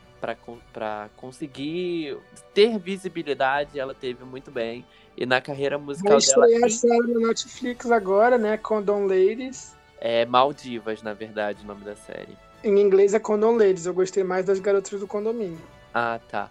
[0.74, 2.18] para conseguir
[2.54, 4.86] ter visibilidade, ela teve muito bem.
[5.18, 8.58] E na carreira musical Vai dela, estrear a série no Netflix agora, né?
[8.58, 9.76] Condom Ladies.
[10.00, 12.38] é Maldivas, na verdade, o nome da série.
[12.64, 13.86] Em inglês é Condom Ladies.
[13.86, 15.62] Eu gostei mais das garotas do condomínio.
[15.94, 16.50] Ah, tá.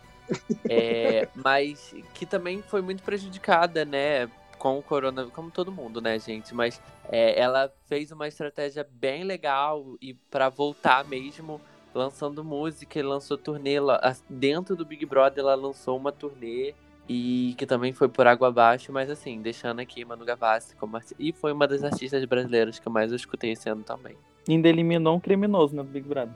[0.68, 4.30] É, mas que também foi muito prejudicada, né?
[4.58, 6.54] Com o corona, como todo mundo, né, gente?
[6.54, 11.60] Mas é, ela fez uma estratégia bem legal e para voltar mesmo,
[11.94, 13.78] lançando música e lançou turnê.
[13.80, 16.74] lá- a- Dentro do Big Brother, ela lançou uma turnê
[17.08, 21.16] e que também foi por água abaixo, mas assim, deixando aqui Manu Gavassi como artista.
[21.18, 24.16] E foi uma das artistas brasileiras que eu mais escutei esse ano também.
[24.48, 26.34] Ainda eliminou um criminoso, né, do Big Brother.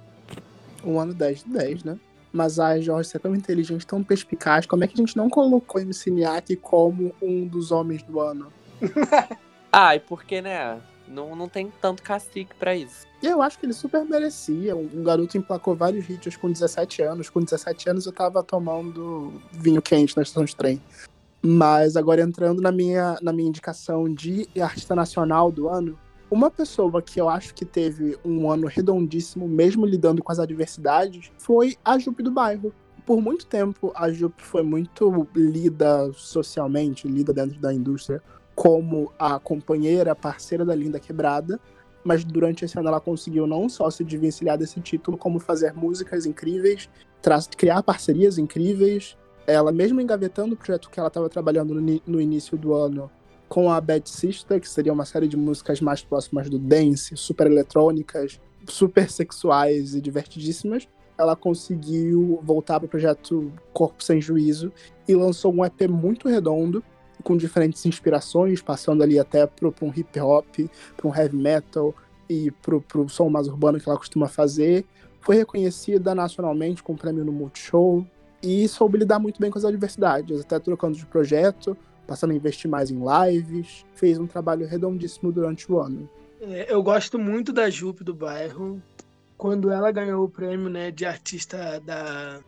[0.85, 1.99] Um ano 10 de 10, né?
[2.33, 4.67] Mas ai, Jorge, você é tão inteligente, tão perspicaz.
[4.67, 8.53] Como é que a gente não colocou MC Niak como um dos homens do ano?
[9.71, 10.81] Ah, e porque, né?
[11.11, 13.07] Não, não tem tanto cacique pra isso.
[13.23, 14.77] E eu acho que ele super merecia.
[14.77, 17.29] Um garoto emplacou vários hits com 17 anos.
[17.29, 20.81] Com 17 anos eu tava tomando vinho quente na estação de trem.
[21.43, 25.99] Mas agora entrando na minha, na minha indicação de artista nacional do ano,
[26.31, 31.31] uma pessoa que eu acho que teve um ano redondíssimo, mesmo lidando com as adversidades,
[31.39, 32.73] foi a Jupe do Bairro.
[33.07, 38.23] Por muito tempo, a Jupe foi muito lida socialmente, lida dentro da indústria,
[38.59, 41.61] como a companheira, parceira da Linda Quebrada
[42.09, 46.25] mas durante esse ano ela conseguiu não só se desvencilhar desse título, como fazer músicas
[46.25, 46.89] incríveis,
[47.55, 49.15] criar parcerias incríveis.
[49.47, 53.11] Ela, mesmo engavetando o projeto que ela estava trabalhando no, no início do ano
[53.47, 57.47] com a Bad Sister, que seria uma série de músicas mais próximas do dance, super
[57.47, 64.73] eletrônicas, super sexuais e divertidíssimas, ela conseguiu voltar para o projeto Corpo Sem Juízo
[65.07, 66.83] e lançou um EP muito redondo,
[67.23, 70.47] com diferentes inspirações, passando ali até para um hip hop,
[70.97, 71.95] para um heavy metal
[72.29, 74.85] e pro, pro som mais urbano que ela costuma fazer.
[75.21, 78.07] Foi reconhecida nacionalmente com prêmio no Multishow
[78.43, 81.77] e soube lidar muito bem com as adversidades, até trocando de projeto,
[82.07, 83.85] passando a investir mais em lives.
[83.95, 86.09] Fez um trabalho redondíssimo durante o ano.
[86.41, 88.81] É, eu gosto muito da Jupe do bairro.
[89.37, 92.41] Quando ela ganhou o prêmio né, de artista da,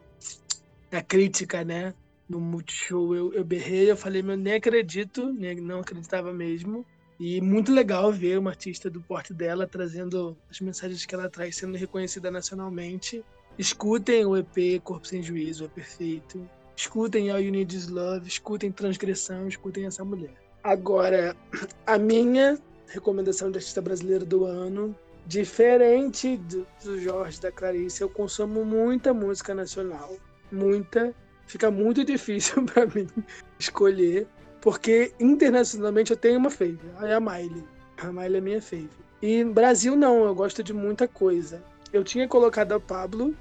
[0.91, 1.95] da crítica, né?
[2.31, 6.87] No Multishow, eu, eu berrei, eu falei, meu, nem acredito, nem, não acreditava mesmo.
[7.19, 11.57] E muito legal ver uma artista do porte dela trazendo as mensagens que ela traz,
[11.57, 13.25] sendo reconhecida nacionalmente.
[13.59, 16.49] Escutem o EP Corpo Sem Juízo, é perfeito.
[16.77, 20.35] Escutem All You Need Is Love, escutem Transgressão, escutem essa mulher.
[20.63, 21.37] Agora,
[21.85, 24.97] a minha recomendação de artista brasileiro do ano,
[25.27, 30.17] diferente do, do Jorge, da Clarice, eu consumo muita música nacional.
[30.51, 31.13] Muita.
[31.51, 33.09] Fica muito difícil para mim
[33.59, 34.29] escolher,
[34.61, 37.65] porque internacionalmente eu tenho uma fave, é a Miley.
[37.99, 38.89] A Miley é minha fave.
[39.21, 41.61] E Brasil não, eu gosto de muita coisa.
[41.93, 43.35] Eu tinha colocado a Pablo,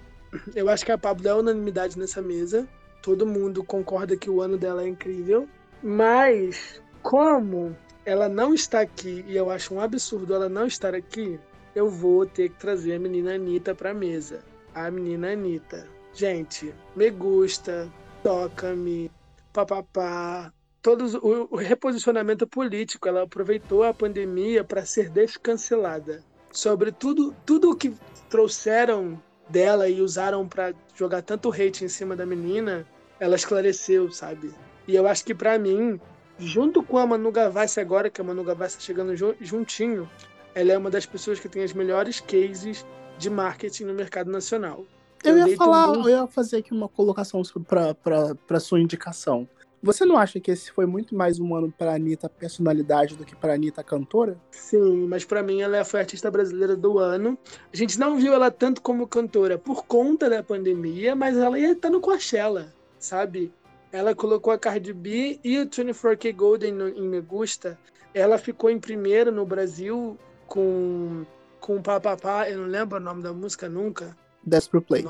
[0.55, 2.67] eu acho que a Pablo é unanimidade nessa mesa.
[3.03, 5.47] Todo mundo concorda que o ano dela é incrível.
[5.83, 11.39] Mas, como ela não está aqui e eu acho um absurdo ela não estar aqui,
[11.75, 14.43] eu vou ter que trazer a menina Anitta pra mesa.
[14.73, 15.98] A menina Anitta.
[16.13, 17.91] Gente, me gusta,
[18.23, 19.11] toca-me,
[19.53, 20.51] papapá.
[20.81, 26.23] Todos, o, o reposicionamento político, ela aproveitou a pandemia para ser descancelada.
[26.51, 27.93] Sobre tudo, tudo o que
[28.29, 32.87] trouxeram dela e usaram para jogar tanto hate em cima da menina,
[33.19, 34.53] ela esclareceu, sabe?
[34.87, 35.99] E eu acho que para mim,
[36.37, 40.09] junto com a Manu Gavassi agora, que a Manu Gavassi tá chegando juntinho,
[40.55, 42.85] ela é uma das pessoas que tem as melhores cases
[43.17, 44.85] de marketing no mercado nacional.
[45.23, 46.07] Eu, eu ia falar, um...
[46.07, 49.47] eu ia fazer aqui uma colocação para sua indicação.
[49.81, 53.33] Você não acha que esse foi muito mais um ano para Anitta personalidade do que
[53.33, 54.37] para Anitta cantora?
[54.51, 57.37] Sim, mas para mim ela foi a artista brasileira do ano.
[57.71, 61.71] A gente não viu ela tanto como cantora por conta da pandemia, mas ela ia
[61.71, 63.53] estar no Coachella, sabe?
[63.89, 67.79] Ela colocou a Cardi B e o 24K Golden no, em Me Gusta.
[68.13, 71.25] Ela ficou em primeiro no Brasil com
[71.59, 74.15] com o Papapá, eu não lembro o nome da música nunca.
[74.43, 75.05] Desce pro Play.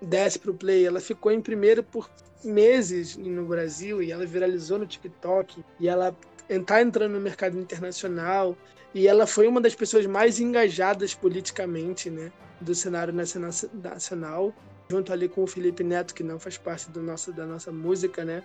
[0.00, 0.86] Desce pro Play.
[0.86, 2.08] Ela ficou em primeiro por
[2.44, 6.16] meses no Brasil e ela viralizou no TikTok e ela
[6.48, 8.56] está entrando no mercado internacional
[8.94, 14.54] e ela foi uma das pessoas mais engajadas politicamente, né, do cenário nacional,
[14.88, 18.24] junto ali com o Felipe Neto, que não faz parte do nosso, da nossa música,
[18.24, 18.42] né,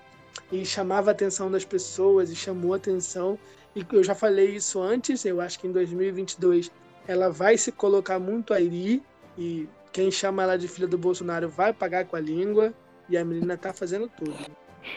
[0.52, 3.40] e chamava a atenção das pessoas e chamou a atenção.
[3.76, 6.70] E eu já falei isso antes, eu acho que em 2022
[7.08, 9.02] ela vai se colocar muito ali
[9.38, 12.74] e quem chama ela de filha do Bolsonaro vai pagar com a língua.
[13.08, 14.34] E a menina tá fazendo tudo.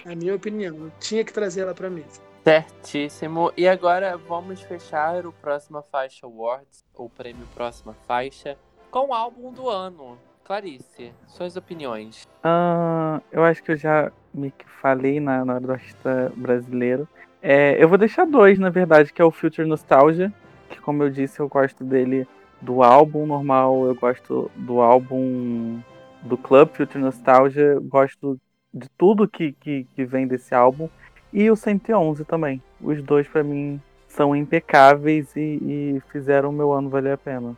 [0.04, 0.74] É a minha opinião.
[0.76, 2.20] Eu tinha que trazer ela pra mesa.
[2.42, 3.52] Certíssimo.
[3.56, 8.56] E agora vamos fechar o Próxima Faixa Awards, o prêmio Próxima Faixa,
[8.90, 10.16] com o álbum do ano.
[10.44, 12.22] Clarice, suas opiniões.
[12.44, 17.08] Uh, eu acho que eu já me falei na, na hora do artista brasileiro.
[17.42, 20.32] É, eu vou deixar dois, na verdade, que é o Future Nostalgia,
[20.70, 22.28] que como eu disse, eu gosto dele
[22.60, 25.80] do álbum normal, eu gosto do álbum
[26.22, 28.38] do Club Future Nostalgia, gosto
[28.72, 30.88] de tudo que, que, que vem desse álbum.
[31.32, 32.62] E o 111 também.
[32.80, 37.56] Os dois, para mim, são impecáveis e, e fizeram o meu ano valer a pena.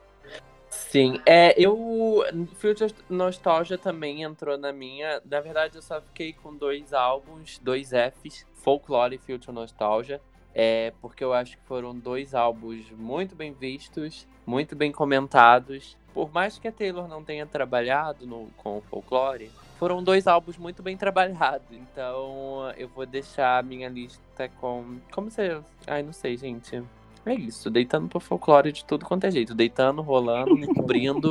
[0.68, 2.24] Sim, é, eu.
[2.56, 5.20] Future Nostalgia também entrou na minha.
[5.24, 10.20] Na verdade, eu só fiquei com dois álbuns, dois Fs, Folklore e Future Nostalgia.
[10.60, 16.32] É, porque eu acho que foram dois álbuns muito bem vistos, muito bem comentados por
[16.32, 20.82] mais que a Taylor não tenha trabalhado no, com o folclore, foram dois álbuns muito
[20.82, 21.68] bem trabalhados.
[21.70, 24.96] Então eu vou deixar a minha lista com.
[25.12, 25.60] Como você.
[25.86, 26.82] Ai, não sei, gente.
[27.24, 29.54] É isso, deitando pro folclore de tudo quanto é jeito.
[29.54, 31.30] Deitando, rolando, me cobrindo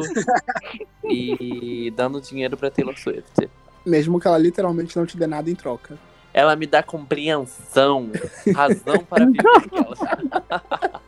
[1.03, 3.49] e dando dinheiro pra Taylor Swift.
[3.85, 5.97] Mesmo que ela literalmente não te dê nada em troca.
[6.37, 8.11] Ela me dá compreensão,
[8.55, 9.41] razão para viver.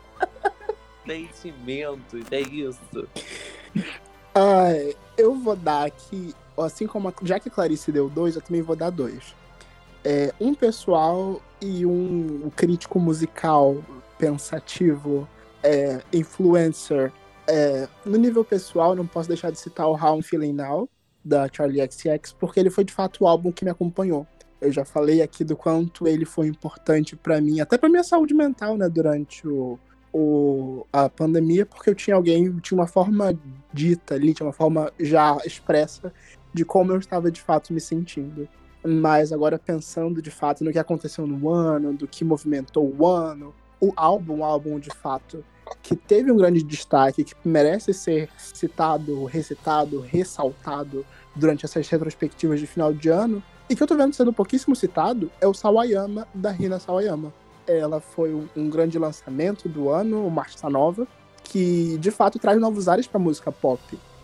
[1.05, 3.07] Sentimentos, é isso.
[4.33, 8.41] Ai, eu vou dar aqui, assim como a, já que a Clarice deu dois, eu
[8.41, 9.35] também vou dar dois.
[10.03, 13.77] É, um pessoal e um crítico musical
[14.17, 15.29] pensativo,
[15.61, 17.13] é, influencer.
[17.47, 20.89] É, no nível pessoal, não posso deixar de citar o How I'm Feeling Now,
[21.23, 24.25] da Charlie XX, porque ele foi de fato o álbum que me acompanhou.
[24.61, 28.33] Eu já falei aqui do quanto ele foi importante para mim, até para minha saúde
[28.33, 29.79] mental, né, durante o,
[30.13, 33.37] o, a pandemia porque eu tinha alguém, tinha uma forma
[33.73, 36.13] dita ali, tinha uma forma já expressa
[36.53, 38.47] de como eu estava de fato me sentindo.
[38.85, 43.53] Mas agora pensando de fato no que aconteceu no ano, do que movimentou o ano,
[43.79, 45.43] o álbum, o álbum de fato,
[45.81, 51.05] que teve um grande destaque, que merece ser citado, recitado, ressaltado
[51.35, 55.31] durante essas retrospectivas de final de ano, e que eu tô vendo sendo pouquíssimo citado,
[55.39, 57.31] é o Sawayama, da Rina Sawayama.
[57.67, 61.07] Ela foi um, grande lançamento do ano, o Marcha Nova,
[61.43, 63.79] que de fato traz novos ares para música pop,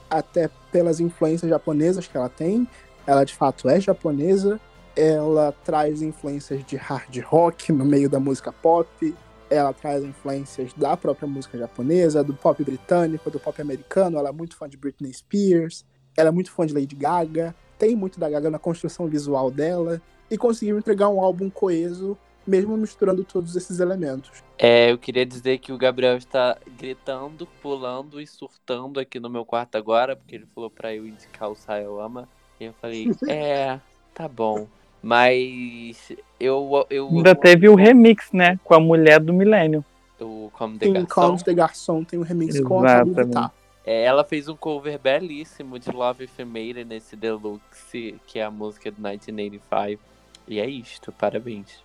[0.10, 2.68] até pelas influências japonesas que ela tem.
[3.06, 4.60] Ela de fato é japonesa,
[4.96, 9.16] ela traz influências de hard rock no meio da música pop,
[9.48, 14.18] ela traz influências da própria música japonesa, do pop britânico, do pop americano.
[14.18, 15.86] Ela é muito fã de Britney Spears,
[16.18, 20.02] ela é muito fã de Lady Gaga, tem muito da Gaga na construção visual dela
[20.30, 24.44] e conseguiu entregar um álbum coeso, mesmo misturando todos esses elementos.
[24.58, 29.46] É, eu queria dizer que o Gabriel está gritando, pulando e surtando aqui no meu
[29.46, 32.28] quarto agora, porque ele falou pra eu indicar o Sayama.
[32.60, 33.80] E eu falei, é,
[34.14, 34.68] tá bom.
[35.02, 36.88] Mas eu.
[36.90, 38.60] eu Ainda teve o remix, né?
[38.64, 39.86] Com a mulher do milênio.
[40.20, 41.22] O Como de Tem Garçom.
[41.22, 43.26] Comes de Garçom, tem um remix com a Exatamente.
[43.26, 43.54] Vittar.
[43.86, 48.92] É, ela fez um cover belíssimo de Love Ephemeral nesse Deluxe, que é a música
[48.92, 50.02] do 1985.
[50.48, 51.84] E é isto, parabéns.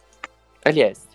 [0.64, 1.06] Aliás,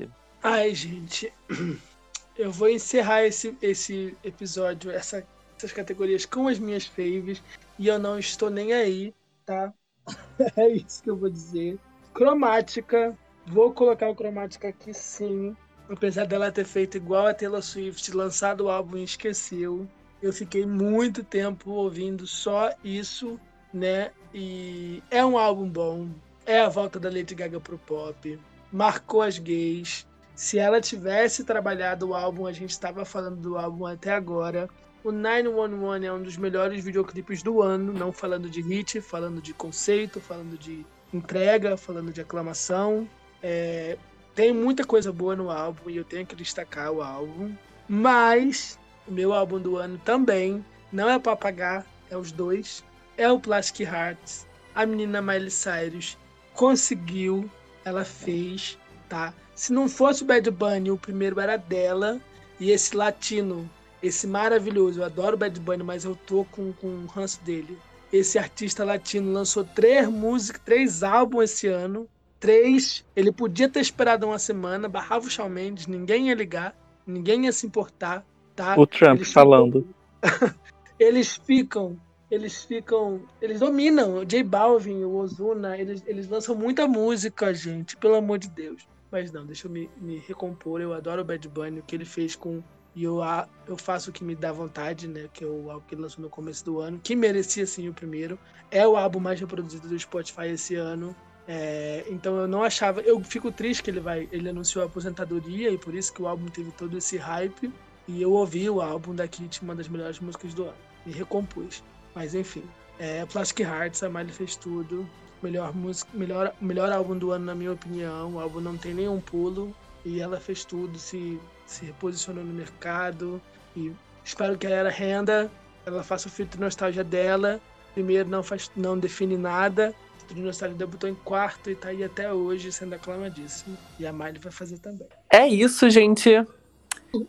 [0.44, 1.32] Ai, gente.
[2.38, 5.26] Eu vou encerrar esse, esse episódio, essa-
[5.58, 7.42] essas categorias com as minhas faves.
[7.80, 9.14] E eu não estou nem aí,
[9.46, 9.74] tá?
[10.58, 11.80] É isso que eu vou dizer.
[12.14, 13.18] Cromática.
[13.48, 15.56] Vou colocar o Cromática aqui sim.
[15.90, 19.88] Apesar dela ter feito igual a Taylor Swift, lançado o álbum e esqueceu.
[20.22, 23.40] Eu fiquei muito tempo ouvindo só isso,
[23.74, 24.12] né?
[24.34, 26.10] E é um álbum bom.
[26.46, 28.40] É a volta da Lady Gaga pro pop.
[28.72, 30.08] Marcou as gays.
[30.36, 34.70] Se ela tivesse trabalhado o álbum, a gente estava falando do álbum até agora.
[35.04, 39.54] O 911 é um dos melhores videoclipes do ano, não falando de hit, falando de
[39.54, 43.08] conceito, falando de entrega, falando de aclamação.
[43.42, 43.98] É,
[44.34, 47.56] tem muita coisa boa no álbum e eu tenho que destacar o álbum.
[47.88, 52.84] Mas o meu álbum do ano também não é para pagar, é os dois.
[53.18, 54.46] É o Plastic Hearts.
[54.74, 56.18] A menina Miley Cyrus
[56.54, 57.50] conseguiu,
[57.84, 58.78] ela fez,
[59.08, 59.34] tá?
[59.54, 62.20] Se não fosse o Bad Bunny, o primeiro era dela.
[62.60, 63.70] E esse latino,
[64.02, 67.78] esse maravilhoso, eu adoro o Bad Bunny, mas eu tô com, com o ranço dele.
[68.12, 72.08] Esse artista latino lançou três músicas, três álbuns esse ano.
[72.40, 73.04] Três.
[73.16, 76.76] Ele podia ter esperado uma semana, barrava o Shawn Mendes, ninguém ia ligar,
[77.08, 78.26] ninguém ia se importar,
[78.56, 78.76] tá?
[78.78, 79.88] O Trump Eles falando.
[81.00, 81.98] eles ficam,
[82.30, 84.18] eles ficam, eles dominam.
[84.18, 88.88] O J Balvin, o Ozuna, eles, eles lançam muita música, gente, pelo amor de Deus.
[89.12, 90.82] Mas não, deixa eu me, me recompor.
[90.82, 92.64] Eu adoro o Bad Bunny, o que ele fez com.
[92.96, 93.20] E eu,
[93.68, 95.30] eu faço o que me dá vontade, né?
[95.32, 97.94] Que é o álbum que ele lançou no começo do ano, que merecia sim o
[97.94, 98.40] primeiro.
[98.72, 101.16] É o álbum mais reproduzido do Spotify esse ano.
[101.48, 103.02] É, então eu não achava.
[103.02, 104.28] Eu fico triste que ele vai.
[104.32, 107.72] Ele anunciou a aposentadoria e por isso que o álbum teve todo esse hype.
[108.08, 110.78] E eu ouvi o álbum da Kit, uma das melhores músicas do ano.
[111.06, 111.84] Me recompus.
[112.14, 112.64] Mas enfim.
[113.00, 115.08] É, Plastic Hearts, a Miley fez tudo.
[115.42, 118.34] Melhor música, melhor, melhor álbum do ano, na minha opinião.
[118.34, 119.76] O álbum não tem nenhum pulo.
[120.04, 123.42] E ela fez tudo, se, se reposicionou no mercado.
[123.76, 123.92] E
[124.24, 125.52] espero que a Era Renda
[125.86, 127.62] ela faça o filtro de nostalgia dela.
[127.94, 129.94] Primeiro não, faz, não define nada.
[130.16, 133.78] O filtro de nostalgia debutou em quarto e tá aí até hoje sendo aclamadíssimo.
[134.00, 135.08] E a Miley vai fazer também.
[135.32, 136.46] É isso, gente.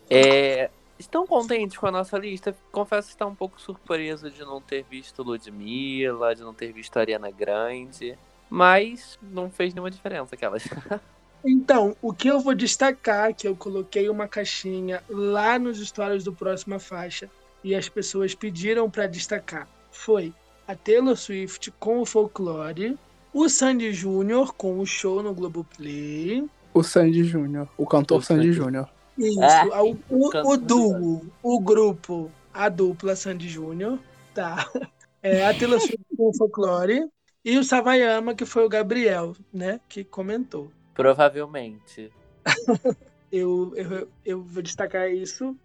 [0.09, 2.57] É, Estão contentes com a nossa lista?
[2.73, 6.97] Confesso que está um pouco surpreso de não ter visto Ludmilla, de não ter visto
[6.97, 8.17] Ariana Grande.
[8.49, 10.65] Mas não fez nenhuma diferença aquelas.
[11.49, 16.33] Então, o que eu vou destacar, que eu coloquei uma caixinha lá nos stories do
[16.33, 17.31] Próxima Faixa
[17.63, 20.33] e as pessoas pediram para destacar, foi
[20.67, 22.99] a Taylor Swift com o Folklore,
[23.33, 26.45] o Sandy Júnior com o show no Globoplay,
[26.75, 28.53] O Sandy Júnior, o cantor O Sandy Sandy.
[28.53, 28.89] Júnior.
[29.19, 33.99] Isso, Ah, o, o, cantor o duo, o grupo, a dupla Sandy Júnior,
[34.35, 34.71] tá?
[35.23, 37.09] É, a Taylor Swift com o Folklore
[37.45, 40.71] e o Savayama, que foi o Gabriel, né, que comentou.
[40.95, 42.13] Provavelmente.
[43.33, 45.57] eu, eu, eu vou destacar isso.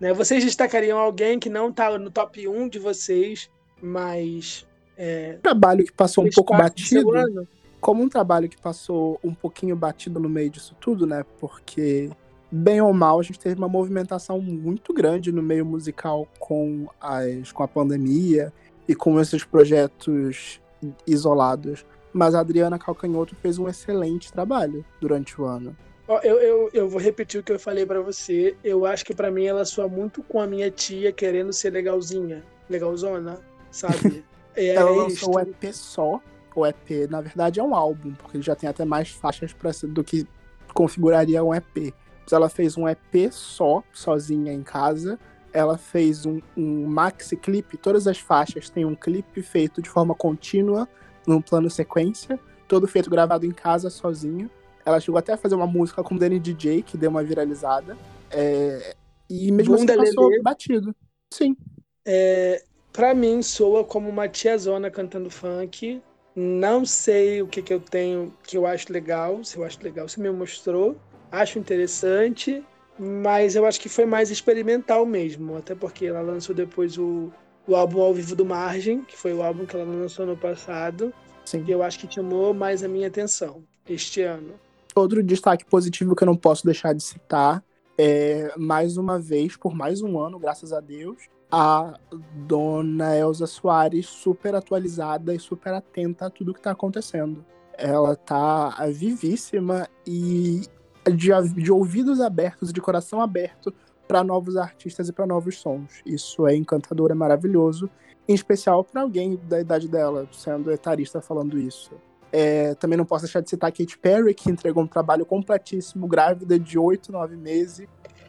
[0.00, 0.12] Né?
[0.12, 3.50] Vocês destacariam alguém que não tá no top 1 de vocês,
[3.80, 4.66] mas.
[4.96, 7.48] É, Um trabalho que passou um pouco batido,
[7.80, 11.24] como um trabalho que passou um pouquinho batido no meio disso tudo, né?
[11.40, 12.10] Porque,
[12.54, 17.50] bem ou mal, a gente teve uma movimentação muito grande no meio musical com, as,
[17.50, 18.52] com a pandemia
[18.86, 20.60] e com esses projetos
[21.04, 21.84] isolados.
[22.12, 25.76] Mas a Adriana Calcanhoto fez um excelente trabalho durante o ano.
[26.22, 28.56] Eu, eu, eu vou repetir o que eu falei pra você.
[28.62, 32.44] Eu acho que pra mim ela soa muito com a minha tia querendo ser legalzinha,
[32.70, 33.40] legalzona,
[33.70, 34.24] sabe?
[34.56, 35.50] É, Ela é lançou o isto.
[35.50, 36.20] EP só.
[36.54, 39.72] O EP, na verdade, é um álbum, porque ele já tem até mais faixas pra,
[39.88, 40.24] do que
[40.72, 41.92] configuraria um EP.
[42.32, 45.18] Ela fez um EP só, sozinha em casa.
[45.52, 50.14] Ela fez um, um maxi clipe, todas as faixas têm um clipe feito de forma
[50.14, 50.88] contínua,
[51.26, 54.50] num plano sequência, todo feito gravado em casa, sozinho.
[54.84, 57.96] Ela chegou até a fazer uma música com o Danny DJ, que deu uma viralizada.
[58.30, 58.94] É,
[59.30, 60.42] E mesmo Bunda assim passou Lelê.
[60.42, 60.94] batido.
[61.32, 61.56] Sim.
[62.04, 66.02] É, pra mim, soa como uma tiazona cantando funk.
[66.36, 69.42] Não sei o que, que eu tenho que eu acho legal.
[69.44, 70.96] Se eu acho legal, você me mostrou.
[71.34, 72.62] Acho interessante.
[72.98, 75.56] Mas eu acho que foi mais experimental mesmo.
[75.56, 77.32] Até porque ela lançou depois o,
[77.66, 81.12] o álbum ao vivo do Margem, que foi o álbum que ela lançou no passado.
[81.44, 81.64] Sim.
[81.66, 84.54] E eu acho que chamou mais a minha atenção este ano.
[84.94, 87.62] Outro destaque positivo que eu não posso deixar de citar
[87.98, 91.98] é, mais uma vez, por mais um ano, graças a Deus, a
[92.46, 97.44] dona Elza Soares super atualizada e super atenta a tudo que tá acontecendo.
[97.76, 100.62] Ela tá vivíssima e
[101.10, 103.72] de, de ouvidos abertos, de coração aberto
[104.06, 106.02] para novos artistas e para novos sons.
[106.04, 107.88] Isso é encantador, é maravilhoso.
[108.28, 111.92] Em especial para alguém da idade dela, sendo etarista falando isso.
[112.32, 116.08] É, também não posso deixar de citar a Katy Perry, que entregou um trabalho completíssimo,
[116.08, 117.86] grávida de 8, 9 meses.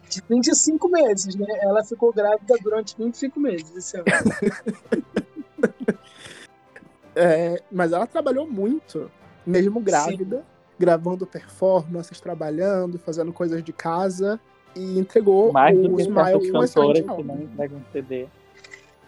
[0.08, 1.46] De 25 meses, né?
[1.60, 4.06] Ela ficou grávida durante 25 meses esse ano.
[7.18, 9.10] É, mas ela trabalhou muito,
[9.46, 10.44] mesmo grávida,
[10.78, 14.40] gravando performances, trabalhando, fazendo coisas de casa
[14.74, 18.26] e entregou Mais do o que Smile certas um cantoras que não entregam CD.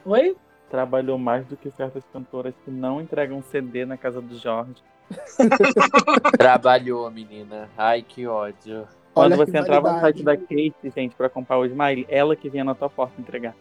[0.05, 0.37] Oi?
[0.71, 4.83] Trabalhou mais do que certas cantoras que não entregam CD na casa do Jorge.
[6.37, 7.69] Trabalhou, menina.
[7.77, 8.87] Ai, que ódio.
[9.15, 12.49] Olha Quando você entrava no site da Kate, gente, pra comprar o Smile, ela que
[12.49, 13.55] vinha na tua porta entregar.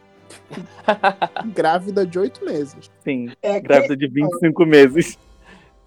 [1.54, 2.90] Grávida de 8 meses.
[3.02, 5.18] Sim, É, grávida de 25 meses.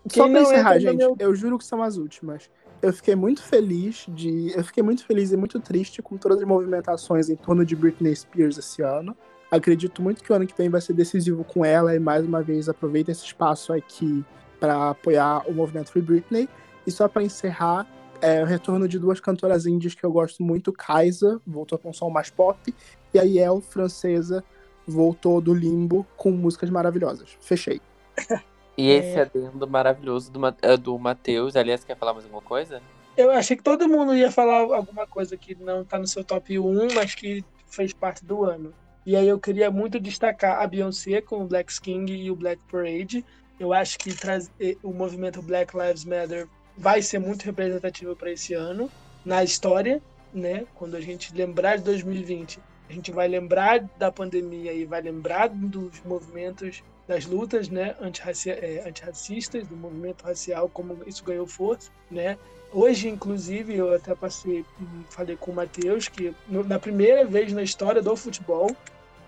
[0.09, 2.49] Só pra encerrar, gente, meu- eu juro que são as últimas.
[2.81, 4.51] Eu fiquei muito feliz de.
[4.55, 8.15] Eu fiquei muito feliz e muito triste com todas as movimentações em torno de Britney
[8.15, 9.15] Spears esse ano.
[9.51, 12.41] Acredito muito que o ano que vem vai ser decisivo com ela e mais uma
[12.41, 14.25] vez aproveito esse espaço aqui
[14.59, 16.49] para apoiar o movimento Free Britney.
[16.87, 17.85] E só para encerrar,
[18.21, 21.93] é, o retorno de duas cantoras indies que eu gosto muito, Kaisa, voltou com um
[21.93, 22.73] som mais pop,
[23.13, 24.43] e a Yel, francesa,
[24.87, 27.37] voltou do limbo com músicas maravilhosas.
[27.41, 27.79] Fechei.
[28.77, 31.56] E esse adendo maravilhoso do, eh, do Matheus.
[31.56, 32.81] Aliás, quer falar mais alguma coisa?
[33.18, 36.57] Eu achei que todo mundo ia falar alguma coisa que não tá no seu top
[36.57, 38.73] 1, mas que fez parte do ano.
[39.06, 42.61] E aí eu queria muito destacar a Beyoncé com o Black King e o Black
[42.72, 43.26] Parade.
[43.60, 48.31] Eu acho que traz, eh, o movimento Black Lives Matter vai ser muito representativo para
[48.31, 48.89] esse ano
[49.26, 50.02] na história,
[50.34, 50.65] né?
[50.76, 55.48] Quando a gente lembrar de 2020, a gente vai lembrar da pandemia e vai lembrar
[55.49, 61.91] dos movimentos das lutas, né, antirracia- eh, antirracistas, do movimento racial, como isso ganhou força,
[62.09, 62.38] né?
[62.71, 67.51] Hoje, inclusive, eu até passei, hum, falei com o Matheus, que no- na primeira vez
[67.51, 68.73] na história do futebol,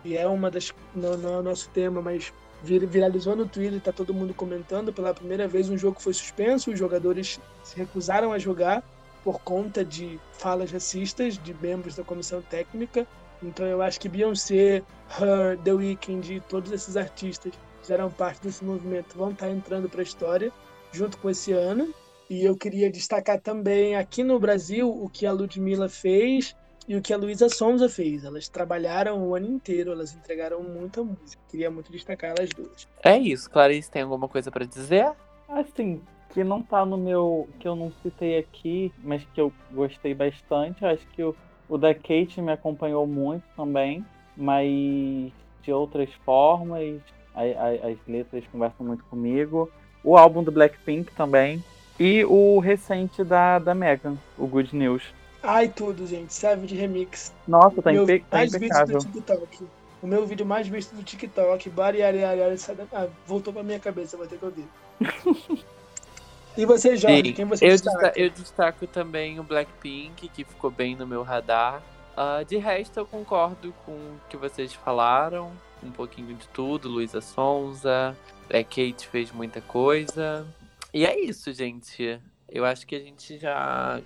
[0.06, 0.74] e é uma das.
[0.96, 2.32] Não, não é o nosso tema, mas
[2.64, 4.94] vir- viralizou no Twitter, tá todo mundo comentando.
[4.94, 8.82] Pela primeira vez, um jogo foi suspenso, os jogadores se recusaram a jogar
[9.26, 13.06] por conta de falas racistas de membros da comissão técnica.
[13.42, 14.82] Então, eu acho que Beyoncé,
[15.20, 17.52] Her, The Weeknd, todos esses artistas
[17.84, 20.52] fizeram parte desse movimento, vão estar entrando para a história
[20.92, 21.94] junto com esse ano.
[22.30, 26.56] E eu queria destacar também aqui no Brasil o que a Ludmilla fez
[26.88, 28.24] e o que a Luísa Sonza fez.
[28.24, 31.42] Elas trabalharam o ano inteiro, elas entregaram muita música.
[31.50, 32.88] Queria muito destacar elas duas.
[33.04, 33.50] É isso.
[33.50, 35.12] Clarice, tem alguma coisa pra dizer?
[35.50, 37.48] Assim, que não tá no meu.
[37.60, 40.86] que eu não citei aqui, mas que eu gostei bastante.
[40.86, 41.36] Acho que o,
[41.68, 44.04] o da Kate me acompanhou muito também,
[44.36, 45.32] mas
[45.62, 47.02] de outras formas.
[47.36, 49.70] A- a- as letras conversam muito comigo.
[50.04, 51.64] O álbum do Blackpink também.
[52.00, 55.04] E o recente da, da Megan, o Good News.
[55.42, 56.34] Ai, tudo, gente.
[56.34, 57.34] Serve de remix.
[57.48, 58.98] Nossa, tá, meu impe tá impecável.
[59.00, 59.68] do TikTok.
[60.02, 61.70] O meu vídeo mais visto do TikTok.
[61.70, 62.56] Bari, ari, ari, ari,
[62.94, 64.66] ah, voltou pra minha cabeça, vou ter que ouvir.
[66.58, 67.24] e você, Jorge?
[67.28, 67.98] Sim, Quem você eu, destaca?
[68.02, 71.82] desta- eu destaco também o Blackpink, que ficou bem no meu radar.
[72.16, 75.52] Ah, de resto, eu concordo com o que vocês falaram.
[75.84, 76.90] Um pouquinho de tudo.
[76.90, 78.16] Luísa Sonza,
[78.50, 80.46] é, Kate fez muita coisa.
[80.94, 82.20] E é isso, gente.
[82.50, 84.02] Eu acho que a gente já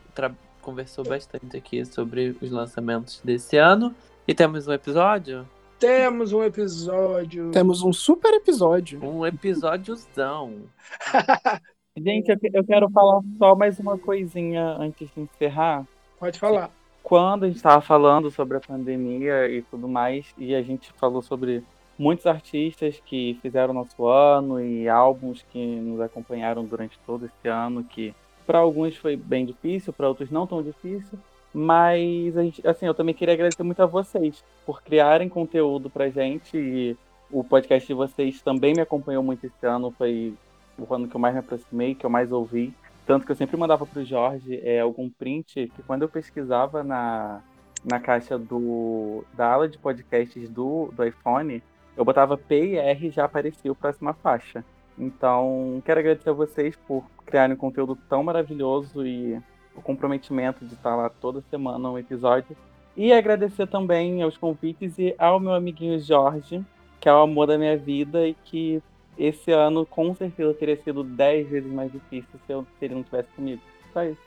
[0.61, 3.93] conversou bastante aqui sobre os lançamentos desse ano.
[4.27, 5.47] E temos um episódio?
[5.79, 7.51] Temos um episódio.
[7.51, 9.03] Temos um super episódio.
[9.03, 10.63] Um episódiozão.
[11.97, 15.85] Gente, eu quero falar só mais uma coisinha antes de encerrar.
[16.19, 16.71] Pode falar.
[17.07, 21.21] Quando a gente estava falando sobre a pandemia e tudo mais, e a gente falou
[21.21, 21.63] sobre
[21.97, 27.81] muitos artistas que fizeram nosso ano e álbuns que nos acompanharam durante todo esse ano,
[27.81, 28.13] que
[28.45, 31.17] para alguns foi bem difícil, para outros não tão difícil,
[31.53, 32.35] mas
[32.65, 36.97] assim, eu também queria agradecer muito a vocês por criarem conteúdo pra gente e
[37.31, 40.33] o podcast de vocês também me acompanhou muito esse ano, foi
[40.77, 42.73] o ano que eu mais me aproximei, que eu mais ouvi.
[43.07, 47.41] Tanto que eu sempre mandava pro Jorge é, algum print que quando eu pesquisava na,
[47.83, 51.63] na caixa do, da ala de podcasts do, do iPhone,
[51.95, 54.63] eu botava P e R e já aparecia o próxima faixa.
[54.99, 59.41] Então, quero agradecer a vocês por criarem um conteúdo tão maravilhoso e
[59.73, 62.57] o comprometimento de estar lá toda semana um episódio.
[62.95, 66.61] E agradecer também aos convites e ao meu amiguinho Jorge,
[66.99, 68.81] que é o amor da minha vida e que
[69.17, 73.03] esse ano com certeza teria sido 10 vezes mais difícil se, eu, se ele não
[73.03, 73.61] tivesse comigo.
[73.93, 74.17] Só isso.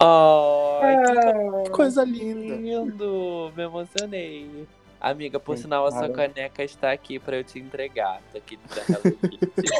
[0.00, 2.54] Ai, Que coisa linda.
[2.56, 3.52] lindo!
[3.56, 4.66] Me emocionei.
[5.00, 8.20] Amiga, por Sim, sinal, a sua caneca está aqui pra eu te entregar.
[8.32, 9.74] Tá aqui da Hello Kitty.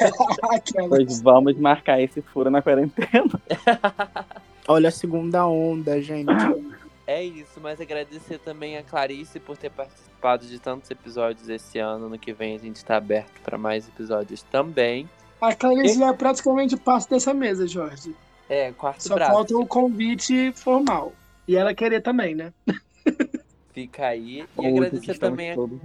[0.50, 0.88] Aquela.
[0.88, 3.40] Pois vamos marcar esse furo na quarentena.
[4.66, 6.26] Olha a segunda onda, gente.
[7.12, 12.08] É isso, mas agradecer também a Clarice por ter participado de tantos episódios esse ano.
[12.08, 15.06] No que vem a gente tá aberto pra mais episódios também.
[15.38, 18.16] A Clarice já é praticamente parte dessa mesa, Jorge.
[18.48, 19.30] É, quarto Só braço.
[19.32, 21.12] falta o convite formal.
[21.46, 22.50] E ela querer também, né?
[23.74, 24.46] Fica aí.
[24.58, 25.80] E agradecer também juntos.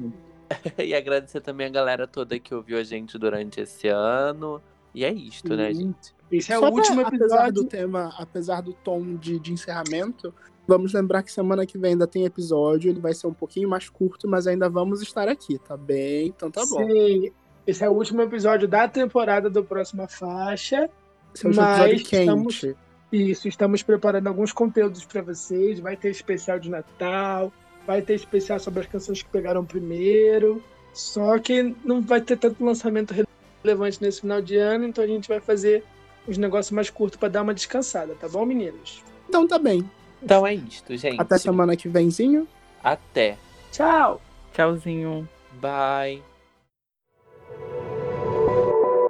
[0.79, 4.61] e agradecer também a galera toda que ouviu a gente durante esse ano.
[4.95, 5.81] E é isto, né, Sim.
[5.81, 6.15] gente?
[6.31, 7.63] Esse é Só o último pra- Apesar do episódio.
[7.65, 10.33] tema, apesar do tom de, de encerramento,
[10.67, 12.89] vamos lembrar que semana que vem ainda tem episódio.
[12.89, 16.27] Ele vai ser um pouquinho mais curto, mas ainda vamos estar aqui, tá bem?
[16.27, 16.85] Então tá bom.
[16.85, 17.31] Sim,
[17.65, 20.89] esse é o último episódio da temporada do Próxima Faixa.
[21.33, 22.15] Esse é um Mas episódio quente.
[22.19, 22.65] estamos-
[23.11, 25.79] Isso, estamos preparando alguns conteúdos para vocês.
[25.79, 27.53] Vai ter especial de Natal,
[27.85, 30.61] vai ter especial sobre as canções que pegaram primeiro.
[30.93, 33.13] Só que não vai ter tanto lançamento
[33.63, 35.83] relevante nesse final de ano, então a gente vai fazer
[36.27, 39.01] os negócios mais curtos para dar uma descansada, tá bom, meninos?
[39.29, 39.89] Então tá bem.
[40.21, 41.19] Então é isto, gente.
[41.19, 42.47] Até semana que vemzinho.
[42.83, 43.37] Até.
[43.71, 44.21] Tchau!
[44.53, 45.27] Tchauzinho.
[45.61, 46.21] Bye.